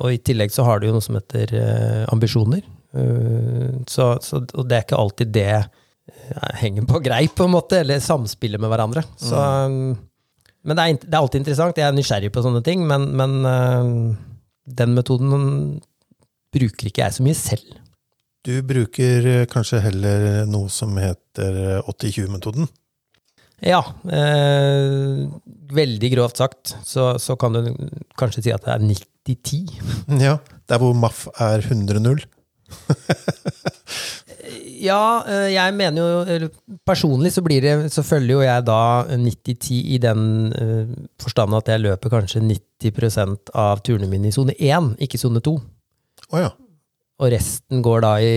Og 0.02 0.14
i 0.14 0.20
tillegg 0.22 0.52
så 0.54 0.66
har 0.66 0.80
du 0.80 0.88
jo 0.88 0.96
noe 0.96 1.04
som 1.04 1.16
heter 1.18 1.54
eh, 1.58 2.02
ambisjoner. 2.12 2.64
Eh, 2.94 3.78
så, 3.90 4.12
så, 4.22 4.42
og 4.42 4.68
det 4.68 4.76
er 4.76 4.86
ikke 4.86 5.00
alltid 5.00 5.32
det 5.34 5.54
eh, 5.54 6.50
henger 6.60 6.86
på 6.90 7.00
greip, 7.04 7.34
på 7.38 7.48
en 7.48 7.54
måte, 7.54 7.80
eller 7.82 8.02
samspiller 8.02 8.62
med 8.62 8.72
hverandre. 8.72 9.04
Så, 9.16 9.40
Men 10.66 10.78
det 10.78 10.84
er, 10.84 10.96
det 11.04 11.14
er 11.14 11.20
alltid 11.20 11.42
interessant. 11.42 11.78
Jeg 11.78 11.86
er 11.86 11.96
nysgjerrig 11.96 12.32
på 12.34 12.42
sånne 12.44 12.62
ting, 12.66 12.82
men, 12.88 13.10
men 13.18 13.36
eh, 13.48 13.92
den 14.78 14.96
metoden 14.96 15.78
bruker 16.54 16.90
ikke 16.90 17.04
jeg 17.04 17.16
så 17.16 17.26
mye 17.26 17.38
selv. 17.38 17.78
Du 18.46 18.54
bruker 18.66 19.26
eh, 19.28 19.46
kanskje 19.50 19.82
heller 19.84 20.44
noe 20.48 20.70
som 20.72 20.94
heter 21.00 21.58
eh, 21.78 21.90
80-20-metoden. 21.90 22.68
Ja, 23.66 23.80
eh, 24.14 25.24
veldig 25.74 26.10
grovt 26.14 26.38
sagt, 26.38 26.76
så, 26.86 27.10
så 27.18 27.34
kan 27.40 27.56
du 27.56 27.72
kanskje 28.18 28.46
si 28.46 28.54
at 28.54 28.64
det 28.66 28.76
er 28.76 28.84
90-10. 28.86 29.78
Ja, 30.22 30.36
der 30.70 30.82
hvor 30.82 30.94
MAF 30.94 31.26
er 31.42 31.64
100-0. 31.66 32.22
Ja, 34.78 35.24
eh, 35.26 35.48
jeg 35.54 35.74
mener 35.74 35.98
jo 35.98 36.48
Personlig 36.86 37.32
så 37.34 37.42
blir 37.44 37.64
det 37.64 37.72
Så 37.92 38.04
følger 38.06 38.36
jo 38.36 38.44
jeg 38.44 38.64
da 38.68 38.80
90-10 39.10 39.80
i 39.94 39.98
den 40.02 40.22
eh, 40.54 40.94
forstand 41.20 41.56
at 41.58 41.70
jeg 41.72 41.82
løper 41.82 42.12
kanskje 42.12 42.44
90 42.44 43.50
av 43.58 43.82
turene 43.82 44.08
mine 44.10 44.30
i 44.30 44.34
sone 44.34 44.54
1, 44.54 44.92
ikke 45.02 45.18
sone 45.18 45.42
2. 45.42 45.54
Oh, 46.30 46.38
ja. 46.38 46.52
Og 47.18 47.32
resten 47.32 47.82
går 47.82 48.04
da 48.04 48.12
i 48.22 48.32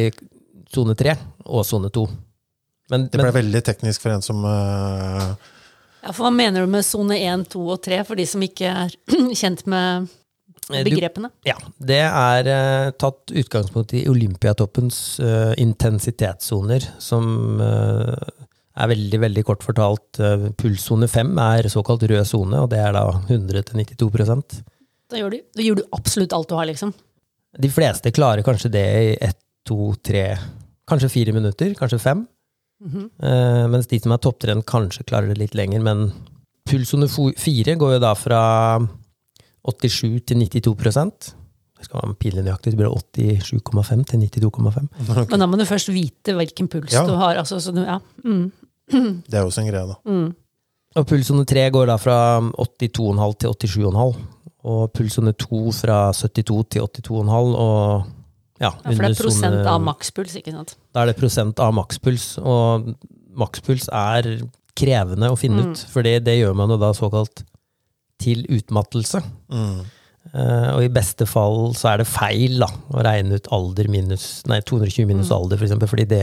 sone 0.74 0.96
3 0.98 1.14
og 1.46 1.66
sone 1.68 1.92
2. 1.94 2.06
Men, 2.92 3.06
Det 3.12 3.20
ble 3.20 3.30
men 3.30 3.38
veldig 3.38 3.62
teknisk 3.68 4.04
for 4.04 4.16
en 4.16 4.26
som 4.26 4.42
uh... 4.42 5.36
Ja, 6.02 6.10
for 6.10 6.26
Hva 6.26 6.32
mener 6.34 6.66
du 6.66 6.72
med 6.74 6.88
sone 6.88 7.20
1, 7.22 7.46
2 7.54 7.62
og 7.76 7.84
3, 7.86 8.02
for 8.08 8.18
de 8.18 8.26
som 8.26 8.42
ikke 8.42 8.72
er 8.72 8.96
kjent 9.42 9.68
med 9.70 10.10
Eh, 10.74 10.84
du- 10.86 10.90
ja, 11.46 11.56
det 11.80 12.00
er 12.08 12.48
uh, 12.52 12.92
tatt 13.02 13.34
utgangspunkt 13.34 13.94
i 13.98 14.06
Olympiatoppens 14.12 15.20
uh, 15.20 15.52
intensitetssoner, 15.62 16.86
som 17.02 17.60
uh, 17.62 18.16
er 18.82 18.88
veldig, 18.94 19.20
veldig 19.20 19.44
kort 19.46 19.64
fortalt 19.68 20.20
Pulssone 20.58 21.08
5 21.12 21.34
er 21.44 21.68
såkalt 21.70 22.06
rød 22.08 22.24
sone, 22.30 22.62
og 22.64 22.70
det 22.72 22.80
er 22.80 22.94
da 22.96 23.04
100-92 23.28 24.62
Da 25.12 25.20
gjør, 25.20 25.34
du, 25.36 25.42
da 25.58 25.66
gjør 25.66 25.82
du 25.82 25.84
absolutt 25.92 26.32
alt 26.34 26.48
du 26.50 26.56
har, 26.56 26.66
liksom. 26.70 26.94
De 27.60 27.68
fleste 27.70 28.14
klarer 28.16 28.46
kanskje 28.48 28.72
det 28.72 28.86
i 29.04 29.10
ett, 29.28 29.38
to, 29.68 29.92
tre, 30.02 30.38
kanskje 30.88 31.10
fire 31.12 31.34
minutter, 31.36 31.74
kanskje 31.76 32.00
fem. 32.00 32.24
Mhm. 32.82 33.10
Eh, 33.22 33.66
mens 33.70 33.86
de 33.92 34.00
som 34.02 34.14
er 34.16 34.22
topptrent, 34.24 34.64
kanskje 34.66 35.04
klarer 35.06 35.28
det 35.34 35.38
litt 35.38 35.54
lenger. 35.60 35.84
Men 35.84 36.08
pulssone 36.66 37.10
fo- 37.12 37.34
fire 37.38 37.76
går 37.78 37.98
jo 37.98 38.00
da 38.02 38.14
fra 38.18 38.40
87 39.68 40.26
til 40.26 40.38
92% 40.38 41.36
Det 41.82 41.86
skal 41.88 42.02
være 42.04 42.16
pinlig 42.22 42.44
nøyaktig, 42.46 42.72
det 42.74 42.78
blir 42.78 42.94
87,5 42.94 44.04
til 44.06 44.20
92,5. 44.20 44.88
Men 45.32 45.40
da 45.42 45.48
må 45.50 45.58
du 45.58 45.66
først 45.66 45.90
vite 45.94 46.36
hvilken 46.38 46.68
puls 46.70 46.94
Ja. 46.94 47.06
du 47.08 47.16
har. 47.18 47.36
Altså, 47.42 47.58
så 47.60 47.72
du, 47.74 47.82
ja. 47.82 47.98
mm, 48.24 48.52
Det 49.30 49.34
er 49.34 49.44
også 49.46 49.62
en 49.64 49.68
greie, 49.72 49.88
da. 49.88 49.96
mm. 50.06 50.36
Og 50.96 51.08
pulssone 51.08 51.46
3 51.48 51.70
går 51.72 51.86
da 51.88 51.96
fra 51.96 52.18
82,5 52.42 53.36
til 53.40 53.70
87,5. 53.82 54.18
Og 54.64 54.92
pulssone 54.94 55.32
2 55.34 55.72
fra 55.72 56.00
72 56.14 56.66
til 56.70 56.82
82,5. 56.82 57.32
Og 57.32 58.04
ja, 58.62 58.68
ja, 58.68 58.70
For 58.84 58.92
det 58.94 59.18
er 59.18 59.24
prosent 59.24 59.46
sone- 59.56 59.68
av 59.72 59.82
makspuls, 59.82 60.36
ikke 60.38 60.52
sant. 60.54 60.76
Da 60.94 61.02
er 61.02 61.06
det 61.10 61.16
prosent 61.18 61.60
av 61.64 61.74
makspuls, 61.74 62.38
og 62.44 62.92
makspuls 63.34 63.88
er 63.90 64.44
krevende 64.78 65.32
å 65.32 65.38
finne 65.40 65.64
Mm. 65.64 65.72
ut, 65.72 65.78
for 65.90 66.04
det 66.04 66.22
gjør 66.28 66.54
man 66.56 66.70
jo 66.70 66.78
da 66.78 66.92
såkalt 66.94 67.42
til 68.22 68.46
utmattelse. 68.54 69.22
Mm. 69.52 69.82
Uh, 70.32 70.68
og 70.78 70.84
i 70.86 70.92
beste 70.94 71.26
fall 71.26 71.72
så 71.76 71.90
er 71.96 72.04
det 72.04 72.08
feil 72.08 72.60
da, 72.62 72.68
å 72.94 73.02
regne 73.04 73.40
ut 73.42 73.48
alder 73.52 73.88
minus, 73.92 74.44
nei, 74.50 74.60
220 74.62 75.08
minus 75.10 75.32
Mm. 75.32 75.38
alder, 75.40 75.58
for 75.58 75.66
eksempel, 75.66 75.90
fordi 75.90 76.06
det, 76.12 76.20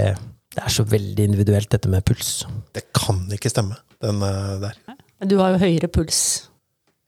det 0.54 0.62
er 0.64 0.70
så 0.72 0.84
veldig 0.86 1.24
individuelt, 1.26 1.68
dette 1.74 1.90
med 1.90 2.04
puls. 2.06 2.44
Det 2.72 2.84
kan 2.94 3.24
ikke 3.34 3.50
stemme, 3.50 3.76
den 4.00 4.22
eh, 4.22 4.54
der. 4.62 4.78
Men 5.18 5.28
du 5.32 5.36
har 5.42 5.50
jo 5.56 5.58
høyere 5.64 5.90
puls. 5.90 6.20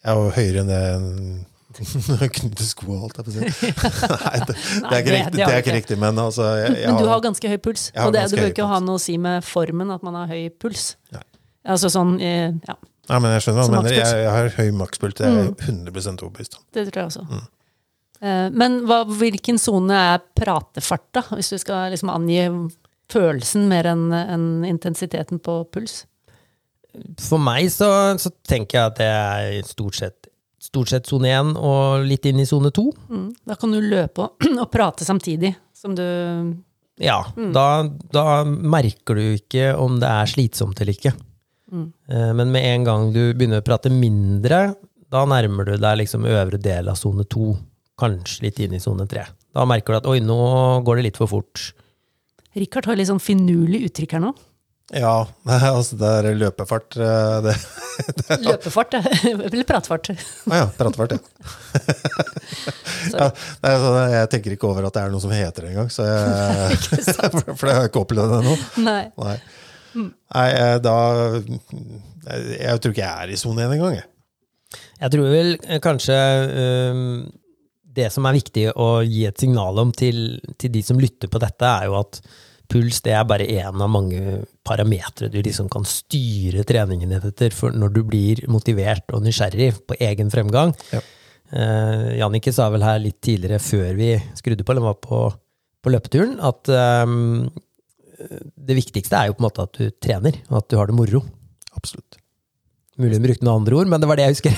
Jeg 0.03 0.11
har 0.11 0.19
jo 0.19 0.35
høyere 0.35 0.67
enn 0.67 1.47
det 1.79 2.27
knytte 2.41 2.67
sko, 2.67 2.97
holdt 3.05 3.21
jeg 3.21 3.25
på 3.25 3.31
å 3.31 3.35
si. 3.39 3.71
Nei, 4.11 4.39
det, 4.43 4.55
det 4.59 4.91
er 4.91 5.01
ikke 5.05 5.15
riktig, 5.15 5.39
det 5.39 5.47
er 5.47 5.61
ikke 5.63 5.77
riktig, 5.79 5.99
men 6.03 6.19
altså 6.19 6.49
jeg, 6.59 6.75
jeg 6.83 6.91
Men 6.91 6.99
du 6.99 7.05
har- 7.07 7.15
har 7.15 7.23
ganske 7.31 7.53
høy 7.55 7.59
puls. 7.63 7.85
Og 8.03 8.13
det, 8.17 8.27
du 8.33 8.37
bør 8.41 8.51
ikke 8.51 8.67
ha 8.75 8.81
noe 8.83 8.99
å 8.99 9.03
si 9.07 9.15
med 9.23 9.47
formen 9.47 9.95
at 9.95 10.03
man 10.03 10.19
har 10.19 10.27
høy 10.35 10.49
puls. 10.59 10.97
Nei. 11.15 11.23
Altså 11.71 11.91
sånn, 11.93 12.17
eh, 12.25 12.51
ja, 12.67 12.75
Nei, 13.11 13.19
men 13.25 13.33
jeg 13.35 13.43
skjønner 13.45 13.61
hva 13.61 13.69
du 13.71 13.77
mener. 13.77 13.97
Jeg, 13.97 14.21
jeg 14.25 14.35
har 14.37 14.51
høy 14.57 14.69
makspuls. 14.81 15.17
Det 15.19 15.27
er 15.27 15.33
Mm. 15.35 15.41
jeg 15.41 15.69
100 15.69 16.23
overbevist 16.23 16.57
om. 16.59 16.63
det 16.77 16.85
tror 16.89 17.01
jeg 17.03 17.11
også. 17.11 17.25
Mm. 17.31 17.49
Eh, 18.21 18.51
Men 18.63 18.79
hva, 18.87 19.01
hvilken 19.09 19.59
sone 19.59 19.97
er 20.15 20.23
pratefart, 20.37 21.07
da? 21.17 21.23
Hvis 21.35 21.51
du 21.51 21.59
skal 21.59 21.91
liksom 21.95 22.11
angi 22.13 22.41
følelsen 23.11 23.67
mer 23.69 23.89
enn 23.91 24.13
en 24.15 24.45
intensiteten 24.69 25.41
på 25.43 25.65
puls? 25.73 26.05
For 27.23 27.39
meg 27.39 27.69
så, 27.71 27.89
så 28.19 28.31
tenker 28.47 28.79
jeg 28.79 28.87
at 28.91 28.99
det 28.99 29.11
er 29.11 29.63
stort 29.69 29.95
sett 30.01 30.27
stort 30.61 30.91
sett 30.93 31.07
sone 31.09 31.31
1 31.33 31.55
og 31.57 32.03
litt 32.05 32.27
inn 32.29 32.43
i 32.43 32.45
sone 32.45 32.69
2. 32.77 32.83
Mm. 33.09 33.29
Da 33.49 33.55
kan 33.57 33.73
du 33.73 33.79
løpe 33.81 34.27
og, 34.27 34.45
og 34.61 34.67
prate 34.71 35.07
samtidig 35.09 35.55
som 35.73 35.95
du 35.97 36.03
Ja, 37.01 37.23
da, 37.57 37.65
da 38.13 38.25
merker 38.45 39.17
du 39.17 39.23
ikke 39.39 39.71
om 39.81 39.97
det 40.03 40.11
er 40.11 40.29
slitsomt 40.29 40.83
eller 40.85 40.93
ikke. 40.93 41.15
Mm. 41.71 41.89
Eh, 42.11 42.31
Men 42.35 42.53
med 42.55 42.67
en 42.75 42.87
gang 42.89 43.11
du 43.15 43.23
begynner 43.33 43.63
å 43.63 43.67
prate 43.67 43.93
mindre, 43.93 44.75
da 45.11 45.25
nærmer 45.27 45.67
du 45.67 45.77
deg 45.77 46.01
liksom 46.03 46.27
øvre 46.29 46.61
del 46.63 46.91
av 46.91 46.99
sone 46.99 47.25
2. 47.27 47.51
Kanskje 48.01 48.47
litt 48.47 48.61
inn 48.65 48.77
i 48.77 48.83
sone 48.83 49.07
3. 49.11 49.27
Da 49.55 49.65
merker 49.69 49.95
du 49.95 50.01
at 50.01 50.11
oi, 50.11 50.21
nå 50.25 50.39
går 50.87 51.01
det 51.01 51.09
litt 51.11 51.19
for 51.21 51.31
fort. 51.31 51.73
Rikard 52.57 52.87
har 52.91 52.99
litt 52.99 53.11
sånn 53.11 53.23
finurlig 53.23 53.85
uttrykk 53.89 54.17
her 54.17 54.25
nå. 54.25 54.35
Ja, 54.91 55.29
altså 55.71 55.95
det 56.01 56.09
er 56.19 56.27
løpefart 56.35 56.97
Det, 56.99 57.53
det, 58.27 58.39
Løpefart, 58.43 58.97
ja. 58.99 59.03
eller 59.47 59.67
pratefart. 59.69 60.11
Å 60.11 60.59
ja, 60.59 60.67
pratefart, 60.75 61.15
ja. 61.15 61.21
ja 63.15 63.29
nei, 63.31 63.71
altså, 63.71 63.93
jeg 64.17 64.31
tenker 64.35 64.57
ikke 64.57 64.71
over 64.71 64.89
at 64.89 64.97
det 64.97 65.05
er 65.05 65.15
noe 65.15 65.23
som 65.23 65.35
heter 65.35 65.67
det 65.67 65.73
engang, 65.77 65.93
så 65.95 66.09
jeg, 66.09 66.81
for 67.55 67.69
det 67.69 67.77
har 67.77 67.85
jeg 67.85 67.93
ikke 67.93 68.03
opplevd 68.03 68.39
ennå. 68.41 68.57
Nei. 68.83 69.03
Nei. 69.15 69.37
Nei, 69.97 70.49
eh, 70.55 70.77
da 70.83 70.97
Jeg 71.41 72.81
tror 72.83 72.93
ikke 72.93 73.05
jeg 73.05 73.25
er 73.25 73.33
i 73.33 73.39
sone 73.41 73.65
1 73.67 73.77
engang, 73.77 73.97
jeg. 73.99 74.09
Jeg 75.01 75.15
tror 75.15 75.33
vel 75.33 75.55
eh, 75.65 75.81
kanskje 75.83 76.19
um, 76.93 77.25
det 77.91 78.11
som 78.15 78.29
er 78.29 78.37
viktig 78.37 78.69
å 78.79 79.01
gi 79.03 79.25
et 79.27 79.43
signal 79.43 79.81
om 79.83 79.91
til, 79.97 80.39
til 80.61 80.73
de 80.75 80.83
som 80.87 81.01
lytter 81.01 81.31
på 81.33 81.41
dette, 81.43 81.67
er 81.67 81.89
jo 81.89 81.99
at 81.99 82.21
puls 82.71 83.01
det 83.03 83.17
er 83.19 83.27
bare 83.27 83.49
én 83.51 83.83
av 83.83 83.91
mange 83.91 84.45
parametere 84.67 85.31
du 85.33 85.41
liksom 85.43 85.67
kan 85.73 85.83
styre 85.89 86.63
treningen 86.69 87.17
etter 87.17 87.51
for 87.55 87.75
når 87.75 87.97
du 87.97 88.05
blir 88.07 88.45
motivert 88.53 89.11
og 89.11 89.25
nysgjerrig 89.25 89.73
på 89.91 89.99
egen 90.07 90.31
fremgang. 90.31 90.77
Ja. 90.95 91.03
Uh, 91.51 92.15
Jannicke 92.21 92.55
sa 92.55 92.69
vel 92.71 92.87
her 92.87 93.01
litt 93.03 93.19
tidligere, 93.27 93.59
før 93.59 93.97
vi 93.99 94.13
skrudde 94.39 94.63
på, 94.63 94.77
eller 94.77 94.87
var 94.93 95.01
på, 95.03 95.25
på 95.83 95.91
løpeturen, 95.91 96.37
at 96.47 96.71
eh, 96.71 97.17
det 98.21 98.77
viktigste 98.77 99.17
er 99.17 99.31
jo 99.31 99.37
på 99.39 99.43
en 99.43 99.49
måte 99.49 99.65
at 99.65 99.79
du 99.79 99.91
trener, 100.03 100.37
og 100.51 100.61
at 100.61 100.69
du 100.73 100.77
har 100.81 100.91
det 100.91 100.97
moro. 100.99 101.23
Absolutt. 101.77 102.19
Mulig 103.01 103.17
hun 103.17 103.25
brukte 103.29 103.47
noen 103.47 103.63
andre 103.63 103.79
ord, 103.81 103.89
men 103.89 104.01
det 104.03 104.09
var 104.11 104.19
det 104.21 104.27
jeg 104.29 104.35
husker. 104.37 104.57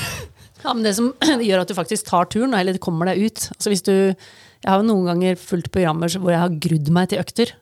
Ja, 0.64 0.72
men 0.74 0.82
det 0.86 0.94
som 0.98 1.12
gjør 1.48 1.62
at 1.64 1.70
du 1.70 1.74
faktisk 1.78 2.06
tar 2.08 2.28
turen, 2.32 2.54
eller 2.58 2.78
kommer 2.82 3.10
deg 3.12 3.22
ut 3.26 3.48
altså 3.54 3.70
hvis 3.72 3.82
du, 3.86 3.92
Jeg 4.62 4.70
har 4.70 4.78
jo 4.82 4.86
noen 4.86 5.08
ganger 5.10 5.38
fulgt 5.40 5.72
programmer 5.74 6.10
hvor 6.18 6.30
jeg 6.34 6.38
har 6.42 6.56
grudd 6.68 6.90
meg 6.94 7.08
til 7.10 7.22
økter. 7.22 7.54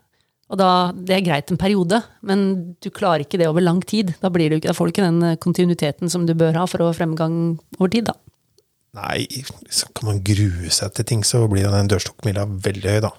Og 0.51 0.59
da, 0.59 0.69
Det 0.93 1.15
er 1.17 1.23
greit 1.25 1.51
en 1.53 1.61
periode, 1.61 2.01
men 2.27 2.41
du 2.83 2.91
klarer 2.91 3.23
ikke 3.25 3.39
det 3.41 3.47
over 3.49 3.63
lang 3.65 3.81
tid. 3.87 4.15
Da, 4.21 4.29
blir 4.29 4.51
du, 4.51 4.57
ikke- 4.59 4.69
da 4.73 4.75
får 4.77 4.89
du 4.89 4.93
ikke 4.93 5.07
den 5.07 5.37
kontinuiteten 5.39 6.11
som 6.11 6.27
du 6.27 6.35
bør 6.35 6.59
ha 6.59 6.67
for 6.67 6.83
å 6.83 6.91
ha 6.91 6.97
fremgang 6.97 7.59
over 7.79 7.89
tid. 7.93 8.11
da. 8.11 8.15
Nei, 8.99 9.29
så 9.71 9.87
kan 9.95 10.09
man 10.11 10.19
grue 10.27 10.69
seg 10.75 10.93
til 10.97 11.05
ting, 11.07 11.23
så 11.23 11.45
blir 11.49 11.71
den 11.71 11.89
dørstokkmila 11.89 12.45
veldig 12.61 12.91
høy, 12.97 13.01
da. 13.07 13.13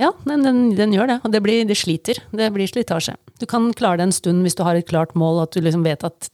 Ja, 0.00 0.10
den, 0.28 0.44
den, 0.44 0.62
den 0.76 0.92
gjør 0.92 1.08
det, 1.08 1.18
og 1.24 1.32
det, 1.32 1.40
blir, 1.44 1.64
det 1.64 1.78
sliter. 1.80 2.20
Det 2.36 2.50
blir 2.52 2.68
slitasje. 2.68 3.16
Du 3.40 3.46
kan 3.48 3.70
klare 3.76 4.00
det 4.00 4.10
en 4.10 4.16
stund 4.16 4.44
hvis 4.44 4.56
du 4.56 4.64
har 4.66 4.76
et 4.76 4.88
klart 4.88 5.14
mål, 5.16 5.46
at 5.46 5.56
du 5.56 5.62
liksom 5.64 5.86
vet 5.86 6.04
at 6.04 6.30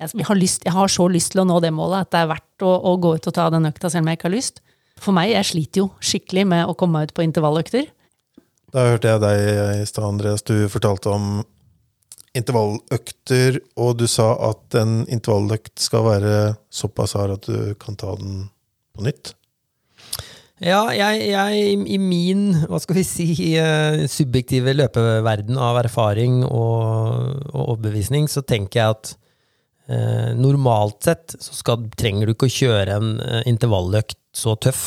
jeg, 0.00 0.24
har 0.24 0.38
lyst, 0.38 0.64
jeg 0.64 0.72
har 0.72 0.88
så 0.88 1.06
lyst 1.12 1.34
til 1.34 1.42
å 1.42 1.48
nå 1.48 1.58
det 1.60 1.72
målet 1.76 2.06
at 2.06 2.12
det 2.14 2.20
er 2.22 2.30
verdt 2.30 2.64
å, 2.64 2.70
å 2.70 2.94
gå 3.02 3.16
ut 3.18 3.26
og 3.28 3.36
ta 3.36 3.48
den 3.52 3.68
økta 3.68 3.90
selv 3.90 4.06
om 4.06 4.12
jeg 4.12 4.20
ikke 4.20 4.30
har 4.30 4.36
lyst. 4.38 4.62
For 5.00 5.16
meg, 5.16 5.32
jeg 5.34 5.48
sliter 5.48 5.82
jo 5.82 5.88
skikkelig 6.04 6.44
med 6.48 6.68
å 6.68 6.76
komme 6.78 7.00
meg 7.00 7.10
ut 7.10 7.16
på 7.16 7.24
intervalløkter. 7.26 7.90
Da 8.70 8.86
hørte 8.92 9.10
jeg 9.10 9.22
deg 9.24 9.40
i 9.80 9.88
stad, 9.88 10.06
Andreas, 10.06 10.46
du 10.46 10.70
fortalte 10.70 11.10
om 11.12 11.42
intervalløkter, 12.38 13.58
og 13.80 13.96
du 13.98 14.06
sa 14.08 14.30
at 14.52 14.78
en 14.78 15.02
intervalløkt 15.10 15.82
skal 15.82 16.06
være 16.06 16.34
såpass 16.70 17.16
hard 17.18 17.40
at 17.40 17.48
du 17.50 17.74
kan 17.80 17.98
ta 17.98 18.14
den 18.20 18.44
på 18.94 19.04
nytt. 19.04 19.34
Ja, 20.60 20.90
jeg, 20.92 21.22
jeg 21.30 21.84
i 21.88 21.96
min, 21.96 22.50
hva 22.68 22.76
skal 22.82 22.98
vi 22.98 23.04
si, 23.08 23.26
eh, 23.56 24.02
subjektive 24.12 24.74
løpeverden 24.76 25.56
av 25.56 25.78
erfaring 25.80 26.42
og, 26.44 27.46
og 27.48 27.62
overbevisning, 27.62 28.26
så 28.28 28.42
tenker 28.44 28.82
jeg 28.82 28.96
at 28.98 29.12
eh, 29.88 30.36
normalt 30.36 31.08
sett 31.08 31.38
så 31.40 31.56
skal, 31.56 31.88
trenger 31.96 32.28
du 32.28 32.34
ikke 32.34 32.50
å 32.50 32.52
kjøre 32.58 32.98
en 32.98 33.16
eh, 33.24 33.40
intervalløkt 33.48 34.20
så 34.36 34.52
tøff 34.60 34.84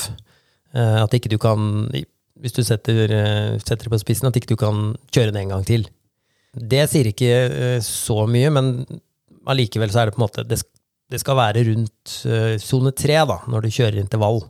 eh, 0.78 1.02
at 1.02 1.18
ikke 1.18 1.34
du 1.34 1.40
kan, 1.42 1.90
hvis 1.90 2.54
du 2.54 2.62
setter, 2.62 3.10
eh, 3.10 3.58
setter 3.66 3.88
det 3.88 3.96
på 3.98 4.04
spissen, 4.06 4.30
at 4.30 4.38
ikke 4.38 4.54
du 4.54 4.60
kan 4.62 4.94
kjøre 5.10 5.34
den 5.34 5.48
en 5.48 5.58
gang 5.58 5.66
til. 5.74 5.90
Det 6.54 6.86
sier 6.94 7.10
ikke 7.10 7.34
eh, 7.50 7.78
så 7.82 8.28
mye, 8.30 8.54
men 8.54 8.76
allikevel 9.50 9.90
så 9.90 10.04
er 10.04 10.12
det 10.12 10.20
på 10.20 10.22
en 10.22 10.30
måte, 10.30 10.46
det, 10.46 10.62
det 11.10 11.26
skal 11.26 11.42
være 11.42 11.66
rundt 11.66 12.20
sone 12.62 12.94
tre 12.94 13.24
da, 13.26 13.42
når 13.50 13.66
du 13.66 13.74
kjører 13.74 14.04
intervall. 14.06 14.46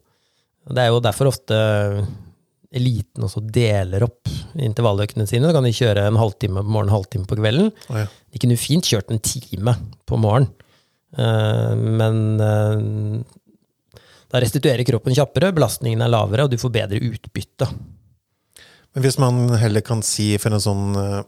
Det 0.70 0.84
er 0.84 0.92
jo 0.94 1.02
derfor 1.04 1.32
ofte 1.32 1.58
eliten 2.74 3.26
også 3.26 3.44
deler 3.54 4.06
opp 4.06 4.30
intervalløktene 4.58 5.28
sine. 5.30 5.46
Da 5.50 5.54
kan 5.58 5.68
de 5.68 5.74
kjøre 5.76 6.08
en 6.08 6.18
halvtime 6.18 6.64
på 6.64 6.72
morgenen, 6.72 6.94
halvtime 6.96 7.28
på 7.30 7.38
kvelden. 7.38 7.74
Oh, 7.92 8.00
ja. 8.02 8.08
De 8.34 8.42
kunne 8.42 8.58
fint 8.58 8.88
kjørt 8.88 9.12
en 9.14 9.22
time 9.22 9.76
på 10.10 10.18
morgenen, 10.18 10.54
Eh, 11.18 11.76
men 11.76 12.42
eh, 12.42 14.00
da 14.34 14.42
restituerer 14.42 14.86
kroppen 14.88 15.16
kjappere, 15.16 15.54
belastningen 15.54 16.02
er 16.02 16.12
lavere, 16.12 16.48
og 16.48 16.54
du 16.54 16.60
får 16.62 16.74
bedre 16.74 17.02
utbytte. 17.12 17.70
Men 18.94 19.06
hvis 19.06 19.20
man 19.22 19.46
heller 19.62 19.86
kan 19.86 20.04
si 20.06 20.34
for 20.42 20.54
en 20.54 20.64
sånn 20.64 21.00
eh, 21.00 21.22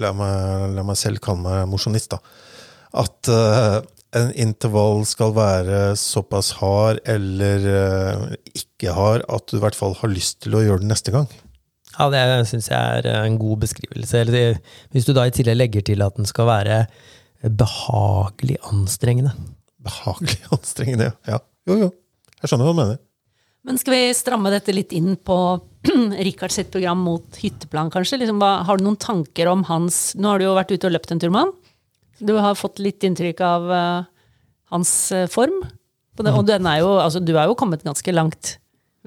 La 0.00 0.08
meg, 0.16 0.70
la 0.72 0.80
meg 0.88 0.96
selv 0.96 1.20
kalle 1.20 1.42
meg 1.44 1.66
mosjonist, 1.68 2.14
da. 2.14 2.16
At 2.96 3.28
en 4.16 4.32
intervall 4.36 5.06
skal 5.08 5.32
være 5.36 5.78
såpass 5.96 6.52
hard 6.60 7.00
eller 7.08 7.64
eh, 7.70 8.26
ikke 8.58 8.92
hard 8.96 9.24
at 9.32 9.48
du 9.48 9.56
i 9.56 9.62
hvert 9.62 9.78
fall 9.78 9.96
har 10.02 10.12
lyst 10.12 10.42
til 10.44 10.58
å 10.58 10.62
gjøre 10.64 10.84
den 10.84 10.92
neste 10.92 11.14
gang. 11.14 11.30
Ja, 11.92 12.08
det 12.12 12.48
syns 12.48 12.70
jeg 12.70 13.00
er 13.02 13.08
en 13.22 13.38
god 13.40 13.64
beskrivelse. 13.64 14.24
Eller 14.24 14.60
hvis 14.92 15.08
du 15.08 15.12
da 15.16 15.26
i 15.28 15.34
tillegg 15.34 15.60
legger 15.60 15.86
til 15.88 16.04
at 16.04 16.16
den 16.16 16.28
skal 16.28 16.48
være 16.48 16.84
behagelig 17.42 18.58
anstrengende. 18.70 19.32
Behagelig 19.82 20.38
anstrengende, 20.56 21.12
ja. 21.28 21.40
Jo, 21.68 21.78
jo. 21.86 21.90
Jeg 22.40 22.50
skjønner 22.50 22.68
hva 22.68 22.74
du 22.74 22.80
mener. 22.82 23.00
Men 23.62 23.78
skal 23.78 23.94
vi 23.94 24.14
stramme 24.18 24.50
dette 24.50 24.74
litt 24.74 24.92
inn 24.96 25.14
på 25.14 25.36
Rikards 26.26 26.58
sitt 26.58 26.72
program 26.74 27.04
mot 27.06 27.38
hytteplan, 27.38 27.92
kanskje? 27.94 28.18
Liksom, 28.22 28.42
har 28.42 28.78
du 28.78 28.86
noen 28.86 28.98
tanker 29.00 29.50
om 29.52 29.62
hans 29.68 30.12
Nå 30.18 30.32
har 30.32 30.40
du 30.40 30.48
jo 30.48 30.56
vært 30.58 30.74
ute 30.74 30.88
og 30.88 30.96
løpt 30.96 31.14
en 31.14 31.22
tur 31.22 31.30
med 31.30 31.46
han. 31.46 31.52
Du 32.22 32.34
har 32.38 32.58
fått 32.58 32.80
litt 32.82 33.02
inntrykk 33.06 33.40
av 33.44 33.70
uh, 33.70 34.10
hans 34.72 34.90
eh, 35.12 35.28
form. 35.30 35.62
På 36.16 36.24
det, 36.26 36.34
Og 36.36 36.44
den 36.48 36.66
er 36.68 36.82
jo, 36.82 36.90
altså, 37.00 37.22
du 37.24 37.32
er 37.36 37.48
jo 37.48 37.56
kommet 37.58 37.84
ganske 37.86 38.12
langt, 38.12 38.56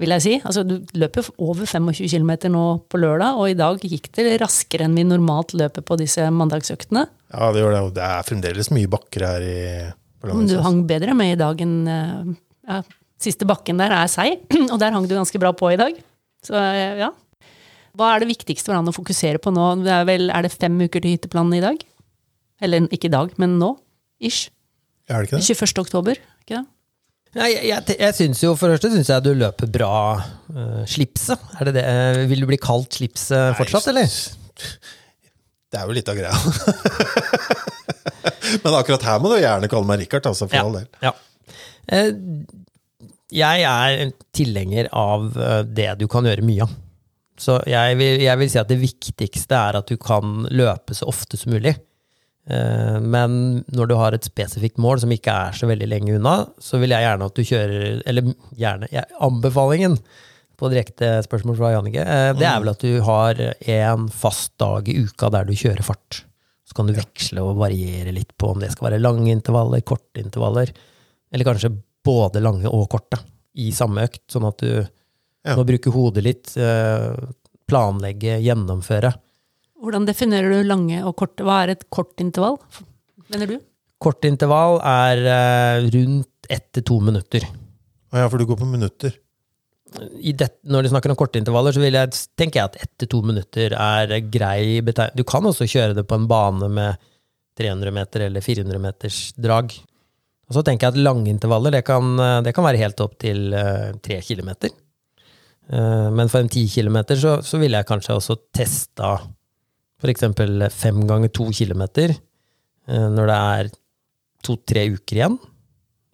vil 0.00 0.12
jeg 0.16 0.24
si. 0.24 0.34
Altså, 0.42 0.64
du 0.66 0.80
løper 0.98 1.28
over 1.38 1.68
25 1.68 2.10
km 2.10 2.32
nå 2.52 2.64
på 2.90 3.00
lørdag, 3.00 3.38
og 3.38 3.52
i 3.52 3.58
dag 3.58 3.82
gikk 3.82 4.10
det 4.18 4.40
raskere 4.42 4.88
enn 4.88 4.96
vi 4.98 5.06
normalt 5.06 5.54
løper 5.56 5.86
på 5.86 5.98
disse 6.00 6.26
mandagsøktene. 6.34 7.06
Ja, 7.30 7.52
det 7.54 7.62
gjør 7.62 7.76
det. 7.76 7.82
Og 7.86 7.94
det 7.96 8.04
er 8.06 8.26
fremdeles 8.26 8.72
mye 8.74 8.90
bakker 8.90 9.26
her 9.26 9.46
i 9.46 9.58
Men 10.26 10.50
du 10.50 10.58
hang 10.64 10.82
bedre 10.88 11.14
med 11.14 11.36
i 11.36 11.40
dag 11.40 11.62
enn 11.62 11.76
uh, 11.86 12.34
ja, 12.66 12.82
Siste 13.22 13.46
bakken 13.48 13.78
der 13.80 13.94
er 13.96 14.10
seig, 14.12 14.42
og 14.72 14.76
der 14.82 14.92
hang 14.92 15.06
du 15.08 15.14
ganske 15.16 15.40
bra 15.40 15.54
på 15.56 15.70
i 15.72 15.78
dag. 15.80 15.94
Så 16.44 16.58
uh, 16.58 16.98
ja. 17.00 17.14
Hva 17.96 18.12
er 18.12 18.20
det 18.20 18.34
viktigste 18.34 18.68
for 18.68 18.76
han 18.76 18.90
å 18.90 18.92
fokusere 18.92 19.40
på 19.40 19.54
nå? 19.54 19.70
Det 19.86 19.94
er, 19.94 20.02
vel, 20.04 20.28
er 20.28 20.44
det 20.44 20.52
fem 20.52 20.74
uker 20.82 21.00
til 21.00 21.14
hytteplanen 21.14 21.56
i 21.56 21.64
dag? 21.64 21.86
Eller 22.62 22.86
ikke 22.94 23.10
i 23.10 23.12
dag, 23.12 23.32
men 23.40 23.58
nå? 23.60 23.74
Ish. 24.24 24.48
Er 25.10 25.20
det 25.22 25.28
ikke 25.28 25.38
det? 25.40 25.44
21. 25.56 25.82
oktober, 25.84 26.18
ikke 26.42 26.56
det? 26.60 26.64
Ja, 27.36 27.46
jeg, 27.52 27.66
jeg, 27.68 27.96
jeg 28.00 28.14
synes 28.16 28.40
jo, 28.40 28.54
For 28.56 28.70
det 28.72 28.78
første 28.78 28.90
syns 28.94 29.10
jeg 29.12 29.24
du 29.26 29.32
løper 29.36 29.68
bra 29.68 29.90
uh, 30.16 30.84
slipset. 30.88 31.36
Er 31.60 31.68
det 31.68 31.74
det? 31.76 31.82
eh, 31.84 32.22
Vil 32.30 32.40
du 32.40 32.46
bli 32.48 32.56
kalt 32.62 32.96
slipset 32.96 33.58
fortsatt, 33.58 33.90
eller? 33.92 34.08
Det 35.66 35.80
er 35.82 35.88
jo 35.90 35.96
litt 35.98 36.08
av 36.08 36.16
greia. 36.16 36.32
Men 38.62 38.76
akkurat 38.78 39.02
her 39.04 39.18
må 39.20 39.32
du 39.32 39.40
gjerne 39.42 39.68
kalle 39.68 39.88
meg 39.88 40.00
Richard, 40.04 40.28
altså, 40.30 40.46
for 40.48 40.62
all 40.62 40.76
del. 40.78 40.86
Ja. 41.04 41.12
Uh, 41.90 42.12
Jeg 43.36 43.64
er 43.66 44.00
en 44.06 44.12
tilhenger 44.36 44.88
av 44.96 45.26
det 45.76 45.90
du 46.00 46.06
kan 46.08 46.24
gjøre 46.28 46.44
mye 46.46 46.62
av. 46.64 46.72
Så 47.36 47.58
jeg 47.68 47.98
vil, 47.98 48.22
jeg 48.22 48.38
vil 48.40 48.48
si 48.48 48.60
at 48.62 48.70
det 48.70 48.78
viktigste 48.80 49.58
er 49.58 49.76
at 49.82 49.90
du 49.90 49.98
kan 50.00 50.46
løpe 50.48 50.94
så 50.96 51.08
ofte 51.10 51.36
som 51.36 51.52
mulig. 51.52 51.74
Eh, 52.46 53.00
Men 53.00 53.64
når 53.74 53.90
du 53.90 53.94
har 53.98 54.14
et 54.14 54.26
spesifikt 54.26 54.78
mål 54.78 55.02
som 55.02 55.12
ikke 55.14 55.34
er 55.48 55.56
så 55.58 55.68
veldig 55.70 55.88
lenge 55.90 56.14
unna, 56.18 56.38
så 56.62 56.78
vil 56.82 56.94
jeg 56.94 57.02
gjerne 57.06 57.26
at 57.26 57.34
du 57.34 57.42
kjører 57.42 58.02
Eller 58.06 58.32
gjerne 58.54 58.90
jeg, 58.92 59.04
Anbefalingen 59.20 59.98
på 60.56 60.70
direkte 60.72 61.18
spørsmål 61.26 61.56
fra 61.58 61.74
Jannicke, 61.74 62.00
eh, 62.00 62.30
det 62.38 62.46
er 62.48 62.62
vel 62.62 62.72
at 62.72 62.80
du 62.80 63.00
har 63.04 63.40
en 63.76 64.06
fast 64.08 64.54
dag 64.62 64.86
i 64.88 64.94
uka 65.04 65.28
der 65.34 65.44
du 65.44 65.52
kjører 65.52 65.84
fart. 65.84 66.22
Så 66.64 66.72
kan 66.78 66.88
du 66.88 66.94
veksle 66.96 67.42
og 67.44 67.58
variere 67.60 68.14
litt 68.16 68.32
på 68.40 68.54
om 68.54 68.62
det 68.62 68.70
skal 68.72 68.88
være 68.88 69.02
lange 69.02 69.28
intervaller, 69.34 69.84
korte 69.84 70.22
intervaller, 70.22 70.72
eller 71.28 71.44
kanskje 71.44 71.74
både 72.06 72.40
lange 72.40 72.70
og 72.70 72.86
korte 72.88 73.20
i 73.60 73.68
samme 73.74 74.06
økt, 74.08 74.22
sånn 74.32 74.48
at 74.48 74.64
du 74.64 75.52
må 75.54 75.66
bruke 75.68 75.92
hodet 75.92 76.24
litt, 76.24 76.56
eh, 76.56 77.12
planlegge, 77.68 78.38
gjennomføre. 78.42 79.12
Hvordan 79.82 80.06
definerer 80.08 80.54
du 80.54 80.68
lange 80.68 81.02
og 81.04 81.16
korte? 81.20 81.44
Hva 81.44 81.62
er 81.64 81.74
et 81.74 81.84
kort 81.92 82.16
intervall, 82.22 82.56
mener 83.32 83.50
du? 83.50 83.56
Kort 84.02 84.24
intervall 84.28 84.78
er 84.84 85.22
eh, 85.32 85.86
rundt 85.94 86.50
ett 86.52 86.68
til 86.76 86.84
to 86.86 86.98
minutter. 87.04 87.44
Å 88.12 88.22
ja, 88.22 88.28
for 88.30 88.40
du 88.40 88.46
går 88.48 88.60
på 88.60 88.68
minutter. 88.68 89.16
I 90.20 90.32
det, 90.36 90.48
når 90.68 90.84
du 90.84 90.90
snakker 90.92 91.12
om 91.12 91.18
korte 91.18 91.40
intervaller, 91.40 91.72
så 91.72 91.80
vil 91.80 91.96
jeg, 91.96 92.12
tenker 92.38 92.60
jeg 92.60 92.70
at 92.70 92.78
ett 92.84 92.92
til 93.00 93.10
to 93.12 93.20
minutter 93.24 93.72
er 93.72 94.16
grei 94.32 94.80
betegnelse. 94.84 95.16
Du 95.16 95.24
kan 95.28 95.46
også 95.48 95.68
kjøre 95.70 95.96
det 95.96 96.04
på 96.08 96.18
en 96.18 96.26
bane 96.30 96.68
med 96.72 97.06
300 97.56 97.94
meter 97.96 98.26
eller 98.26 98.44
400 98.44 98.82
meters 98.82 99.20
drag. 99.40 99.72
Og 100.46 100.54
så 100.58 100.62
tenker 100.66 100.86
jeg 100.86 100.96
at 100.96 101.04
lange 101.06 101.30
intervaller, 101.32 101.74
det 101.74 101.84
kan, 101.86 102.12
eh, 102.20 102.40
det 102.46 102.54
kan 102.54 102.66
være 102.66 102.82
helt 102.82 103.00
opp 103.02 103.16
til 103.22 103.54
eh, 103.56 103.96
tre 104.04 104.20
kilometer. 104.22 104.74
Eh, 105.70 106.10
Men 106.14 106.28
for 106.28 106.42
en 106.42 106.52
ti 106.52 106.66
kilometer 106.70 107.18
så, 107.18 107.38
så 107.42 107.58
ville 107.58 107.80
jeg 107.80 107.88
kanskje 107.88 108.18
også 108.20 108.38
testa 108.54 109.16
for 110.00 110.12
eksempel 110.12 110.66
fem 110.72 111.02
ganger 111.08 111.32
to 111.34 111.48
kilometer, 111.54 112.14
eh, 112.88 113.08
når 113.12 113.30
det 113.30 113.36
er 113.36 113.70
to-tre 114.46 114.86
uker 114.94 115.20
igjen, 115.20 115.38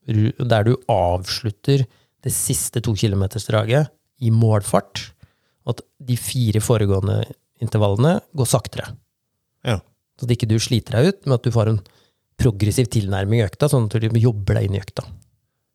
der 0.06 0.66
du 0.66 0.74
avslutter 0.90 1.84
det 2.22 2.32
siste 2.34 2.82
to 2.82 2.94
kilometersdraget 2.98 3.90
i 4.22 4.30
målfart, 4.34 5.08
og 5.66 5.76
at 5.76 5.82
de 6.02 6.16
fire 6.18 6.62
foregående 6.62 7.22
intervallene 7.62 8.16
går 8.34 8.48
saktere. 8.50 8.92
Ja. 9.66 9.78
Så 10.18 10.26
at 10.26 10.34
ikke 10.34 10.50
du 10.50 10.58
sliter 10.62 10.98
deg 10.98 11.10
ut, 11.12 11.20
men 11.26 11.36
at 11.36 11.46
du 11.46 11.54
får 11.54 11.70
en 11.70 11.82
progressiv 12.42 12.88
tilnærming 12.90 13.42
i 13.42 13.46
økta, 13.46 13.68
sånn 13.70 13.86
at 13.86 13.98
du 14.02 14.18
jobber 14.18 14.58
deg 14.58 14.68
inn 14.68 14.78
i 14.78 14.82
økta. 14.82 15.04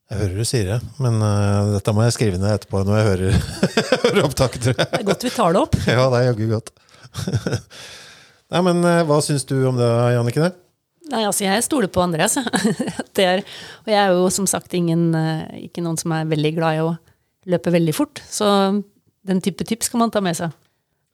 Jeg 0.08 0.22
hører 0.22 0.38
du 0.40 0.48
sier 0.48 0.68
det, 0.70 0.78
men 1.04 1.18
uh, 1.20 1.74
dette 1.74 1.94
må 1.96 2.06
jeg 2.06 2.16
skrive 2.16 2.40
ned 2.40 2.54
etterpå 2.54 2.80
når 2.88 2.96
jeg 2.96 3.08
hører, 3.10 3.40
hører 4.06 4.22
opptaket, 4.24 4.62
tror 4.64 4.78
jeg. 4.78 4.92
Det 4.94 5.02
er 5.02 5.08
godt 5.10 5.26
vi 5.28 5.32
tar 5.36 5.56
det 5.56 5.64
opp. 5.66 5.80
Ja, 5.84 6.06
det 6.14 6.20
er 6.20 6.30
jaggu 6.30 6.46
godt. 6.54 6.72
Nei, 8.52 8.62
men 8.64 8.80
eh, 8.88 9.04
hva 9.08 9.20
syns 9.24 9.46
du 9.48 9.58
om 9.68 9.80
det, 9.80 9.88
Jannicke? 10.16 10.52
Nei, 11.12 11.24
altså 11.24 11.46
jeg 11.46 11.64
stoler 11.64 11.92
på 11.92 12.04
Andreas. 12.04 12.38
det 13.18 13.26
er, 13.26 13.44
og 13.86 13.92
jeg 13.92 14.00
er 14.02 14.14
jo 14.16 14.30
som 14.34 14.48
sagt 14.50 14.76
ingen, 14.78 15.10
eh, 15.16 15.68
ikke 15.68 15.84
noen 15.84 16.00
som 16.00 16.14
er 16.16 16.30
veldig 16.30 16.54
glad 16.58 16.78
i 16.78 16.86
å 16.86 16.94
løpe 17.48 17.72
veldig 17.72 17.96
fort, 17.96 18.22
så 18.28 18.48
den 19.28 19.44
type 19.44 19.64
tips 19.68 19.92
kan 19.92 20.04
man 20.04 20.12
ta 20.12 20.24
med 20.24 20.36
seg. 20.40 20.56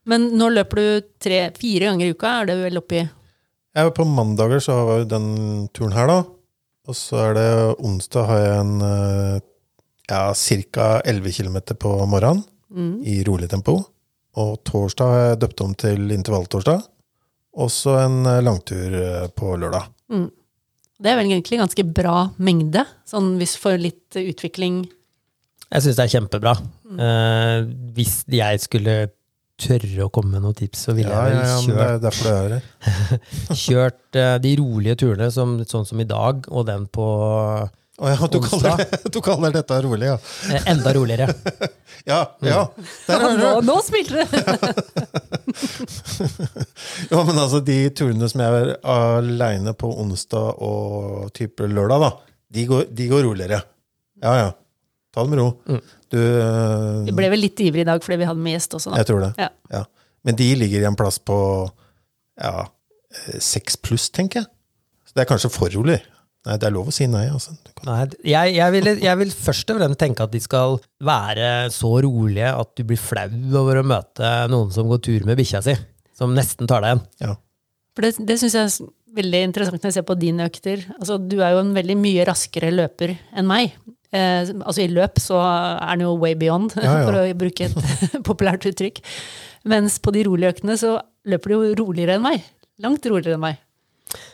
Men 0.09 0.31
nå 0.35 0.49
løper 0.51 0.79
du 0.79 1.09
tre, 1.21 1.45
fire 1.57 1.91
ganger 1.91 2.09
i 2.09 2.15
uka, 2.15 2.39
er 2.41 2.49
det 2.49 2.57
vel 2.59 2.79
oppi 2.81 2.99
Jeg 2.99 3.87
var 3.87 3.93
på 3.95 4.05
mandager 4.09 4.59
så 4.63 4.75
har 4.75 5.03
jeg 5.03 5.11
den 5.13 5.27
turen 5.73 5.95
her, 5.95 6.09
da. 6.09 6.17
Og 6.89 6.97
så 6.99 7.21
er 7.29 7.37
det 7.37 7.49
onsdag 7.79 8.27
har 8.27 8.41
jeg 8.41 8.57
en 8.59 8.73
eh, 8.89 9.37
ja, 10.09 10.33
ca. 10.35 10.89
11 11.05 11.37
km 11.37 11.57
på 11.79 11.93
morgenen 12.09 12.43
i 13.05 13.21
rolig 13.23 13.47
tempo. 13.51 13.77
Og 14.41 14.55
torsdag 14.65 15.11
har 15.13 15.25
jeg 15.27 15.41
døpt 15.43 15.63
om 15.65 15.75
til 15.77 16.13
intervalltorsdag. 16.15 16.85
Og 17.61 17.69
så 17.69 17.97
en 18.01 18.23
eh, 18.25 18.41
langtur 18.45 18.95
eh, 18.97 19.27
på 19.37 19.53
lørdag. 19.61 19.91
Det 21.03 21.11
er 21.11 21.17
vel 21.19 21.31
egentlig 21.33 21.59
ganske 21.59 21.83
bra 21.85 22.29
mengde, 22.41 22.85
sånn 23.09 23.33
hvis 23.39 23.57
for 23.59 23.75
litt 23.81 24.15
utvikling 24.15 24.83
Jeg 25.73 25.83
syns 25.83 25.97
det 25.97 26.05
er 26.05 26.13
kjempebra. 26.15 26.53
Eh, 26.93 27.65
hvis 27.97 28.21
jeg 28.29 28.61
skulle 28.63 28.95
tørre 29.63 30.05
å 30.05 30.11
komme 30.13 30.35
med 30.35 30.45
noen 30.45 30.57
tips, 30.57 30.87
så 30.87 30.95
ville 30.97 31.13
Ja, 31.13 31.27
jeg 31.29 31.37
vel 31.37 31.77
ja, 31.77 31.97
det 32.01 32.13
kjørt 32.17 32.29
er 32.31 32.49
det 32.53 32.59
er 32.59 33.55
kjørt 33.65 34.19
eh, 34.19 34.35
de 34.43 34.53
rolige 34.59 34.99
turene, 35.03 35.29
som, 35.33 35.55
sånn 35.69 35.87
som 35.89 36.01
i 36.01 36.07
dag, 36.09 36.47
og 36.49 36.67
den 36.69 36.87
på 36.89 37.07
Å 38.01 38.09
ja, 38.09 38.17
du 38.25 38.39
kaller, 38.41 38.79
det, 38.79 38.87
du 39.13 39.19
kaller 39.21 39.51
dette 39.53 39.75
rolig, 39.85 40.07
ja. 40.09 40.15
eh, 40.49 40.63
enda 40.73 40.93
roligere. 40.95 41.27
Ja, 42.03 42.35
ja. 42.43 42.65
Der 43.07 43.21
Nå, 43.21 43.27
er 43.29 43.37
du! 43.39 43.45
nå 43.63 43.75
smilte 43.85 44.25
du! 44.25 44.27
Ja, 47.13 47.19
men 47.21 47.37
altså, 47.37 47.59
de 47.63 47.77
turene 47.95 48.27
som 48.27 48.41
jeg 48.43 48.51
er 48.57 48.73
aleine 48.91 49.71
på 49.77 49.87
onsdag 50.01 50.57
og 50.65 51.29
type 51.37 51.63
lørdag, 51.69 51.99
da, 52.03 52.09
de 52.57 52.65
går, 52.67 52.83
de 52.91 53.07
går 53.07 53.23
roligere. 53.29 53.61
Ja, 54.19 54.33
ja. 54.41 54.49
Ta 55.13 55.23
det 55.23 55.29
med 55.31 55.39
ro. 55.39 55.47
Du 56.11 56.17
uh, 56.17 57.05
Vi 57.05 57.13
ble 57.15 57.29
vel 57.31 57.39
litt 57.45 57.59
ivrige 57.61 57.85
i 57.85 57.87
dag 57.87 58.03
fordi 58.03 58.17
vi 58.23 58.27
hadde 58.27 58.41
med 58.43 58.53
gjest 58.57 58.73
også, 58.79 58.89
da. 58.91 58.97
Jeg 58.99 59.07
tror 59.11 59.21
det. 59.23 59.31
Ja. 59.39 59.49
Ja. 59.71 59.83
Men 60.27 60.33
de 60.39 60.47
ligger 60.59 60.79
i 60.83 60.87
en 60.89 60.97
plass 60.97 61.17
på 61.21 61.37
ja, 62.41 62.53
eh, 62.65 63.39
seks 63.43 63.77
pluss, 63.77 64.09
tenker 64.11 64.39
jeg. 64.41 64.47
Så 65.05 65.11
det 65.15 65.21
er 65.23 65.29
kanskje 65.29 65.49
for 65.53 65.69
rolig. 65.77 65.99
Nei, 66.43 66.57
det 66.59 66.67
er 66.67 66.73
lov 66.75 66.89
å 66.91 66.93
si 66.95 67.05
nei, 67.07 67.23
altså. 67.31 67.53
Du 67.63 67.69
kan- 67.71 67.87
Nei, 67.87 68.01
jeg, 68.27 68.55
jeg, 68.57 68.71
vil, 68.75 68.89
jeg 68.99 69.17
vil 69.21 69.29
først 69.31 69.69
og 69.71 69.77
fremst 69.79 69.99
tenke 70.01 70.25
at 70.25 70.31
de 70.33 70.41
skal 70.43 70.75
være 71.03 71.51
så 71.71 71.91
rolige 72.03 72.49
at 72.51 72.73
du 72.75 72.83
blir 72.89 72.99
flau 72.99 73.29
over 73.61 73.79
å 73.79 73.85
møte 73.87 74.33
noen 74.51 74.73
som 74.75 74.89
går 74.91 74.99
tur 75.07 75.25
med 75.29 75.39
bikkja 75.39 75.61
si, 75.63 75.77
som 76.19 76.35
nesten 76.35 76.67
tar 76.67 76.83
deg 76.83 76.91
igjen. 76.97 77.05
Ja. 77.23 77.35
For 77.95 78.03
det, 78.07 78.13
det 78.27 78.37
syns 78.41 78.57
jeg 78.57 78.67
er 78.73 78.91
veldig 79.21 79.41
interessant 79.47 79.79
når 79.83 79.91
jeg 79.93 79.97
ser 80.01 80.07
på 80.09 80.19
dine 80.19 80.47
økter. 80.49 80.83
Altså, 80.99 81.15
du 81.21 81.37
er 81.39 81.55
jo 81.55 81.63
en 81.63 81.73
veldig 81.77 81.95
mye 82.01 82.27
raskere 82.27 82.73
løper 82.75 83.15
enn 83.37 83.47
meg. 83.47 83.75
Eh, 84.13 84.51
altså 84.65 84.83
I 84.83 84.91
løp 84.91 85.21
så 85.23 85.39
er 85.39 85.95
den 85.95 86.03
jo 86.09 86.15
way 86.21 86.35
beyond, 86.37 86.75
Ja, 86.75 86.99
ja. 86.99 87.03
for 87.07 87.21
å 87.21 87.25
bruke 87.39 87.69
et 87.69 88.23
populært 88.27 88.67
uttrykk. 88.69 88.99
Mens 89.71 89.95
på 90.03 90.11
de 90.11 90.25
rolige 90.27 90.57
øktene 90.57 90.75
så 90.81 90.97
løper 91.29 91.53
du 91.53 91.61
jo 91.69 91.75
roligere 91.85 92.17
enn 92.19 92.25
meg. 92.25 92.43
Langt 92.83 93.05
roligere 93.07 93.37
enn 93.39 93.45
meg. 93.45 93.61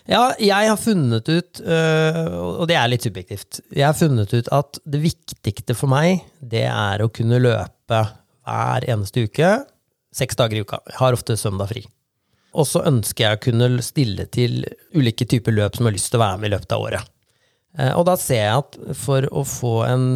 Ja, 0.10 0.34
jeg 0.42 0.70
har 0.72 0.80
funnet 0.82 1.30
ut, 1.30 1.60
øh, 1.62 2.32
og 2.60 2.66
det 2.68 2.76
er 2.76 2.90
litt 2.92 3.06
subjektivt, 3.06 3.60
jeg 3.72 3.86
har 3.86 3.96
funnet 3.96 4.34
ut 4.34 4.50
at 4.56 4.80
det 4.90 5.00
viktigste 5.04 5.76
for 5.78 5.92
meg, 5.92 6.24
det 6.42 6.66
er 6.68 7.04
å 7.06 7.12
kunne 7.14 7.40
løpe 7.40 8.02
hver 8.50 8.88
eneste 8.90 9.28
uke, 9.30 9.52
seks 10.16 10.36
dager 10.40 10.58
i 10.60 10.66
uka. 10.66 10.82
Jeg 10.90 10.98
har 11.00 11.16
ofte 11.16 11.38
søndag 11.38 11.70
fri. 11.70 11.86
Og 12.58 12.66
så 12.66 12.82
ønsker 12.90 13.28
jeg 13.28 13.38
å 13.38 13.44
kunne 13.44 13.70
stille 13.86 14.26
til 14.34 14.64
ulike 14.98 15.28
typer 15.30 15.54
løp 15.54 15.78
som 15.78 15.86
jeg 15.86 15.92
har 15.94 15.98
lyst 16.00 16.10
til 16.12 16.20
å 16.20 16.24
være 16.26 16.42
med 16.42 16.50
i 16.50 16.54
løpet 16.56 16.76
av 16.76 16.86
året. 16.88 17.12
Eh, 17.78 17.94
Og 17.94 18.06
da 18.10 18.18
ser 18.18 18.42
jeg 18.42 18.64
at 18.66 18.78
for 18.98 19.30
å 19.30 19.46
få 19.46 19.76
en 19.86 20.08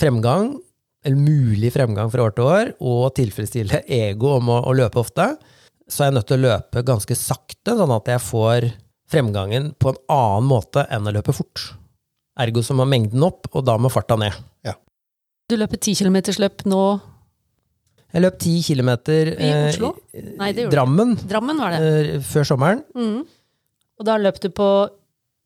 fremgang, 0.00 0.54
eller 1.04 1.20
mulig 1.20 1.72
fremgang 1.76 2.10
fra 2.12 2.24
år 2.26 2.34
til 2.36 2.48
år, 2.48 2.72
og 2.80 3.12
tilfredsstille 3.20 3.84
ego 3.86 4.38
om 4.38 4.48
å, 4.56 4.62
å 4.64 4.76
løpe 4.76 5.04
ofte, 5.04 5.34
så 5.90 6.04
er 6.04 6.10
jeg 6.10 6.18
nødt 6.18 6.28
til 6.30 6.38
å 6.38 6.44
løpe 6.46 6.84
ganske 6.86 7.16
sakte, 7.18 7.74
sånn 7.76 7.92
at 7.96 8.08
jeg 8.12 8.22
får 8.24 8.70
fremgangen 9.10 9.72
på 9.82 9.90
en 9.92 10.00
annen 10.14 10.48
måte 10.48 10.86
enn 10.92 11.08
å 11.10 11.14
løpe 11.14 11.34
fort. 11.34 11.72
Ergo 12.40 12.62
så 12.64 12.76
må 12.78 12.86
mengden 12.88 13.22
opp, 13.26 13.50
og 13.52 13.66
da 13.66 13.74
må 13.80 13.90
farta 13.92 14.16
ned. 14.20 14.38
Du 15.50 15.56
løper 15.58 15.80
10 15.82 15.98
km 15.98 16.16
løp 16.38 16.62
nå. 16.70 16.82
Jeg 18.14 18.22
løp 18.22 18.38
10 18.38 18.62
km 18.68 18.90
I 19.10 19.50
Oslo? 19.70 19.90
Nei, 20.14 20.52
det 20.54 20.64
gjorde 20.64 20.70
du 20.70 20.76
Drammen 20.76 21.16
Drammen 21.30 21.58
var 21.62 21.74
det. 21.74 21.80
eh, 21.82 22.20
før 22.22 22.46
sommeren. 22.46 22.84
Mm. 22.94 23.24
Og 23.98 24.06
da 24.06 24.16
løp 24.18 24.38
du 24.42 24.48
på 24.54 24.68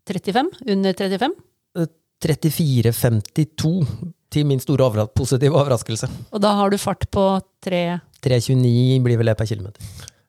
35? 0.08 0.50
Under 0.74 0.92
35? 0.92 1.32
34,52 2.24 3.72
til 4.32 4.46
min 4.48 4.60
store 4.60 4.84
overras 4.86 5.10
positive 5.16 5.56
overraskelse. 5.56 6.08
Og 6.32 6.40
da 6.40 6.54
har 6.56 6.72
du 6.72 6.78
fart 6.80 7.04
på 7.12 7.24
3 7.64 8.00
3,29 8.24 9.02
blir 9.04 9.20
vel 9.20 9.28
det 9.28 9.36
per 9.36 9.48
kilometer. 9.48 9.80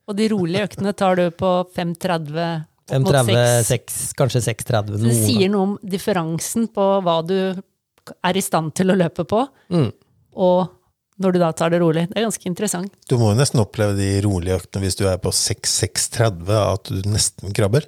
Og 0.07 0.15
de 0.19 0.27
rolige 0.29 0.67
øktene 0.67 0.93
tar 0.97 1.15
du 1.17 1.25
på 1.33 1.51
5.30 1.75 2.65
opp 2.85 3.01
mot 3.01 3.15
6. 3.15 3.29
5.30, 3.65 4.13
kanskje 4.19 4.41
6,30 4.45 4.69
Så 4.69 4.99
det 4.99 5.01
noen. 5.01 5.23
sier 5.25 5.49
noe 5.49 5.63
om 5.65 5.75
differansen 5.81 6.67
på 6.75 6.85
hva 7.01 7.15
du 7.25 7.37
er 8.21 8.37
i 8.37 8.43
stand 8.45 8.75
til 8.77 8.93
å 8.93 8.97
løpe 8.99 9.25
på, 9.25 9.47
Mm. 9.73 9.89
og 10.37 10.67
når 11.17 11.31
du 11.33 11.39
da 11.39 11.49
tar 11.55 11.69
det 11.71 11.79
rolig. 11.81 12.03
Det 12.11 12.17
er 12.19 12.25
ganske 12.27 12.45
interessant. 12.45 12.91
Du 13.09 13.15
må 13.17 13.31
jo 13.31 13.39
nesten 13.39 13.61
oppleve 13.63 13.95
de 13.97 14.21
rolige 14.21 14.57
øktene 14.59 14.83
hvis 14.83 14.97
du 14.99 15.05
er 15.07 15.17
på 15.17 15.31
6-6-30, 15.31 16.49
at 16.75 16.83
du 16.91 17.09
nesten 17.09 17.53
krabber. 17.55 17.87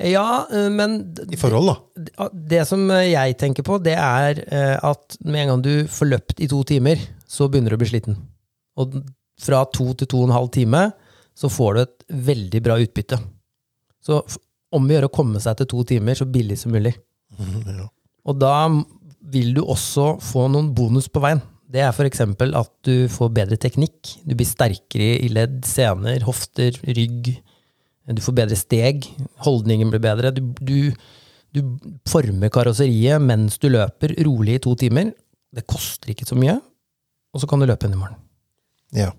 Ja, 0.00 0.46
eh, 0.52 0.68
men 0.72 1.14
I 1.32 1.36
forhold, 1.40 1.72
da. 1.72 2.28
Det 2.32 2.66
som 2.68 2.86
jeg 2.88 3.36
tenker 3.40 3.64
på, 3.66 3.80
det 3.82 3.96
er 3.96 4.44
eh, 4.46 4.76
at 4.86 5.16
med 5.24 5.42
en 5.42 5.48
gang 5.54 5.62
du 5.64 5.72
får 5.88 6.10
løpt 6.12 6.40
i 6.40 6.46
to 6.52 6.62
timer, 6.68 7.00
så 7.26 7.48
begynner 7.50 7.70
du 7.74 7.76
å 7.76 7.82
bli 7.82 7.88
sliten. 7.90 8.16
Og 8.80 9.00
fra 9.40 9.64
to 9.72 9.92
til 9.94 10.06
to 10.06 10.20
og 10.22 10.28
en 10.28 10.36
halv 10.36 10.50
time 10.52 10.92
så 11.40 11.48
får 11.48 11.74
du 11.74 11.82
et 11.82 12.06
veldig 12.30 12.62
bra 12.64 12.76
utbytte. 12.82 13.18
Så 14.04 14.20
om 14.70 14.86
vi 14.86 14.96
gjør 14.96 15.08
å 15.08 15.14
komme 15.14 15.40
seg 15.42 15.58
til 15.58 15.68
to 15.70 15.84
timer 15.88 16.18
så 16.18 16.28
billig 16.28 16.60
som 16.60 16.74
mulig. 16.76 16.96
Ja. 17.80 17.86
Og 18.28 18.36
da 18.36 18.68
vil 19.32 19.54
du 19.56 19.62
også 19.62 20.18
få 20.20 20.44
noen 20.52 20.74
bonus 20.76 21.06
på 21.08 21.22
veien. 21.24 21.40
Det 21.70 21.80
er 21.80 21.94
f.eks. 21.94 22.20
at 22.20 22.72
du 22.84 23.06
får 23.08 23.30
bedre 23.32 23.56
teknikk. 23.60 24.10
Du 24.26 24.34
blir 24.34 24.48
sterkere 24.48 25.14
i 25.22 25.30
ledd, 25.32 25.62
sener, 25.64 26.20
hofter, 26.26 26.76
rygg. 26.84 27.30
Du 28.10 28.20
får 28.24 28.36
bedre 28.36 28.58
steg, 28.58 29.06
holdningen 29.46 29.92
blir 29.92 30.02
bedre. 30.02 30.34
Du, 30.34 30.42
du, 30.60 30.90
du 31.54 31.62
former 32.10 32.52
karosseriet 32.52 33.22
mens 33.22 33.60
du 33.62 33.70
løper 33.70 34.16
rolig 34.26 34.58
i 34.58 34.62
to 34.66 34.74
timer. 34.78 35.14
Det 35.54 35.64
koster 35.70 36.12
ikke 36.12 36.28
så 36.28 36.38
mye, 36.38 36.58
og 37.32 37.42
så 37.42 37.48
kan 37.50 37.62
du 37.62 37.68
løpe 37.70 37.86
igjen 37.86 37.96
i 37.96 38.02
morgen. 38.02 38.18
Ja. 38.98 39.12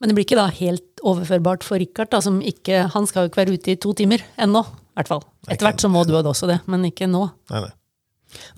Men 0.00 0.10
det 0.10 0.16
blir 0.16 0.26
ikke 0.26 0.38
da 0.38 0.50
helt 0.52 1.00
overførbart 1.06 1.64
for 1.64 1.80
Richard, 1.80 2.10
da, 2.12 2.20
som 2.24 2.42
ikke 2.44 2.84
Han 2.92 3.06
skal 3.08 3.24
jo 3.24 3.30
ikke 3.30 3.42
være 3.44 3.56
ute 3.56 3.72
i 3.72 3.78
to 3.80 3.94
timer 3.96 4.24
ennå, 4.36 4.60
i 4.60 4.98
hvert 4.98 5.10
fall. 5.12 5.24
Etter 5.48 5.68
hvert 5.70 5.82
så 5.84 5.90
må 5.92 6.04
du 6.04 6.12
også 6.18 6.48
det, 6.50 6.60
men 6.68 6.84
ikke 6.90 7.08
nå. 7.08 7.22
Nei, 7.52 7.62
nei. 7.64 7.74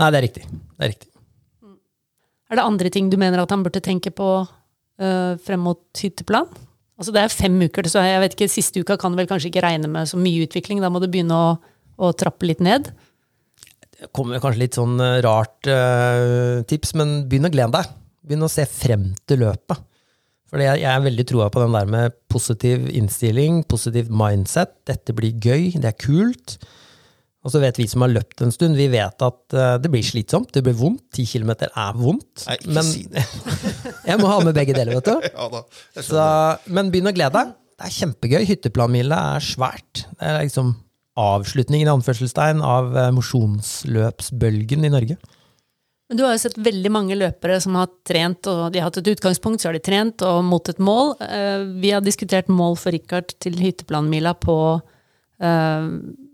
Nei, 0.00 0.10
det 0.10 0.18
er 0.18 0.24
riktig. 0.24 0.44
Det 0.48 0.86
er 0.86 0.92
riktig. 0.94 1.10
Er 2.48 2.56
det 2.58 2.64
andre 2.64 2.90
ting 2.90 3.10
du 3.12 3.18
mener 3.20 3.42
at 3.42 3.52
han 3.52 3.62
burde 3.64 3.82
tenke 3.84 4.10
på 4.14 4.28
øh, 4.40 5.34
frem 5.44 5.60
mot 5.66 6.00
hytteplan? 6.00 6.48
Altså 6.98 7.12
Det 7.14 7.22
er 7.22 7.30
fem 7.34 7.58
uker, 7.68 7.86
så 7.86 8.02
jeg 8.02 8.22
vet 8.24 8.34
ikke, 8.34 8.48
siste 8.50 8.80
uka 8.82 8.96
kan 8.98 9.12
du 9.12 9.20
vel 9.20 9.28
kanskje 9.30 9.52
ikke 9.52 9.62
regne 9.62 9.90
med 9.90 10.08
så 10.10 10.18
mye 10.18 10.48
utvikling. 10.48 10.80
Da 10.82 10.90
må 10.90 11.02
du 11.02 11.06
begynne 11.10 11.36
å, 11.36 11.52
å 12.02 12.10
trappe 12.18 12.48
litt 12.48 12.62
ned. 12.64 12.88
Det 13.98 14.08
kommer 14.16 14.40
kanskje 14.42 14.64
litt 14.64 14.78
sånn 14.78 14.96
eh, 15.02 15.20
rart 15.26 15.68
øh, 15.70 16.64
tips, 16.70 16.96
men 16.98 17.20
begynn 17.30 17.46
å 17.46 17.52
glede 17.54 17.76
deg. 17.76 17.92
Begynn 18.26 18.46
å 18.48 18.50
se 18.50 18.64
frem 18.70 19.12
til 19.28 19.44
løpet. 19.44 19.84
For 20.48 20.62
jeg, 20.62 20.80
jeg 20.80 20.88
er 20.88 21.04
veldig 21.04 21.24
troa 21.28 21.48
på 21.52 21.60
den 21.60 21.76
der 21.76 21.88
med 21.92 22.18
positiv 22.32 22.86
innstilling, 22.88 23.62
positivt 23.68 24.12
mindset. 24.12 24.72
Dette 24.88 25.14
blir 25.16 25.36
gøy, 25.36 25.74
det 25.76 25.90
er 25.90 25.98
kult. 26.00 26.56
Og 27.46 27.52
så 27.52 27.60
vet 27.62 27.78
vi 27.78 27.86
som 27.88 28.02
har 28.02 28.10
løpt 28.10 28.42
en 28.44 28.52
stund, 28.52 28.74
vi 28.76 28.88
vet 28.90 29.24
at 29.24 29.54
uh, 29.54 29.76
det 29.80 29.90
blir 29.92 30.04
slitsomt, 30.04 30.50
det 30.56 30.64
blir 30.66 30.76
vondt. 30.76 31.04
Ti 31.14 31.24
kilometer 31.28 31.70
er 31.70 31.94
vondt. 31.96 32.46
Nei, 32.48 32.58
ikke 32.58 32.74
men 32.76 32.88
si 32.88 33.04
det. 33.12 33.24
jeg 34.10 34.20
må 34.20 34.32
ha 34.32 34.40
med 34.42 34.56
begge 34.56 34.74
deler, 34.76 34.98
vet 34.98 35.08
du. 35.08 35.28
Ja 35.38 35.48
da. 35.52 35.62
Så, 36.00 36.26
men 36.74 36.90
begynn 36.92 37.12
å 37.12 37.14
glede 37.16 37.36
deg. 37.38 37.54
Det 37.78 37.86
er 37.86 37.94
kjempegøy. 37.94 38.42
Hytteplanmila 38.48 39.22
er 39.36 39.44
svært. 39.44 40.04
Det 40.18 40.32
er 40.32 40.40
liksom 40.42 40.74
avslutningen 41.18 41.88
i 41.88 41.92
anførselstegn 41.92 42.62
av 42.62 42.94
eh, 42.94 43.10
mosjonsløpsbølgen 43.14 44.86
i 44.86 44.90
Norge. 44.92 45.16
Men 46.08 46.16
du 46.16 46.24
har 46.24 46.32
jo 46.32 46.40
sett 46.40 46.56
veldig 46.64 46.90
mange 46.92 47.16
løpere 47.20 47.58
som 47.60 47.74
har 47.76 47.90
trent, 48.08 48.48
og 48.48 48.70
de 48.72 48.80
har 48.80 48.88
hatt 48.88 49.00
et 49.02 49.10
utgangspunkt, 49.12 49.60
så 49.60 49.68
har 49.68 49.76
de 49.76 49.84
trent 49.84 50.24
og 50.24 50.40
mot 50.46 50.70
et 50.72 50.80
mål. 50.80 51.12
Eh, 51.20 51.66
Vi 51.82 51.92
har 51.92 52.00
diskutert 52.04 52.48
mål 52.48 52.78
for 52.80 52.96
Richard 52.96 53.34
til 53.44 53.58
hytteplanmila 53.60 54.32
på 54.40 54.56
eh, 55.44 55.90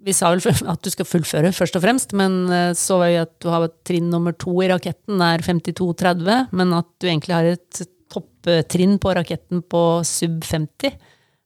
Vi 0.07 0.15
sa 0.15 0.31
vel 0.31 0.45
at 0.71 0.85
du 0.85 0.93
skal 0.95 1.11
fullføre, 1.11 1.51
først 1.57 1.81
og 1.81 1.83
fremst, 1.83 2.15
men 2.15 2.45
eh, 2.55 2.71
så 2.79 3.01
var 3.03 3.11
jo 3.11 3.27
at 3.27 3.35
du 3.43 3.51
har 3.51 3.67
trinn 3.83 4.13
nummer 4.15 4.37
to 4.39 4.55
i 4.63 4.71
raketten, 4.71 5.19
er 5.19 5.43
52,30, 5.43 6.55
men 6.55 6.79
at 6.79 6.91
du 7.03 7.11
egentlig 7.11 7.35
har 7.35 7.53
et 7.57 7.85
topptrinn 8.15 9.01
på 9.03 9.19
raketten 9.19 9.65
på 9.67 9.85
sub 10.07 10.45
50. 10.47 10.95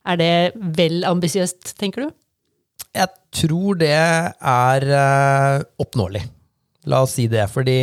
Er 0.05 0.21
det 0.21 0.33
vel 0.77 1.01
ambisiøst, 1.09 1.79
tenker 1.81 2.05
du? 2.05 2.17
Jeg 2.93 3.09
tror 3.33 3.79
det 3.81 3.95
er 3.97 4.93
oppnåelig. 5.81 6.29
La 6.89 7.03
oss 7.05 7.13
si 7.19 7.27
det, 7.31 7.45
fordi 7.53 7.77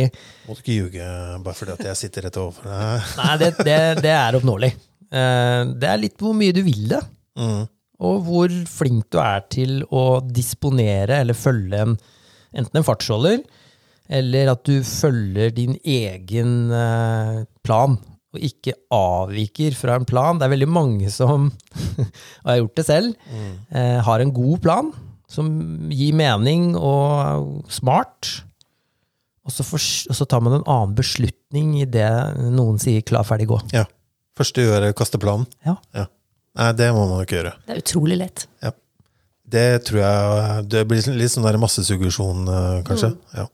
Må 0.48 0.56
du 0.56 0.60
ikke 0.62 0.76
ljuge 0.80 1.06
bare 1.44 1.54
fordi 1.58 1.74
at 1.76 1.84
jeg 1.92 1.98
sitter 2.00 2.26
rett 2.26 2.38
overfor 2.42 2.66
deg. 2.70 3.06
Nei, 3.20 3.36
det, 3.42 3.50
det, 3.68 3.78
det 4.02 4.12
er 4.16 4.38
oppnåelig. 4.40 4.72
Eh, 5.06 5.62
Det 5.78 5.88
er 5.92 6.02
litt 6.02 6.18
hvor 6.22 6.34
mye 6.38 6.54
du 6.56 6.62
vil 6.66 6.88
det, 6.96 7.02
Mm. 7.36 7.66
og 8.00 8.20
hvor 8.24 8.52
flink 8.70 9.10
du 9.12 9.18
er 9.20 9.42
til 9.52 9.82
å 9.92 10.22
disponere 10.24 11.18
eller 11.20 11.36
følge 11.36 11.82
en, 11.84 11.90
enten 12.56 12.78
en 12.80 12.86
fartsholder, 12.86 13.42
eller 14.08 14.48
at 14.54 14.62
du 14.64 14.78
følger 14.86 15.50
din 15.52 15.74
egen 15.84 16.70
eh, 16.72 17.42
plan, 17.66 17.98
og 18.32 18.40
ikke 18.48 18.72
avviker 18.92 19.76
fra 19.76 19.98
en 20.00 20.08
plan. 20.08 20.38
Det 20.40 20.46
er 20.48 20.54
veldig 20.54 20.68
mange 20.72 21.10
som, 21.12 21.50
og 22.00 22.00
jeg 22.00 22.48
har 22.50 22.58
gjort 22.62 22.80
det 22.80 22.86
selv, 22.88 23.14
mm. 23.28 23.52
har 24.08 24.24
en 24.24 24.32
god 24.36 24.58
plan 24.64 24.90
som 25.28 25.48
gir 25.92 26.12
mening 26.16 26.72
og 26.78 27.64
smart. 27.72 28.32
Og 29.46 29.54
så, 29.54 29.62
for, 29.66 29.78
og 29.78 30.18
så 30.18 30.26
tar 30.28 30.42
man 30.42 30.58
en 30.58 30.66
annen 30.66 30.94
beslutning 30.98 31.76
i 31.80 31.86
det 31.86 32.08
noen 32.50 32.80
sier 32.82 33.04
'klar, 33.06 33.26
ferdig, 33.26 33.46
gå'. 33.52 33.62
Ja. 33.72 33.84
Første 34.36 34.60
du 34.60 34.66
gjør, 34.66 34.82
er 34.82 34.92
å 34.92 34.98
kaste 34.98 35.20
planen. 35.22 35.46
Ja. 35.64 35.78
Nei, 36.56 36.72
det 36.76 36.90
må 36.92 37.06
man 37.08 37.22
ikke 37.22 37.38
gjøre. 37.38 37.54
Det 37.66 37.76
er 37.76 37.82
utrolig 37.84 38.18
lett. 38.18 38.46
Det 39.46 39.84
tror 39.86 40.00
jeg 40.02 40.68
Det 40.68 40.80
blir 40.88 41.04
litt 41.14 41.30
sånn 41.30 41.46
der 41.46 41.58
massesuggesjon, 41.62 42.46
kanskje. 42.46 42.84
kanskje. 42.88 43.10
Ja. 43.36 43.46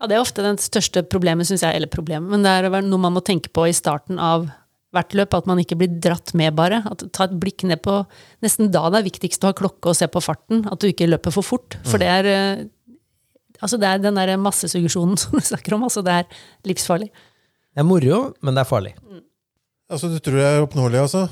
Ja, 0.00 0.08
det 0.08 0.16
er 0.16 0.22
ofte 0.24 0.42
det 0.42 0.64
største 0.64 1.02
problemet, 1.04 1.46
syns 1.46 1.60
jeg, 1.60 1.76
eller 1.76 1.90
problemet, 1.92 2.30
men 2.32 2.42
det 2.42 2.50
er 2.50 2.82
noe 2.82 3.02
man 3.02 3.12
må 3.12 3.20
tenke 3.20 3.52
på 3.52 3.66
i 3.68 3.76
starten 3.76 4.18
av 4.18 4.48
hvert 4.96 5.12
løp, 5.14 5.34
at 5.36 5.46
man 5.46 5.60
ikke 5.62 5.76
blir 5.78 5.92
dratt 6.02 6.32
med, 6.34 6.54
bare. 6.58 6.80
At, 6.88 7.04
ta 7.14 7.28
et 7.28 7.36
blikk 7.38 7.62
ned 7.68 7.82
på 7.84 8.00
Nesten 8.42 8.72
da 8.72 8.88
det 8.90 9.02
er 9.02 9.06
viktigst 9.06 9.44
å 9.44 9.52
ha 9.52 9.56
klokke 9.56 9.92
og 9.92 9.98
se 9.98 10.08
på 10.10 10.22
farten, 10.24 10.64
at 10.66 10.80
du 10.80 10.88
ikke 10.88 11.06
løper 11.10 11.34
for 11.34 11.46
fort. 11.46 11.76
For 11.86 12.00
det 12.02 12.08
er 12.10 12.30
eh, 12.30 12.64
Altså, 13.60 13.78
det 13.80 13.88
er 13.88 14.00
den 14.02 14.16
der 14.18 14.34
massesuggesjonen 14.40 15.18
som 15.20 15.36
du 15.36 15.44
snakker 15.44 15.76
om, 15.76 15.84
altså, 15.88 16.02
det 16.06 16.16
er 16.22 16.42
livsfarlig. 16.68 17.10
Det 17.70 17.84
er 17.84 17.86
moro, 17.86 18.24
men 18.42 18.56
det 18.56 18.64
er 18.64 18.68
farlig. 18.68 18.94
Altså, 19.90 20.10
du 20.10 20.18
tror 20.22 20.38
det 20.40 20.48
er 20.48 20.64
oppnåelig, 20.64 21.00
altså? 21.04 21.28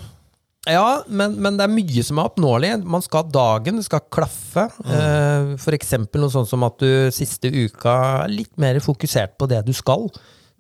Ja, 0.69 1.03
men, 1.09 1.37
men 1.41 1.57
det 1.57 1.65
er 1.65 1.73
mye 1.73 2.03
som 2.05 2.19
er 2.21 2.29
oppnåelig. 2.29 2.71
Man 2.85 3.03
skal 3.05 3.23
ha 3.23 3.33
dagen, 3.33 3.79
det 3.79 3.87
skal 3.87 4.03
klaffe. 4.13 4.67
Mm. 4.85 5.55
For 5.63 5.77
eksempel 5.77 6.21
noe 6.21 6.33
sånt 6.35 6.51
som 6.51 6.67
at 6.67 6.77
du 6.83 7.09
siste 7.15 7.49
uka 7.55 7.95
er 8.27 8.33
litt 8.35 8.53
mer 8.61 8.77
fokusert 8.85 9.39
på 9.41 9.49
det 9.49 9.63
du 9.65 9.73
skal. 9.77 10.09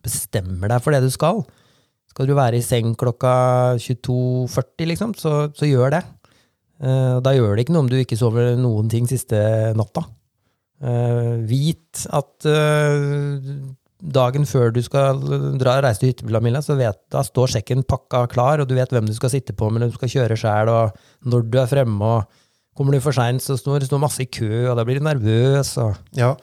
Bestemmer 0.04 0.70
deg 0.72 0.84
for 0.84 0.94
det 0.94 1.02
du 1.04 1.10
skal. 1.12 1.42
Skal 2.08 2.30
du 2.30 2.32
være 2.38 2.56
i 2.58 2.64
seng 2.64 2.94
klokka 2.98 3.34
22.40, 3.82 4.88
liksom, 4.94 5.12
så, 5.18 5.34
så 5.54 5.68
gjør 5.68 5.98
det. 5.98 6.04
Eh, 6.80 7.18
Da 7.24 7.34
gjør 7.36 7.56
det 7.58 7.66
ikke 7.66 7.76
noe 7.76 7.84
om 7.84 7.90
du 7.92 7.98
ikke 7.98 8.18
sover 8.18 8.54
noen 8.58 8.88
ting 8.90 9.10
siste 9.10 9.38
natta. 9.76 10.06
Eh, 10.78 11.34
vit 11.50 12.04
at 12.14 12.46
uh, 12.46 13.46
dagen 13.98 14.44
før 14.46 14.70
du 14.70 14.78
skal 14.84 15.18
dra 15.58 15.80
reise 15.82 16.04
til 16.04 16.12
hytteplanmila, 16.12 16.60
så 16.62 16.76
vet, 16.78 17.00
da 17.10 17.24
står 17.26 17.56
sekken 17.56 17.82
pakka 17.88 18.28
klar, 18.30 18.62
og 18.62 18.68
du 18.70 18.76
vet 18.78 18.92
hvem 18.94 19.08
du 19.08 19.14
skal 19.16 19.32
sitte 19.32 19.56
på, 19.58 19.72
men 19.74 19.88
du 19.88 19.96
skal 19.96 20.12
kjøre 20.12 20.38
sjæl, 20.38 20.70
og 20.70 21.26
når 21.26 21.48
du 21.50 21.58
er 21.58 21.70
fremme, 21.70 21.98
og 21.98 22.78
kommer 22.78 22.94
du 22.94 23.02
for 23.02 23.16
seint, 23.16 23.42
så 23.42 23.56
står 23.58 23.82
det 23.82 23.98
masse 23.98 24.22
i 24.22 24.30
kø, 24.30 24.68
og 24.68 24.78
da 24.78 24.84
blir 24.86 25.00
du 25.00 25.06
nervøs. 25.08 25.74
Og 25.82 25.96
Ja. 26.18 26.36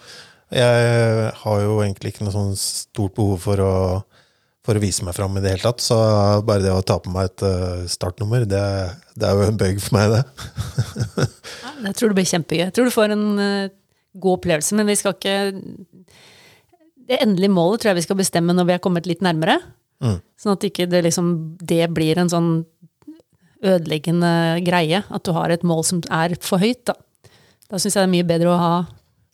Jeg 0.54 1.32
har 1.40 1.62
jo 1.64 1.80
egentlig 1.82 2.12
ikke 2.14 2.28
noe 2.28 2.36
sånn 2.36 2.52
stort 2.60 3.16
behov 3.18 3.40
for 3.48 3.60
å, 3.64 3.72
for 4.68 4.78
å 4.78 4.84
vise 4.84 5.08
meg 5.08 5.16
fram 5.18 5.40
i 5.40 5.42
det 5.42 5.56
hele 5.56 5.64
tatt, 5.64 5.82
så 5.82 5.98
bare 6.46 6.62
det 6.68 6.76
å 6.76 6.84
ta 6.86 7.00
på 7.02 7.10
meg 7.12 7.32
et 7.32 7.46
eh, 7.48 7.88
startnummer, 7.90 8.46
det, 8.46 8.62
det 9.18 9.26
er 9.26 9.40
jo 9.40 9.48
en 9.48 9.58
bøgg 9.64 9.82
for 9.82 9.98
meg, 9.98 10.14
det. 10.14 10.22
Ja, 11.66 11.74
jeg 11.88 11.98
tror 11.98 12.12
det 12.12 12.20
blir 12.20 12.30
kjempegøy. 12.30 12.62
Jeg 12.68 12.76
tror 12.76 12.88
du 12.92 12.94
får 12.94 13.16
en 13.16 13.26
god 14.22 14.40
opplevelse, 14.40 14.76
men 14.78 14.88
vi 14.90 14.98
skal 15.00 15.16
ikke 15.16 15.38
Det 17.06 17.20
endelige 17.22 17.54
målet 17.54 17.82
tror 17.82 17.92
jeg 17.92 18.00
vi 18.00 18.06
skal 18.08 18.18
bestemme 18.18 18.54
når 18.56 18.66
vi 18.66 18.74
har 18.74 18.82
kommet 18.82 19.06
litt 19.06 19.22
nærmere. 19.22 19.60
Mm. 20.02 20.18
Sånn 20.42 20.56
at 20.56 20.64
ikke 20.66 20.88
det 20.90 21.04
liksom 21.06 21.28
det 21.62 21.86
blir 21.94 22.18
en 22.18 22.32
sånn 22.32 22.50
ødeleggende 23.66 24.62
greie. 24.66 25.04
At 25.14 25.26
du 25.26 25.34
har 25.36 25.54
et 25.54 25.66
mål 25.66 25.84
som 25.86 26.02
er 26.10 26.34
for 26.42 26.62
høyt, 26.62 26.82
da. 26.90 26.96
Da 27.70 27.78
syns 27.78 27.96
jeg 27.96 28.02
det 28.02 28.08
er 28.08 28.14
mye 28.14 28.28
bedre 28.28 28.54
å 28.54 28.62
ha 28.62 28.74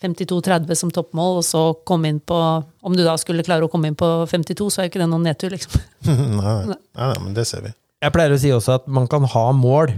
52-30 0.01 0.79
som 0.79 0.91
toppmål, 0.93 1.39
og 1.41 1.45
så 1.45 1.63
komme 1.87 2.09
inn 2.09 2.19
på 2.19 2.37
Om 2.81 2.95
du 2.97 3.03
da 3.05 3.13
skulle 3.21 3.45
klare 3.45 3.67
å 3.67 3.71
komme 3.71 3.91
inn 3.91 3.97
på 3.97 4.07
52, 4.25 4.69
så 4.73 4.81
er 4.81 4.87
jo 4.87 4.93
ikke 4.93 5.03
det 5.03 5.09
noen 5.11 5.27
nedtur, 5.29 5.53
liksom. 5.53 5.77
nei, 6.41 6.55
nei, 6.71 6.79
nei, 6.97 7.11
men 7.21 7.35
det 7.37 7.45
ser 7.49 7.67
vi. 7.67 7.73
jeg 8.01 8.15
pleier 8.15 8.33
å 8.33 8.39
si 8.41 8.53
også 8.55 8.79
at 8.79 8.87
man 8.89 9.05
kan 9.11 9.27
ha 9.29 9.43
mål, 9.53 9.93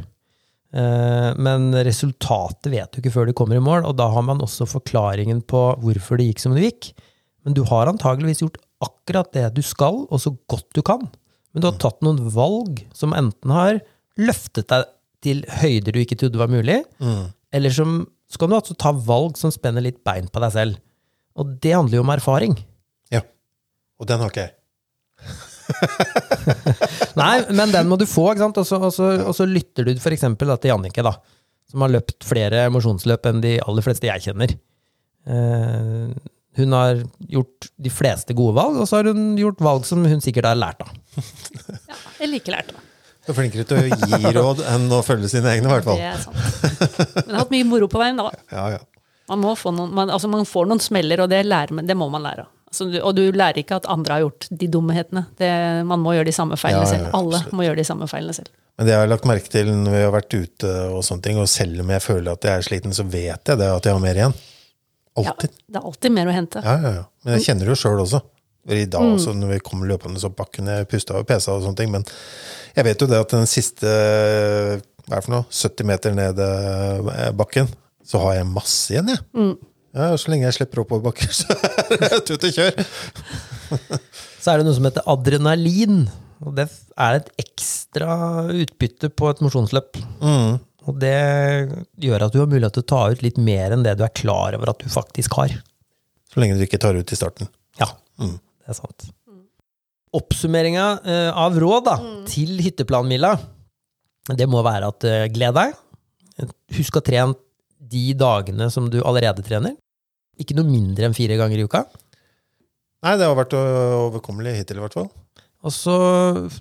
men 0.73 1.67
resultatet 1.85 2.71
vet 2.73 2.91
du 2.91 3.01
ikke 3.01 3.11
før 3.13 3.27
du 3.29 3.33
kommer 3.37 3.59
i 3.59 3.63
mål, 3.63 3.83
og 3.85 3.97
da 3.99 4.07
har 4.09 4.23
man 4.25 4.41
også 4.41 4.65
forklaringen 4.69 5.43
på 5.45 5.61
hvorfor 5.83 6.17
det 6.17 6.31
gikk 6.31 6.39
som 6.41 6.55
det 6.57 6.63
gikk. 6.65 6.91
Men 7.45 7.53
du 7.57 7.63
har 7.69 7.91
antageligvis 7.91 8.41
gjort 8.41 8.57
akkurat 8.83 9.29
det 9.35 9.45
du 9.57 9.61
skal, 9.65 10.03
og 10.09 10.19
så 10.23 10.33
godt 10.49 10.69
du 10.73 10.81
kan. 10.85 11.05
Men 11.53 11.61
du 11.61 11.67
har 11.69 11.77
tatt 11.81 12.01
noen 12.01 12.21
valg 12.33 12.81
som 12.97 13.13
enten 13.13 13.53
har 13.53 13.81
løftet 14.17 14.67
deg 14.71 14.89
til 15.23 15.43
høyder 15.61 15.93
du 15.95 16.01
ikke 16.01 16.17
trodde 16.19 16.39
var 16.41 16.49
mulig, 16.51 16.81
Mm. 16.99 17.29
eller 17.53 17.69
som 17.69 18.07
så 18.33 18.39
kan 18.41 18.49
du 18.49 18.55
altså 18.57 18.73
ta 18.75 18.89
valg 18.91 19.37
som 19.37 19.51
spenner 19.53 19.83
litt 19.85 19.99
bein 20.03 20.25
på 20.27 20.41
deg 20.41 20.51
selv. 20.55 20.77
Og 21.37 21.59
det 21.61 21.73
handler 21.75 21.99
jo 21.99 22.01
om 22.01 22.09
erfaring. 22.09 22.55
Ja. 23.13 23.21
Og 24.01 24.07
den 24.09 24.19
har 24.19 24.31
ikke 24.31 24.47
jeg. 24.47 24.55
Nei, 27.21 27.33
men 27.53 27.73
den 27.73 27.89
må 27.89 27.97
du 27.99 28.05
få, 28.09 28.31
ikke 28.33 28.45
sant? 28.45 28.59
Og 28.61 29.35
så, 29.37 29.47
lytter 29.49 29.87
du 29.87 29.95
for 30.01 30.15
eksempel 30.15 30.53
til 30.57 30.73
Jannicke, 30.73 31.05
da, 31.05 31.15
som 31.71 31.85
har 31.85 31.93
løpt 31.93 32.25
flere 32.27 32.67
mosjonsløp 32.73 33.27
enn 33.31 33.43
de 33.43 33.57
aller 33.63 33.85
fleste 33.85 34.09
jeg 34.09 34.27
kjenner. 34.27 34.55
Uh, 35.23 36.11
hun 36.57 36.73
har 36.75 37.03
gjort 37.31 37.69
de 37.81 37.89
fleste 37.89 38.35
gode 38.37 38.55
valg, 38.57 38.79
og 38.81 38.89
så 38.89 38.99
har 38.99 39.09
hun 39.09 39.33
gjort 39.39 39.61
valg 39.63 39.85
som 39.89 40.03
hun 40.05 40.21
sikkert 40.21 40.51
har 40.51 40.59
lært 40.59 40.83
av. 40.85 40.93
Ja, 41.93 41.97
jeg 42.19 42.29
liker 42.33 42.55
lært, 42.55 42.73
av. 42.73 42.89
Du 43.23 43.31
er 43.31 43.37
flinkere 43.37 43.63
til 43.67 43.79
å 43.79 43.83
gi 43.87 44.31
råd 44.35 44.61
enn 44.67 44.89
å 44.91 44.99
følge 45.05 45.29
sine 45.31 45.53
egne, 45.53 45.69
i 45.69 45.71
hvert 45.77 45.85
fall. 45.87 45.99
Det 46.01 46.09
er 46.09 46.19
sant. 46.19 46.35
Men 47.15 47.29
jeg 47.29 47.35
har 47.37 47.39
hatt 47.39 47.53
mye 47.53 47.67
moro 47.67 47.87
på 47.91 48.01
veien, 48.01 48.19
da. 48.19 48.31
Ja, 48.57 48.65
ja. 48.75 48.81
Man, 49.31 49.39
må 49.39 49.53
få 49.55 49.71
noen, 49.71 49.93
man, 49.95 50.11
altså 50.11 50.27
man 50.27 50.43
får 50.47 50.67
noen 50.67 50.81
smeller, 50.83 51.23
og 51.23 51.31
det, 51.31 51.39
lærer, 51.47 51.85
det 51.87 51.95
må 51.95 52.09
man 52.11 52.25
lære 52.25 52.43
av. 52.43 52.51
Du- 52.73 52.99
og 53.05 53.15
du 53.15 53.21
lærer 53.31 53.59
ikke 53.61 53.75
at 53.77 53.85
andre 53.91 54.13
har 54.17 54.21
gjort 54.25 54.47
de 54.49 54.67
dumhetene. 54.67 55.25
Det, 55.37 55.49
man 55.85 55.99
må 56.01 56.13
gjøre 56.15 56.25
de 56.31 56.35
samme 56.35 56.57
feilene 56.57 56.85
Ja, 56.87 56.89
ja, 56.89 56.97
selv. 56.97 57.09
Alle 57.13 57.35
absolutt. 57.37 57.53
må 57.59 57.63
gjøre 57.67 57.77
de 57.81 57.85
samme 57.85 58.07
feilene 58.09 58.33
selv. 58.33 58.49
Men 58.77 58.87
det 58.87 58.93
jeg 58.95 58.99
har 59.03 59.11
lagt 59.11 59.25
merke 59.29 59.49
til 59.53 59.67
når 59.69 59.91
vi 59.93 60.01
har 60.01 60.11
vært 60.15 60.33
ute, 60.33 60.71
og 60.89 61.03
sånne 61.05 61.21
ting, 61.21 61.37
og 61.37 61.47
selv 61.51 61.83
om 61.83 61.89
jeg 61.93 62.01
føler 62.01 62.31
at 62.33 62.43
jeg 62.49 62.57
er 62.57 62.65
sliten, 62.65 62.93
så 62.97 63.03
vet 63.05 63.45
jeg 63.53 63.57
det 63.61 63.67
at 63.69 63.85
jeg 63.85 63.93
har 63.93 64.01
mer 64.01 64.17
igjen. 64.17 64.33
Ja, 65.13 65.29
Alltid. 65.29 65.51
det 65.69 65.77
er 65.77 65.85
alltid 65.85 66.11
mer 66.15 66.25
å 66.31 66.33
hente. 66.33 66.63
Ja, 66.65 66.73
ja, 66.81 66.93
ja. 66.97 67.03
Men 67.23 67.35
jeg 67.37 67.45
kjenner 67.45 67.67
det 67.69 67.75
jo 67.75 67.81
sjøl 67.83 68.01
også. 68.01 68.21
I 68.73 68.85
dag 68.89 69.01
også, 69.03 69.33
når 69.35 69.49
vi 69.53 69.59
kom 69.59 69.83
løpende 69.85 70.23
opp 70.25 70.35
bakken, 70.39 70.65
jeg 70.71 70.87
pusta 70.89 71.17
og 71.19 71.27
pesa 71.27 71.51
og 71.53 71.61
sånne 71.65 71.77
ting. 71.77 71.91
Men 71.91 72.05
jeg 72.75 72.85
vet 72.87 73.01
jo 73.03 73.07
det 73.11 73.19
at 73.19 73.29
den 73.35 73.45
siste 73.45 73.85
hva 75.03 75.17
er 75.17 75.19
det 75.19 75.25
for 75.25 75.33
noe, 75.35 75.45
70 75.51 75.85
meter 75.85 76.13
ned 76.15 76.39
eh, 76.39 77.31
bakken, 77.35 77.67
så 78.07 78.21
har 78.23 78.37
jeg 78.39 78.47
masse 78.49 78.93
igjen, 78.93 79.11
jeg. 79.11 79.19
Ja, 79.93 80.09
så 80.17 80.31
lenge 80.33 80.47
jeg 80.47 80.55
slipper 80.57 80.81
oppoverbakker, 80.83 81.29
så 81.39 81.53
er 81.53 82.03
det 82.15 82.21
tut 82.27 82.45
og 82.49 82.55
kjør. 82.55 82.83
Så 84.41 84.51
er 84.53 84.59
det 84.61 84.67
noe 84.67 84.75
som 84.77 84.87
heter 84.89 85.05
adrenalin. 85.13 86.03
Og 86.43 86.55
det 86.57 86.65
er 86.99 87.19
et 87.21 87.29
ekstra 87.39 88.15
utbytte 88.51 89.07
på 89.15 89.29
et 89.31 89.43
mosjonsløp. 89.45 89.99
Mm. 90.19 90.57
Og 90.83 90.97
det 90.99 91.13
gjør 92.03 92.25
at 92.25 92.33
du 92.33 92.41
har 92.41 92.49
mulighet 92.51 92.75
til 92.75 92.83
å 92.83 92.89
ta 92.91 93.03
ut 93.13 93.21
litt 93.23 93.37
mer 93.39 93.71
enn 93.71 93.85
det 93.85 93.93
du 93.99 94.03
er 94.03 94.11
klar 94.17 94.57
over 94.57 94.73
at 94.73 94.81
du 94.83 94.89
faktisk 94.91 95.37
har. 95.39 95.53
Så 96.33 96.41
lenge 96.41 96.57
du 96.59 96.65
ikke 96.65 96.81
tar 96.83 96.97
ut 96.99 97.13
i 97.13 97.19
starten. 97.19 97.47
Ja, 97.79 97.91
Mm. 98.21 98.35
det 98.37 98.69
er 98.69 98.75
sant. 98.77 99.07
Oppsummeringa 100.13 100.83
eh, 101.09 101.29
av 101.33 101.55
råd 101.57 101.85
da, 101.87 101.95
til 102.29 102.59
hytteplanmila, 102.61 103.31
det 104.37 104.45
må 104.49 104.61
være 104.65 104.91
at 104.93 105.07
eh, 105.09 105.23
gled 105.33 105.55
deg. 105.57 105.73
Husk 106.77 106.99
å 106.99 107.01
trene 107.05 107.33
de 107.93 108.11
dagene 108.17 108.67
som 108.73 108.85
du 108.93 108.99
allerede 109.01 109.41
trener. 109.45 109.73
Ikke 110.41 110.55
noe 110.57 110.65
mindre 110.65 111.07
enn 111.07 111.17
fire 111.17 111.37
ganger 111.39 111.61
i 111.61 111.67
uka. 111.67 111.83
Nei, 113.03 113.17
det 113.19 113.27
har 113.27 113.35
vært 113.37 113.53
overkommelig 113.57 114.55
hittil, 114.57 114.79
i 114.79 114.83
hvert 114.85 114.95
fall. 114.97 115.09
Og 115.63 115.71
så 115.71 115.95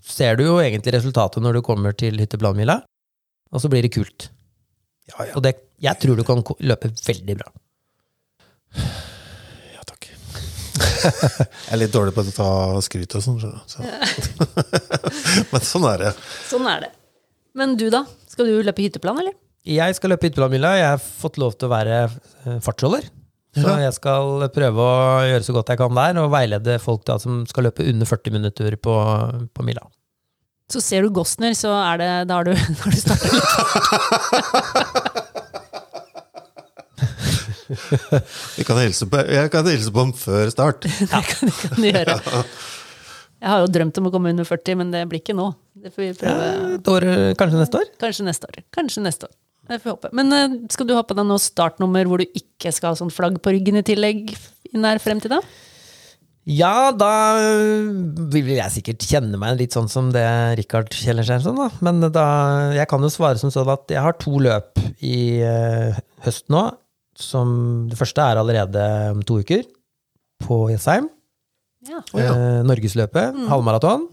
ser 0.07 0.39
du 0.39 0.45
jo 0.47 0.59
egentlig 0.63 0.95
resultatet 0.97 1.43
når 1.43 1.59
du 1.59 1.67
kommer 1.67 1.95
til 1.99 2.19
hytteplanmila, 2.23 2.81
og 3.53 3.63
så 3.63 3.71
blir 3.71 3.83
det 3.87 3.93
kult. 3.95 4.29
Ja, 5.11 5.27
ja. 5.27 5.35
Og 5.39 5.43
det, 5.45 5.57
jeg 5.83 5.99
tror 6.03 6.19
du 6.19 6.25
kan 6.27 6.43
løpe 6.63 6.93
veldig 7.07 7.39
bra. 7.43 7.53
Ja, 9.73 9.83
takk. 9.89 10.07
jeg 11.03 11.73
er 11.75 11.81
litt 11.81 11.95
dårlig 11.95 12.15
på 12.15 12.23
å 12.23 12.35
ta 12.37 12.51
skryt 12.85 13.17
og 13.19 13.25
sånn. 13.25 13.41
Så. 13.67 13.83
Men 15.53 15.65
sånn 15.67 15.87
er 15.91 16.05
det. 16.05 16.13
Sånn 16.47 16.69
er 16.71 16.87
det. 16.87 16.93
Men 17.59 17.75
du, 17.81 17.89
da? 17.93 18.05
Skal 18.31 18.49
du 18.49 18.61
løpe 18.65 18.85
hytteplan, 18.85 19.19
eller? 19.25 19.35
Jeg 19.69 19.99
skal 19.99 20.15
løpe 20.15 20.29
hytteplanmila. 20.29 20.77
Jeg 20.79 20.95
har 20.95 21.03
fått 21.03 21.43
lov 21.43 21.59
til 21.59 21.69
å 21.69 21.75
være 21.75 21.99
eh, 22.07 22.63
fartsholder. 22.65 23.11
Så 23.53 23.73
jeg 23.83 23.93
skal 23.93 24.47
prøve 24.55 24.81
å 24.81 25.25
gjøre 25.29 25.45
så 25.45 25.53
godt 25.53 25.73
jeg 25.75 25.81
kan 25.83 25.93
der, 25.99 26.21
og 26.23 26.31
veilede 26.33 26.79
folk 26.81 27.03
da 27.09 27.19
som 27.21 27.43
skal 27.49 27.69
løpe 27.69 27.85
under 27.85 28.09
40 28.09 28.33
minutter 28.39 28.77
på, 28.81 28.95
på 29.53 29.67
mila. 29.67 29.85
Så 30.73 30.81
ser 30.81 31.05
du 31.05 31.13
Gosner, 31.13 31.53
så 31.59 31.69
er 31.83 32.01
det, 32.01 32.11
da 32.31 32.39
har 32.39 32.49
du, 32.49 32.53
da 32.57 32.81
har 32.81 32.91
du 32.95 33.01
starta 33.03 33.29
litt. 33.29 33.45
jeg, 38.59 38.65
kan 38.69 38.81
hilse 38.81 39.09
på, 39.09 39.21
jeg 39.37 39.53
kan 39.53 39.69
hilse 39.69 39.93
på 39.93 40.01
ham 40.07 40.13
før 40.17 40.53
start. 40.53 40.89
Det 40.89 41.09
kan, 41.13 41.21
det 41.45 41.57
kan 41.61 41.77
du 41.77 41.89
gjøre. 41.91 42.17
Jeg 43.43 43.51
har 43.51 43.59
jo 43.65 43.71
drømt 43.75 43.99
om 43.99 44.07
å 44.07 44.13
komme 44.15 44.31
under 44.33 44.47
40, 44.47 44.77
men 44.79 44.93
det 44.95 45.03
blir 45.11 45.19
ikke 45.19 45.35
nå. 45.35 45.49
Det 45.83 45.91
får 45.91 46.03
vi 46.05 46.11
prøve. 46.21 46.43
Ja, 46.47 46.81
år, 46.95 47.07
eh, 47.11 47.33
kanskje 47.39 47.59
neste 47.59 47.81
år? 47.81 47.89
Kanskje 48.01 48.27
neste 48.29 48.49
år. 48.49 48.61
Kanskje 48.77 49.03
neste 49.03 49.27
år. 49.27 49.35
Det 49.73 49.81
får 49.81 49.89
vi 49.89 49.95
håpe. 49.97 50.13
Men 50.17 50.33
eh, 50.37 50.57
skal 50.73 50.89
du 50.89 50.95
ha 50.99 51.03
på 51.07 51.17
deg 51.17 51.29
noe 51.29 51.41
startnummer 51.41 52.09
hvor 52.09 52.21
du 52.21 52.39
ikke 52.39 52.73
skal 52.75 52.93
ha 52.93 52.99
sånn 52.99 53.13
flagg 53.13 53.39
på 53.43 53.55
ryggen 53.55 53.81
i 53.81 53.87
tillegg 53.87 54.35
i 54.37 54.81
nær 54.81 55.01
fremtid? 55.03 55.33
da? 55.33 55.41
Ja, 56.49 56.91
da 56.91 57.13
vil 58.35 58.49
jeg 58.57 58.75
sikkert 58.75 59.05
kjenne 59.07 59.39
meg 59.39 59.61
litt 59.61 59.77
sånn 59.77 59.87
som 59.91 60.09
det 60.15 60.27
Rikard 60.59 60.91
kjenner 60.91 61.27
seg 61.27 61.45
sånn, 61.45 61.61
da. 61.61 61.69
Men 61.87 62.03
da, 62.11 62.25
jeg 62.75 62.89
kan 62.91 63.05
jo 63.05 63.11
svare 63.15 63.39
som 63.39 63.53
sånn 63.55 63.71
at 63.71 63.95
jeg 63.95 64.03
har 64.03 64.17
to 64.19 64.41
løp 64.43 64.81
i 64.99 65.39
eh, 65.47 66.01
høst 66.27 66.51
nå. 66.53 66.67
Som 67.19 67.87
det 67.93 67.99
første 68.01 68.25
er 68.25 68.41
allerede 68.41 68.83
om 69.13 69.21
to 69.29 69.37
uker, 69.45 69.63
på 70.43 70.65
Jessheim. 70.73 71.07
Ja. 71.87 72.01
Eh, 72.17 72.63
Norgesløpet, 72.67 73.39
halvmaraton. 73.51 74.09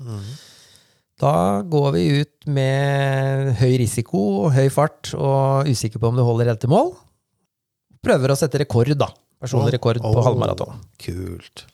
Da 1.19 1.61
går 1.67 1.89
vi 1.97 2.03
ut 2.21 2.47
med 2.47 3.51
høy 3.59 3.73
risiko 3.81 4.21
og 4.45 4.53
høy 4.55 4.69
fart 4.71 5.11
og 5.17 5.67
usikker 5.67 5.99
på 5.99 6.11
om 6.11 6.15
du 6.15 6.23
holder 6.23 6.53
helt 6.53 6.61
til 6.63 6.71
mål. 6.71 6.93
Prøver 8.05 8.31
å 8.31 8.37
sette 8.39 8.61
rekord, 8.61 8.93
da. 8.95 9.09
Personlig 9.39 9.75
rekord 9.75 9.99
på 10.03 10.11
oh, 10.13 10.23
halvmaraton. 10.23 10.79
Kult. 10.99 11.65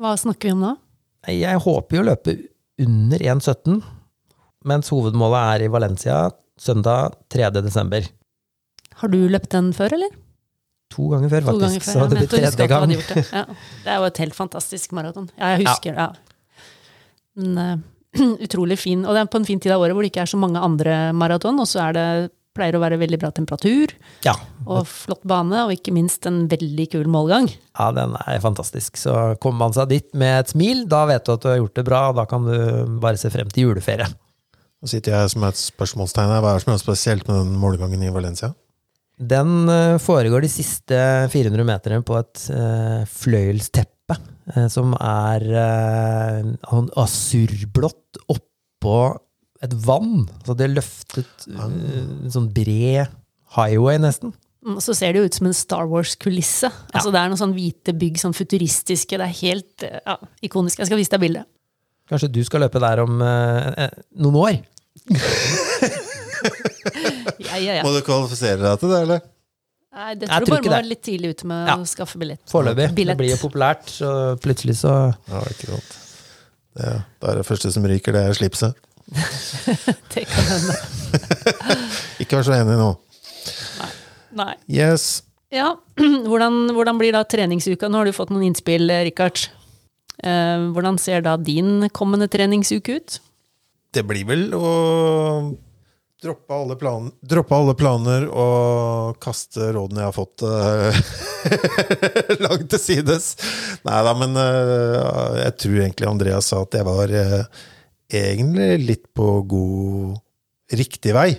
Hva 0.00 0.12
snakker 0.20 0.50
vi 0.50 0.56
om 0.56 0.64
da? 0.64 0.74
Jeg 1.32 1.60
håper 1.64 1.96
jo 1.96 2.02
å 2.02 2.08
løpe 2.08 2.34
under 2.80 3.24
1,17, 3.34 3.80
mens 4.68 4.92
hovedmålet 4.92 5.54
er 5.54 5.64
i 5.64 5.70
Valencia 5.72 6.18
søndag 6.60 7.16
3. 7.32 7.48
desember. 7.60 8.08
Har 9.00 9.12
du 9.12 9.22
løpt 9.32 9.52
den 9.52 9.70
før, 9.76 9.96
eller? 9.96 10.12
To 10.92 11.06
ganger 11.12 11.32
før, 11.32 11.46
faktisk. 11.48 11.64
ganger 11.64 11.84
før. 11.84 11.92
så 11.92 12.08
det 12.10 12.18
blir 12.18 12.30
tredje 12.34 12.68
gang. 12.72 12.92
det. 12.92 13.24
Ja. 13.30 13.44
det 13.84 13.92
er 13.94 14.02
jo 14.02 14.08
et 14.10 14.20
helt 14.24 14.36
fantastisk 14.36 14.92
maraton. 14.96 15.30
Ja, 15.38 15.54
jeg 15.54 15.64
husker 15.64 15.96
det. 15.96 16.08
Ja. 16.08 16.66
Men 17.40 17.60
eh, 17.62 17.74
utrolig 18.46 18.78
fin. 18.80 19.04
Og 19.06 19.14
det 19.16 19.22
er 19.24 19.30
på 19.32 19.40
en 19.40 19.46
fin 19.48 19.60
tid 19.62 19.72
av 19.74 19.82
året 19.84 19.94
hvor 19.96 20.02
det 20.06 20.10
ikke 20.12 20.24
er 20.26 20.30
så 20.32 20.40
mange 20.40 20.60
andre 20.62 21.00
maraton, 21.16 21.58
og 21.62 21.68
så 21.70 21.82
er 21.88 21.96
det 21.98 22.06
pleier 22.56 22.74
å 22.74 22.80
være 22.82 22.96
veldig 22.98 23.18
bra 23.22 23.28
temperatur 23.30 23.92
Ja. 24.26 24.32
og 24.66 24.82
flott 24.90 25.22
bane, 25.30 25.60
og 25.68 25.70
ikke 25.70 25.92
minst 25.94 26.26
en 26.26 26.48
veldig 26.50 26.88
kul 26.90 27.06
målgang. 27.06 27.46
ja, 27.78 27.90
den 27.94 28.16
er 28.18 28.40
fantastisk. 28.42 28.98
Så 28.98 29.36
kommer 29.40 29.58
man 29.68 29.72
seg 29.76 29.88
dit 29.92 30.08
med 30.18 30.40
et 30.40 30.50
smil, 30.50 30.82
da 30.90 31.04
vet 31.06 31.24
du 31.24 31.32
at 31.36 31.44
du 31.44 31.48
har 31.48 31.60
gjort 31.60 31.76
det 31.78 31.84
bra, 31.86 32.00
og 32.10 32.16
da 32.18 32.24
kan 32.26 32.42
du 32.48 32.98
bare 33.00 33.16
se 33.22 33.30
frem 33.30 33.48
til 33.54 33.68
juleferie. 33.68 34.08
Nå 34.80 34.88
sitter 34.88 35.12
jeg 35.12 35.30
som 35.30 35.44
et 35.44 35.60
spørsmålstegn 35.60 36.30
her. 36.32 36.40
Hva 36.42 36.50
er 36.54 36.58
det 36.58 36.64
som 36.64 36.72
er 36.74 36.82
spesielt 36.82 37.26
med 37.28 37.36
den 37.44 37.54
målgangen 37.60 38.02
i 38.02 38.10
Valencia? 38.10 38.50
Den 39.20 39.68
eh, 39.68 39.98
foregår 40.00 40.40
de 40.40 40.48
siste 40.48 40.96
400 41.30 41.66
meterne 41.68 42.02
på 42.02 42.16
et 42.18 42.46
eh, 42.50 43.02
fløyelsteppe, 43.04 43.92
eh, 44.16 44.68
som 44.72 44.94
er 44.96 45.46
eh, 45.64 46.52
sånn 46.68 46.90
asurblått 47.00 48.20
oppå 48.32 49.00
et 49.64 49.74
vann. 49.86 50.24
Så 50.46 50.56
det 50.56 50.68
er 50.68 50.76
løftet 50.78 51.48
eh, 51.50 51.64
en 51.66 52.32
sånn 52.32 52.50
bred 52.54 53.10
highway, 53.56 54.00
nesten. 54.02 54.34
Mm, 54.66 54.76
så 54.84 54.92
ser 54.96 55.14
det 55.14 55.22
jo 55.22 55.28
ut 55.30 55.38
som 55.38 55.48
en 55.48 55.56
Star 55.56 55.86
Wars-kulisse. 55.88 56.68
Altså 56.92 57.12
Det 57.12 57.20
er 57.20 57.30
noen 57.32 57.40
sånn 57.40 57.56
hvite 57.56 57.94
bygg, 57.96 58.20
sånn 58.20 58.36
futuristiske. 58.36 59.16
Det 59.16 59.26
er 59.26 59.38
helt 59.40 59.86
eh, 59.86 60.00
ja, 60.04 60.18
ikonisk. 60.44 60.82
Jeg 60.82 60.90
skal 60.90 61.00
vise 61.00 61.14
deg 61.14 61.24
bildet. 61.24 61.48
Kanskje 62.10 62.32
du 62.34 62.40
skal 62.44 62.64
løpe 62.66 62.82
der 62.82 63.00
om 63.04 63.20
eh, 63.24 63.86
eh, 63.86 63.98
noen 64.20 64.40
år? 64.44 64.60
Ja, 67.40 67.58
ja, 67.58 67.74
ja. 67.80 67.82
Må 67.84 67.90
du 67.92 68.00
kvalifisere 68.04 68.60
deg 68.62 68.80
til 68.80 68.92
det, 68.92 69.00
eller? 69.04 69.22
Nei, 69.90 70.12
det 70.14 70.28
Jeg 70.28 70.30
tror 70.30 70.44
du 70.44 70.50
tror 70.50 70.56
bare 70.60 70.68
må 70.70 70.76
være 70.76 70.88
litt 70.90 71.02
tidlig 71.02 71.30
ute 71.34 71.46
med 71.50 71.66
Ja. 71.68 71.74
å 71.76 71.86
skaffe 71.90 72.18
billett. 72.18 72.40
Foreløpig. 72.50 72.94
Det 72.94 73.16
blir 73.18 73.30
jo 73.32 73.40
populært, 73.42 73.88
så 73.90 74.36
plutselig 74.38 74.76
så 74.78 74.92
Ja, 75.28 75.40
ikke 75.50 75.66
sant. 75.72 75.96
Det, 76.78 76.90
da 77.20 77.32
er 77.32 77.40
det 77.40 77.46
første 77.48 77.72
som 77.74 77.82
ryker, 77.82 78.12
det 78.14 78.22
er 78.28 78.36
slipset. 78.38 78.74
Det 80.14 80.22
kan 80.30 80.46
hende. 80.46 80.76
Ikke 82.22 82.38
vær 82.38 82.46
så 82.46 82.54
enig 82.54 82.76
nå. 82.78 82.92
Nei. 84.38 84.52
Yes. 84.70 85.22
Ja, 85.50 85.72
hvordan, 86.30 86.70
hvordan 86.76 87.00
blir 87.00 87.10
da 87.16 87.24
treningsuka? 87.26 87.88
Nå 87.90 87.98
har 87.98 88.06
du 88.06 88.14
fått 88.14 88.30
noen 88.30 88.46
innspill, 88.52 88.86
Rikard. 89.08 89.48
Eh, 90.22 90.68
hvordan 90.70 91.00
ser 91.02 91.24
da 91.26 91.34
din 91.40 91.88
kommende 91.90 92.28
treningsuke 92.30 93.00
ut? 93.00 93.18
Det 93.90 94.04
blir 94.06 94.22
vel 94.28 94.46
å 94.54 94.70
droppe 96.20 96.54
alle, 96.54 96.76
plan 96.76 97.08
droppe 97.20 97.56
alle 97.56 97.74
planer 97.78 98.26
og 98.28 99.18
kaste 99.24 99.70
rådene 99.72 100.02
jeg 100.02 100.10
har 100.10 100.16
fått 100.16 100.44
uh, 100.44 101.02
langt 102.46 102.68
til 102.74 102.82
sides. 102.82 103.32
Nei 103.88 104.00
da, 104.04 104.16
men 104.18 104.36
uh, 104.36 105.38
jeg 105.40 105.56
tror 105.64 105.78
egentlig 105.80 106.10
Andreas 106.10 106.50
sa 106.52 106.60
at 106.66 106.76
jeg 106.76 106.88
var 106.88 107.14
uh, 107.14 107.62
egentlig 108.10 108.72
litt 108.88 109.06
på 109.16 109.38
god 109.48 110.18
Riktig 110.70 111.14
vei. 111.16 111.32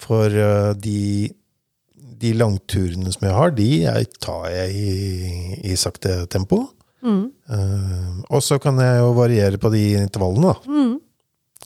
For 0.00 0.32
eh, 0.32 0.72
de, 0.80 1.30
de 1.94 2.32
langturene 2.34 3.12
som 3.14 3.28
jeg 3.28 3.36
har, 3.36 3.52
de 3.54 3.68
jeg 3.84 4.08
tar 4.18 4.48
jeg 4.50 4.74
i, 4.74 4.94
i 5.70 5.76
sakte 5.78 6.24
tempo. 6.32 6.64
Eh, 7.54 8.16
og 8.28 8.42
så 8.44 8.58
kan 8.62 8.80
jeg 8.82 8.98
jo 9.00 9.12
variere 9.16 9.60
på 9.60 9.70
de 9.72 9.84
intervallene, 10.00 10.50
da. 10.50 10.74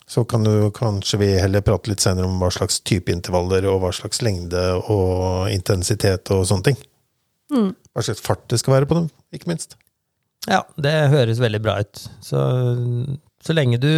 Så 0.07 0.24
kan 0.28 0.44
du 0.44 0.68
kanskje 0.76 1.18
vi 1.22 1.30
heller 1.40 1.64
prate 1.64 1.88
litt 1.90 2.02
senere 2.05 2.28
om 2.28 2.36
hva 2.42 2.50
slags 2.52 2.82
type 2.84 3.12
intervaller, 3.12 3.64
og 3.70 3.80
hva 3.84 3.92
slags 3.96 4.20
lengde 4.24 4.62
og 4.82 5.48
intensitet 5.52 6.28
og 6.34 6.44
sånne 6.48 6.68
ting. 6.68 6.82
Hva 7.94 8.05
slags 8.05 8.22
fart 8.24 8.44
det 8.52 8.61
skal 8.61 8.78
være 8.78 8.88
på 8.90 8.98
dem, 8.98 9.09
ikke 9.34 9.50
minst. 9.52 9.78
Ja, 10.50 10.61
det 10.76 10.92
høres 11.12 11.40
veldig 11.40 11.61
bra 11.64 11.78
ut. 11.80 12.02
Så, 12.24 12.40
så 13.40 13.57
lenge 13.57 13.80
du 13.80 13.92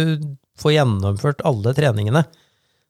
får 0.59 0.77
gjennomført 0.77 1.43
alle 1.47 1.73
treningene, 1.77 2.23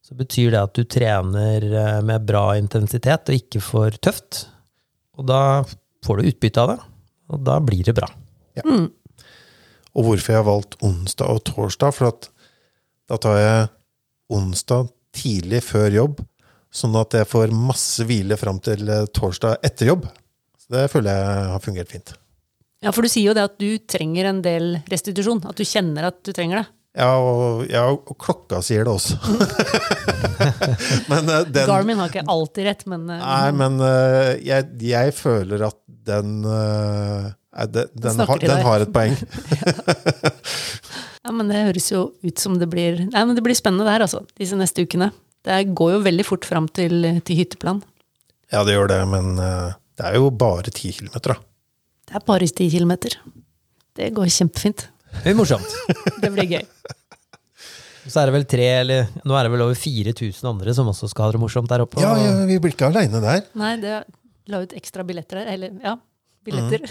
så 0.05 0.15
betyr 0.15 0.53
det 0.53 0.61
at 0.61 0.77
du 0.77 0.85
trener 0.87 1.65
eh, 1.67 1.97
med 2.05 2.27
bra 2.29 2.51
intensitet 2.55 3.27
og 3.27 3.41
ikke 3.41 3.63
for 3.63 3.97
tøft. 4.03 4.45
Og 5.17 5.27
da 5.27 5.41
får 6.05 6.19
du 6.19 6.29
utbytte 6.29 6.63
av 6.63 6.71
det, 6.71 6.77
og 7.33 7.43
da 7.49 7.57
blir 7.63 7.83
det 7.83 7.97
bra. 7.97 8.07
Og 9.97 10.05
hvorfor 10.05 10.31
jeg 10.31 10.39
har 10.39 10.47
valgt 10.47 10.77
onsdag 10.85 11.33
og 11.33 11.43
torsdag, 11.49 11.95
for 11.97 12.13
at 12.13 12.29
da 13.07 13.17
tar 13.21 13.39
jeg 13.39 13.67
onsdag 14.33 14.89
tidlig 15.15 15.63
før 15.65 15.93
jobb, 15.95 16.21
sånn 16.73 16.95
at 16.99 17.15
jeg 17.15 17.29
får 17.29 17.53
masse 17.55 18.05
hvile 18.07 18.37
fram 18.39 18.59
til 18.63 18.87
eh, 18.91 19.05
torsdag 19.15 19.63
etter 19.65 19.93
jobb. 19.93 20.07
Så 20.59 20.73
det 20.75 20.87
føler 20.91 21.15
jeg 21.15 21.51
har 21.53 21.63
fungert 21.63 21.93
fint. 21.93 22.15
Ja, 22.83 22.91
for 22.93 23.01
du 23.01 23.09
sier 23.09 23.31
jo 23.31 23.37
det 23.37 23.45
at 23.47 23.55
du 23.57 23.79
trenger 23.89 24.29
en 24.29 24.41
del 24.45 24.75
restitusjon. 24.91 25.41
At 25.49 25.57
du 25.57 25.65
kjenner 25.65 26.11
at 26.11 26.19
du 26.27 26.33
trenger 26.35 26.61
det. 26.61 26.67
Ja, 26.97 27.09
og, 27.21 27.63
ja, 27.69 27.85
og 27.93 28.15
klokka 28.19 28.59
sier 28.65 28.85
det 28.85 28.93
også. 28.93 29.17
men 31.11 31.31
eh, 31.31 31.47
den 31.47 31.69
Garmin 31.69 32.01
har 32.01 32.11
ikke 32.11 32.27
alltid 32.29 32.67
rett, 32.67 32.85
men 32.91 33.07
eh, 33.13 33.23
Nei, 33.23 33.49
men 33.55 33.81
jeg, 34.43 34.69
jeg 34.91 35.17
føler 35.17 35.69
at 35.71 35.79
den 35.87 36.41
den, 37.57 37.87
den, 37.97 38.19
har, 38.21 38.37
den 38.37 38.61
har 38.61 38.83
et 38.85 38.91
poeng. 38.93 39.15
Ja, 41.27 41.33
men 41.35 41.49
det 41.51 41.59
høres 41.67 41.89
jo 41.91 42.05
ut 42.23 42.39
som 42.39 42.55
det 42.55 42.69
blir 42.71 43.01
Nei, 43.09 43.23
men 43.27 43.35
det 43.35 43.43
blir 43.43 43.57
spennende 43.57 43.87
der, 43.89 44.05
altså. 44.05 44.21
Disse 44.39 44.55
neste 44.55 44.85
ukene. 44.87 45.09
Det 45.43 45.57
går 45.75 45.97
jo 45.97 46.03
veldig 46.05 46.25
fort 46.27 46.47
fram 46.47 46.69
til, 46.71 47.03
til 47.27 47.41
hytteplan. 47.41 47.81
Ja, 48.53 48.61
det 48.63 48.77
gjør 48.77 48.87
det, 48.93 49.01
men 49.11 49.33
eh, 49.43 49.75
det 49.99 50.07
er 50.07 50.15
jo 50.21 50.29
bare 50.31 50.71
ti 50.71 50.93
kilometer, 50.95 51.35
da. 51.35 51.43
Det 52.07 52.15
er 52.15 52.23
bare 52.29 52.47
ti 52.47 52.69
kilometer. 52.71 53.17
Det 53.97 54.07
går 54.15 54.31
kjempefint. 54.31 54.85
Det 55.11 55.25
blir 55.25 55.37
morsomt. 55.41 55.75
Det 56.23 56.31
blir 56.31 56.47
gøy. 56.55 56.63
Så 58.07 58.21
er 58.21 58.29
det 58.29 58.37
vel 58.37 58.45
tre, 58.47 58.67
eller 58.85 59.09
nå 59.27 59.35
er 59.35 59.47
det 59.47 59.51
vel 59.51 59.65
over 59.65 59.75
4000 59.75 60.47
andre 60.47 60.75
som 60.75 60.87
også 60.87 61.09
skal 61.11 61.27
ha 61.27 61.35
det 61.35 61.41
morsomt 61.43 61.67
der 61.67 61.83
oppe. 61.83 61.99
Ja, 61.99 62.13
ja, 62.21 62.37
vi 62.47 62.59
blir 62.63 62.71
ikke 62.71 62.87
aleine 62.87 63.19
der. 63.23 63.43
Nei, 63.59 63.73
det 63.83 63.97
la 64.47 64.61
ut 64.63 64.75
ekstra 64.79 65.03
billetter 65.07 65.41
der. 65.41 65.49
Eller, 65.57 65.73
ja, 65.83 65.97
billetter. 66.47 66.83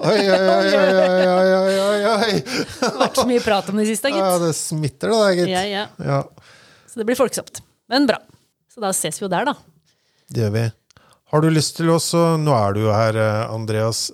Oi, 0.00 0.22
oi, 0.24 0.40
oi, 0.40 0.72
oi, 0.80 0.96
oi, 0.96 1.52
oi, 1.60 1.76
oi, 1.84 2.00
oi. 2.14 2.32
Det 2.40 2.88
har 2.88 2.98
vært 3.04 3.20
så 3.20 3.26
mye 3.28 3.44
prat 3.44 3.70
om 3.72 3.78
det 3.82 3.86
siste, 3.92 4.10
Ja, 4.16 4.32
det 4.42 4.50
smitter 4.58 5.12
det 5.12 5.20
da, 5.20 5.28
gitt. 5.38 5.52
Ja, 5.52 5.62
ja. 5.68 5.84
Ja, 6.02 6.18
Så 6.90 7.00
det 7.02 7.06
blir 7.10 7.18
folksomt. 7.20 7.60
Men 7.92 8.08
bra. 8.08 8.18
Så 8.72 8.82
da 8.84 8.90
ses 8.96 9.20
vi 9.20 9.26
jo 9.28 9.32
der, 9.32 9.48
da. 9.52 9.56
det 10.32 10.42
gjør 10.46 10.52
vi. 10.58 10.64
Har 11.32 11.42
du 11.42 11.48
lyst 11.50 11.76
til 11.78 11.88
også, 11.90 12.24
nå 12.38 12.52
er 12.54 12.74
du 12.76 12.84
jo 12.86 12.92
her, 12.94 13.16
eh, 13.18 13.40
Andreas, 13.54 14.08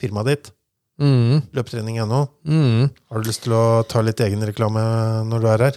firmaet 0.00 0.32
ditt, 0.32 0.52
Mm, 0.96 1.42
løpetrening.no. 1.52 2.22
mm. 2.48 2.86
Har 3.12 3.20
du 3.20 3.26
lyst 3.28 3.42
til 3.44 3.52
å 3.52 3.82
ta 3.84 4.00
litt 4.00 4.16
egenreklame 4.24 4.80
når 5.28 5.42
du 5.44 5.48
er 5.52 5.64
her? 5.66 5.74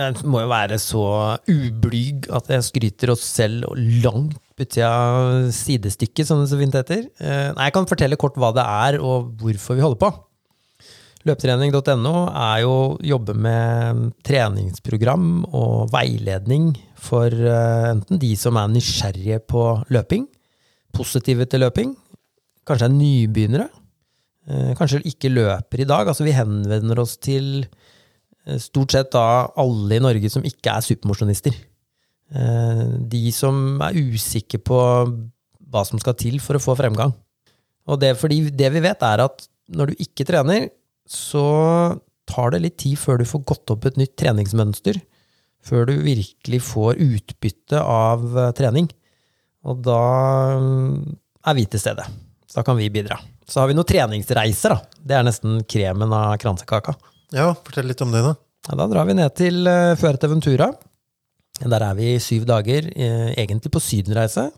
Jeg 0.00 0.24
må 0.26 0.40
jo 0.42 0.48
være 0.50 0.78
så 0.82 1.02
ublyg 1.46 2.26
at 2.34 2.50
jeg 2.50 2.66
skryter 2.66 3.12
oss 3.14 3.22
selv 3.30 3.68
langt 4.02 4.34
uti 4.60 4.82
av 4.84 5.50
sidestykket, 5.54 6.26
som 6.28 6.42
det 6.42 6.50
så 6.50 6.58
fint 6.60 6.76
heter. 6.76 7.06
Eh, 7.20 7.48
jeg 7.52 7.74
kan 7.74 7.88
fortelle 7.88 8.18
kort 8.20 8.38
hva 8.40 8.52
det 8.56 8.64
er, 8.64 8.98
og 9.00 9.32
hvorfor 9.40 9.78
vi 9.78 9.84
holder 9.84 10.00
på. 10.00 10.10
Løpetrening.no 11.28 12.14
er 12.28 12.62
jo 12.62 12.76
jobbe 13.04 13.34
med 13.36 14.06
treningsprogram 14.24 15.42
og 15.52 15.90
veiledning 15.92 16.70
for 17.00 17.28
eh, 17.28 17.90
enten 17.90 18.20
de 18.22 18.32
som 18.40 18.56
er 18.60 18.72
nysgjerrige 18.72 19.42
på 19.50 19.64
løping, 19.92 20.24
positive 20.96 21.46
til 21.46 21.64
løping, 21.66 21.92
kanskje 22.66 22.88
er 22.88 22.96
nybegynnere, 22.96 23.68
eh, 24.48 24.72
kanskje 24.78 25.04
ikke 25.12 25.32
løper 25.32 25.84
i 25.84 25.88
dag. 25.88 26.08
Altså 26.08 26.24
vi 26.26 26.36
henvender 26.36 27.04
oss 27.04 27.18
til 27.20 27.66
stort 28.58 28.94
sett 28.94 29.10
da 29.12 29.50
alle 29.60 29.98
i 29.98 30.02
Norge 30.02 30.30
som 30.32 30.46
ikke 30.46 30.72
er 30.72 30.82
supermosjonister. 30.82 31.52
Eh, 32.34 32.84
De 33.10 33.22
som 33.34 33.80
er 33.82 33.98
usikre 33.98 34.60
på 34.62 34.78
hva 35.70 35.82
som 35.86 36.00
skal 36.02 36.16
til 36.18 36.40
for 36.42 36.58
å 36.58 36.62
få 36.62 36.76
fremgang. 36.78 37.14
Og 37.90 37.98
det, 38.02 38.14
fordi 38.20 38.42
det 38.54 38.70
vi 38.74 38.82
vet, 38.84 39.02
er 39.02 39.24
at 39.24 39.46
når 39.70 39.92
du 39.92 40.02
ikke 40.04 40.26
trener, 40.26 40.68
så 41.10 41.44
tar 42.30 42.54
det 42.54 42.62
litt 42.64 42.78
tid 42.82 42.98
før 42.98 43.20
du 43.20 43.26
får 43.26 43.46
gått 43.48 43.72
opp 43.74 43.86
et 43.88 43.98
nytt 43.98 44.16
treningsmønster. 44.18 45.00
Før 45.66 45.90
du 45.90 45.96
virkelig 46.00 46.62
får 46.64 47.00
utbytte 47.02 47.82
av 47.82 48.24
eh, 48.38 48.52
trening. 48.56 48.88
Og 49.66 49.82
da 49.84 50.00
mm, 50.56 51.16
er 51.50 51.58
vi 51.58 51.66
til 51.68 51.82
stede. 51.82 52.06
Så 52.46 52.60
da 52.60 52.66
kan 52.66 52.78
vi 52.78 52.90
bidra. 52.92 53.18
Så 53.46 53.60
har 53.60 53.70
vi 53.70 53.76
noen 53.76 53.88
treningsreiser, 53.88 54.74
da. 54.74 55.02
Det 55.02 55.16
er 55.16 55.26
nesten 55.26 55.60
kremen 55.68 56.14
av 56.14 56.36
kransekaka. 56.40 56.94
Ja, 57.34 57.50
fortell 57.54 57.90
litt 57.90 58.00
om 58.02 58.14
det, 58.14 58.22
da. 58.24 58.34
Ja, 58.68 58.76
da 58.78 58.86
drar 58.90 59.08
vi 59.08 59.16
ned 59.18 59.34
til 59.38 59.66
uh, 59.66 59.96
Fuerteventura. 59.98 60.70
Der 61.60 61.84
er 61.84 61.94
vi 61.98 62.14
i 62.14 62.22
syv 62.22 62.46
dager, 62.48 62.86
eh, 62.94 63.34
egentlig 63.36 63.72
på 63.72 63.82
sydenreise. 63.84 64.48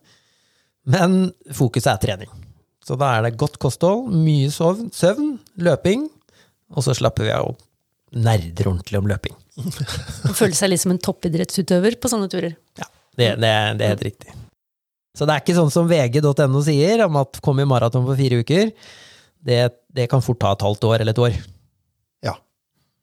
Men 0.87 1.33
fokuset 1.55 1.91
er 1.93 2.03
trening. 2.03 2.31
Så 2.83 2.97
da 2.99 3.13
er 3.17 3.27
det 3.27 3.39
godt 3.39 3.59
kosthold, 3.63 4.11
mye 4.11 4.51
sovn, 4.51 4.91
søvn, 4.95 5.37
løping, 5.63 6.09
og 6.75 6.87
så 6.87 6.95
slapper 6.99 7.29
vi 7.29 7.35
av 7.35 7.53
og 7.53 7.61
nerder 8.13 8.71
ordentlig 8.71 8.99
om 8.99 9.09
løping. 9.11 9.37
Å 10.31 10.35
føle 10.35 10.57
seg 10.57 10.73
litt 10.73 10.83
som 10.83 10.95
en 10.95 11.03
toppidrettsutøver 11.03 11.99
på 12.03 12.11
sånne 12.11 12.31
turer. 12.33 12.57
Ja, 12.81 12.89
det, 13.19 13.29
det, 13.43 13.53
det 13.79 13.87
er 13.87 13.95
helt 13.95 14.07
riktig. 14.09 14.35
Så 15.17 15.29
det 15.29 15.35
er 15.35 15.45
ikke 15.45 15.57
sånn 15.59 15.73
som 15.73 15.89
vg.no 15.91 16.63
sier, 16.65 17.05
om 17.07 17.19
at 17.21 17.41
kom 17.45 17.61
i 17.61 17.69
maraton 17.69 18.07
på 18.07 18.17
fire 18.19 18.41
uker. 18.43 18.71
Det, 19.43 19.61
det 19.93 20.09
kan 20.11 20.25
fort 20.25 20.41
ta 20.41 20.55
et 20.57 20.65
halvt 20.65 20.87
år 20.89 21.03
eller 21.03 21.13
et 21.13 21.23
år. 21.23 21.37
Ja. 22.25 22.37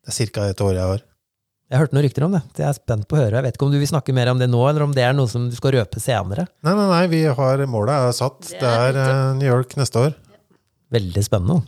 Det 0.06 0.16
er 0.16 0.32
ca. 0.34 0.48
et 0.50 0.64
år 0.66 0.74
jeg 0.74 0.94
har. 0.94 1.06
Jeg 1.70 1.78
har 1.78 1.84
hørt 1.86 1.92
noen 1.94 2.02
rykter 2.02 2.24
om 2.26 2.32
det, 2.34 2.40
jeg 2.58 2.66
er 2.66 2.74
spent 2.74 3.06
på 3.06 3.14
å 3.14 3.20
høre. 3.20 3.36
Jeg 3.38 3.46
vet 3.46 3.54
ikke 3.60 3.66
om 3.68 3.74
du 3.74 3.78
vil 3.78 3.90
snakke 3.92 4.14
mer 4.18 4.26
om 4.32 4.40
det 4.42 4.48
nå, 4.50 4.58
eller 4.66 4.82
om 4.88 4.94
det 4.96 5.04
er 5.06 5.12
noe 5.14 5.30
som 5.30 5.44
du 5.52 5.54
skal 5.54 5.76
røpe 5.76 6.02
senere. 6.02 6.48
Nei, 6.66 6.74
nei, 6.74 6.86
nei, 6.90 7.04
vi 7.12 7.20
har 7.38 7.62
målet 7.70 7.94
er 7.94 8.10
satt. 8.18 8.40
Det 8.48 8.58
Det 8.64 8.72
er 8.88 8.98
eh, 8.98 9.36
New 9.38 9.46
York 9.46 9.76
neste 9.78 10.02
år. 10.02 10.16
Veldig 10.90 11.22
spennende. 11.28 11.62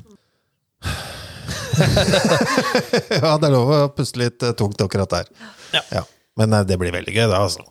ja, 3.22 3.36
det 3.38 3.45
er 3.45 3.54
lov 3.54 3.70
å 3.78 3.93
puste 3.93 4.18
litt 4.24 4.41
eh, 4.41 4.56
tungt 4.58 4.82
akkurat 4.82 5.14
der. 5.14 5.30
Ja. 5.93 6.02
Men 6.41 6.58
eh, 6.58 6.66
det 6.66 6.80
blir 6.82 6.89
veldig 6.97 7.14
gøy, 7.14 7.28
da, 7.30 7.45
altså. 7.45 7.62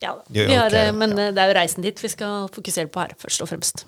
Ja, 0.00 0.16
da. 0.16 0.24
Vi 0.32 0.48
har, 0.48 0.72
men 0.96 1.12
det 1.18 1.36
er 1.36 1.52
jo 1.52 1.58
reisen 1.60 1.84
dit 1.84 2.00
vi 2.00 2.08
skal 2.16 2.48
fokusere 2.54 2.88
på 2.88 3.04
her, 3.04 3.12
først 3.20 3.44
og 3.44 3.52
fremst. 3.52 3.84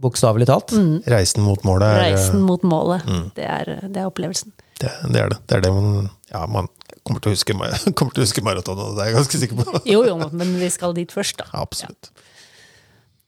Bokstavelig 0.00 0.48
talt. 0.48 0.72
Reisen 1.10 1.42
mot 1.44 1.60
målet 1.68 1.84
er 1.90 2.00
Reisen 2.14 2.40
mot 2.48 2.62
målet. 2.64 3.04
Det, 3.36 3.44
er, 3.44 3.74
det 3.92 4.00
er 4.00 4.08
opplevelsen. 4.08 4.54
det, 4.80 4.88
det 5.12 5.20
er 5.26 5.28
det. 5.34 5.38
Det 5.50 5.54
er 5.58 5.62
det 5.68 5.72
man 5.76 6.08
Ja, 6.30 6.46
man 6.48 6.68
kommer 7.06 7.22
til 7.22 7.32
å 7.32 7.36
huske, 7.36 7.56
kommer 7.98 8.14
til 8.14 8.22
å 8.22 8.26
huske 8.26 8.44
maratonet, 8.44 8.96
det 8.96 9.04
er 9.04 9.10
jeg 9.10 9.18
ganske 9.18 9.42
sikker 9.42 9.60
på. 9.60 9.82
Jo, 9.88 10.02
jo, 10.08 10.16
men 10.32 10.54
vi 10.60 10.70
skal 10.72 10.96
dit 10.96 11.12
først, 11.14 11.40
da. 11.42 11.48
Absolutt. 11.64 12.12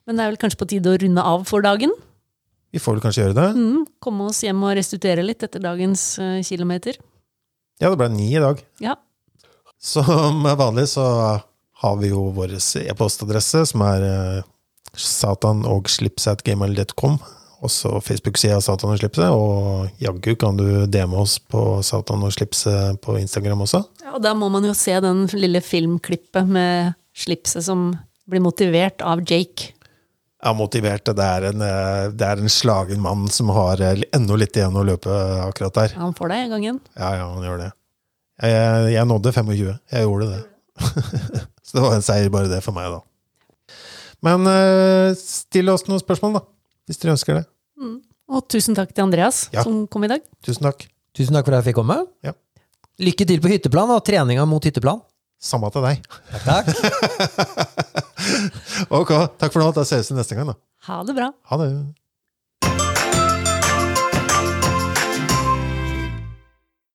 Men 0.08 0.18
det 0.18 0.24
er 0.24 0.32
vel 0.32 0.40
kanskje 0.42 0.60
på 0.62 0.68
tide 0.72 0.90
å 0.90 0.98
runde 0.98 1.26
av 1.34 1.46
for 1.48 1.64
dagen. 1.64 1.92
Vi 2.72 2.80
får 2.80 2.96
vel 2.96 3.04
kanskje 3.04 3.26
gjøre 3.26 3.36
det. 3.36 3.48
Mm, 3.54 3.82
komme 4.02 4.26
oss 4.30 4.40
hjem 4.42 4.62
og 4.64 4.76
restituere 4.78 5.24
litt 5.24 5.44
etter 5.44 5.62
dagens 5.62 6.06
uh, 6.22 6.40
kilometer. 6.46 6.96
Ja, 7.82 7.90
det 7.90 7.98
ble 8.00 8.08
ni 8.14 8.30
i 8.32 8.40
dag. 8.42 8.62
Ja. 8.82 8.96
Som 9.82 10.46
vanlig 10.46 10.88
så 10.94 11.04
har 11.82 11.96
vi 11.98 12.12
jo 12.12 12.28
vår 12.34 12.56
e-postadresse, 12.86 13.64
som 13.68 13.84
er 13.84 14.06
uh, 14.06 14.48
satan 14.94 15.64
og 15.68 15.90
slipset.gmail.com. 15.90 17.18
Også 17.62 18.00
Facebook-sida 18.02 18.56
Satan 18.64 18.90
og 18.90 18.98
slipset, 18.98 19.28
og 19.30 19.90
jaggu 20.02 20.34
kan 20.40 20.56
du 20.58 20.64
DM 20.90 21.12
oss 21.14 21.36
på 21.38 21.78
Satan 21.86 22.24
og 22.26 22.32
slipset 22.34 22.98
på 23.04 23.14
Instagram 23.20 23.62
også. 23.62 23.84
ja, 24.02 24.16
og 24.16 24.22
da 24.24 24.32
må 24.34 24.48
man 24.50 24.66
jo 24.66 24.74
se 24.74 24.96
den 25.04 25.28
lille 25.38 25.60
filmklippet 25.62 26.48
med 26.50 26.96
slipset 27.14 27.62
som 27.62 27.92
blir 28.26 28.42
motivert 28.42 29.04
av 29.06 29.22
Jake. 29.28 29.70
Ja, 30.42 30.50
motivert. 30.58 31.06
Det 31.06 31.22
er 31.22 31.46
en, 31.52 31.62
eh, 31.62 32.08
det 32.10 32.26
er 32.26 32.40
en 32.42 32.50
slagen 32.50 32.98
mann 33.00 33.28
som 33.30 33.52
har 33.54 33.78
ennå 33.78 34.08
enda 34.16 34.38
litt 34.40 34.56
igjen 34.58 34.74
å 34.74 34.82
løpe 34.82 35.12
akkurat 35.46 35.76
der. 35.78 35.94
Han 36.00 36.16
får 36.18 36.32
deg 36.34 36.50
gangen. 36.50 36.80
Ja, 36.98 37.12
ja, 37.20 37.28
han 37.30 37.46
gjør 37.46 37.62
det. 37.62 37.70
Jeg, 38.42 38.50
jeg, 38.56 38.92
jeg 38.96 39.06
nådde 39.06 39.32
25. 39.38 39.78
Jeg 39.92 40.08
gjorde 40.08 40.30
det. 40.32 40.42
Så 41.62 41.78
det 41.78 41.84
var 41.84 41.94
en 41.94 42.02
seier, 42.02 42.32
bare 42.34 42.50
det 42.50 42.58
for 42.64 42.74
meg, 42.74 42.90
da. 42.90 43.76
Men 44.26 44.50
eh, 44.50 45.14
still 45.18 45.70
oss 45.70 45.86
noen 45.86 46.02
spørsmål, 46.02 46.40
da. 46.40 46.44
Hvis 46.90 46.98
dere 46.98 47.14
ønsker 47.14 47.38
det. 47.38 47.46
Og 48.32 48.44
tusen 48.48 48.76
takk 48.78 48.92
til 48.94 49.04
Andreas 49.04 49.48
Ja. 49.52 49.62
som 49.66 49.86
kom 49.90 50.04
i 50.06 50.10
dag. 50.12 50.22
Tusen 50.46 50.64
takk. 50.64 50.86
Tusen 51.16 51.34
takk 51.36 51.44
for 51.48 51.54
at 51.56 51.62
jeg 51.64 51.72
fikk 51.72 51.80
komme. 51.82 51.98
Ja. 52.24 52.32
Lykke 53.02 53.26
til 53.28 53.40
på 53.42 53.50
hytteplan 53.52 53.90
og 53.92 54.04
treninga 54.06 54.44
mot 54.48 54.64
hytteplan. 54.64 55.00
Samme 55.42 55.68
til 55.74 55.82
deg. 55.82 56.04
Takk, 56.44 56.44
takk. 56.46 57.82
Ok, 58.94 59.10
takk 59.40 59.50
for 59.52 59.58
nå. 59.62 59.72
Da 59.74 59.82
ses 59.88 60.08
vi 60.10 60.16
neste 60.16 60.36
gang, 60.38 60.52
da. 60.52 60.54
Ha 60.86 61.00
det 61.06 61.14
bra. 61.16 61.32
Ha 61.50 61.56
det. 61.60 61.68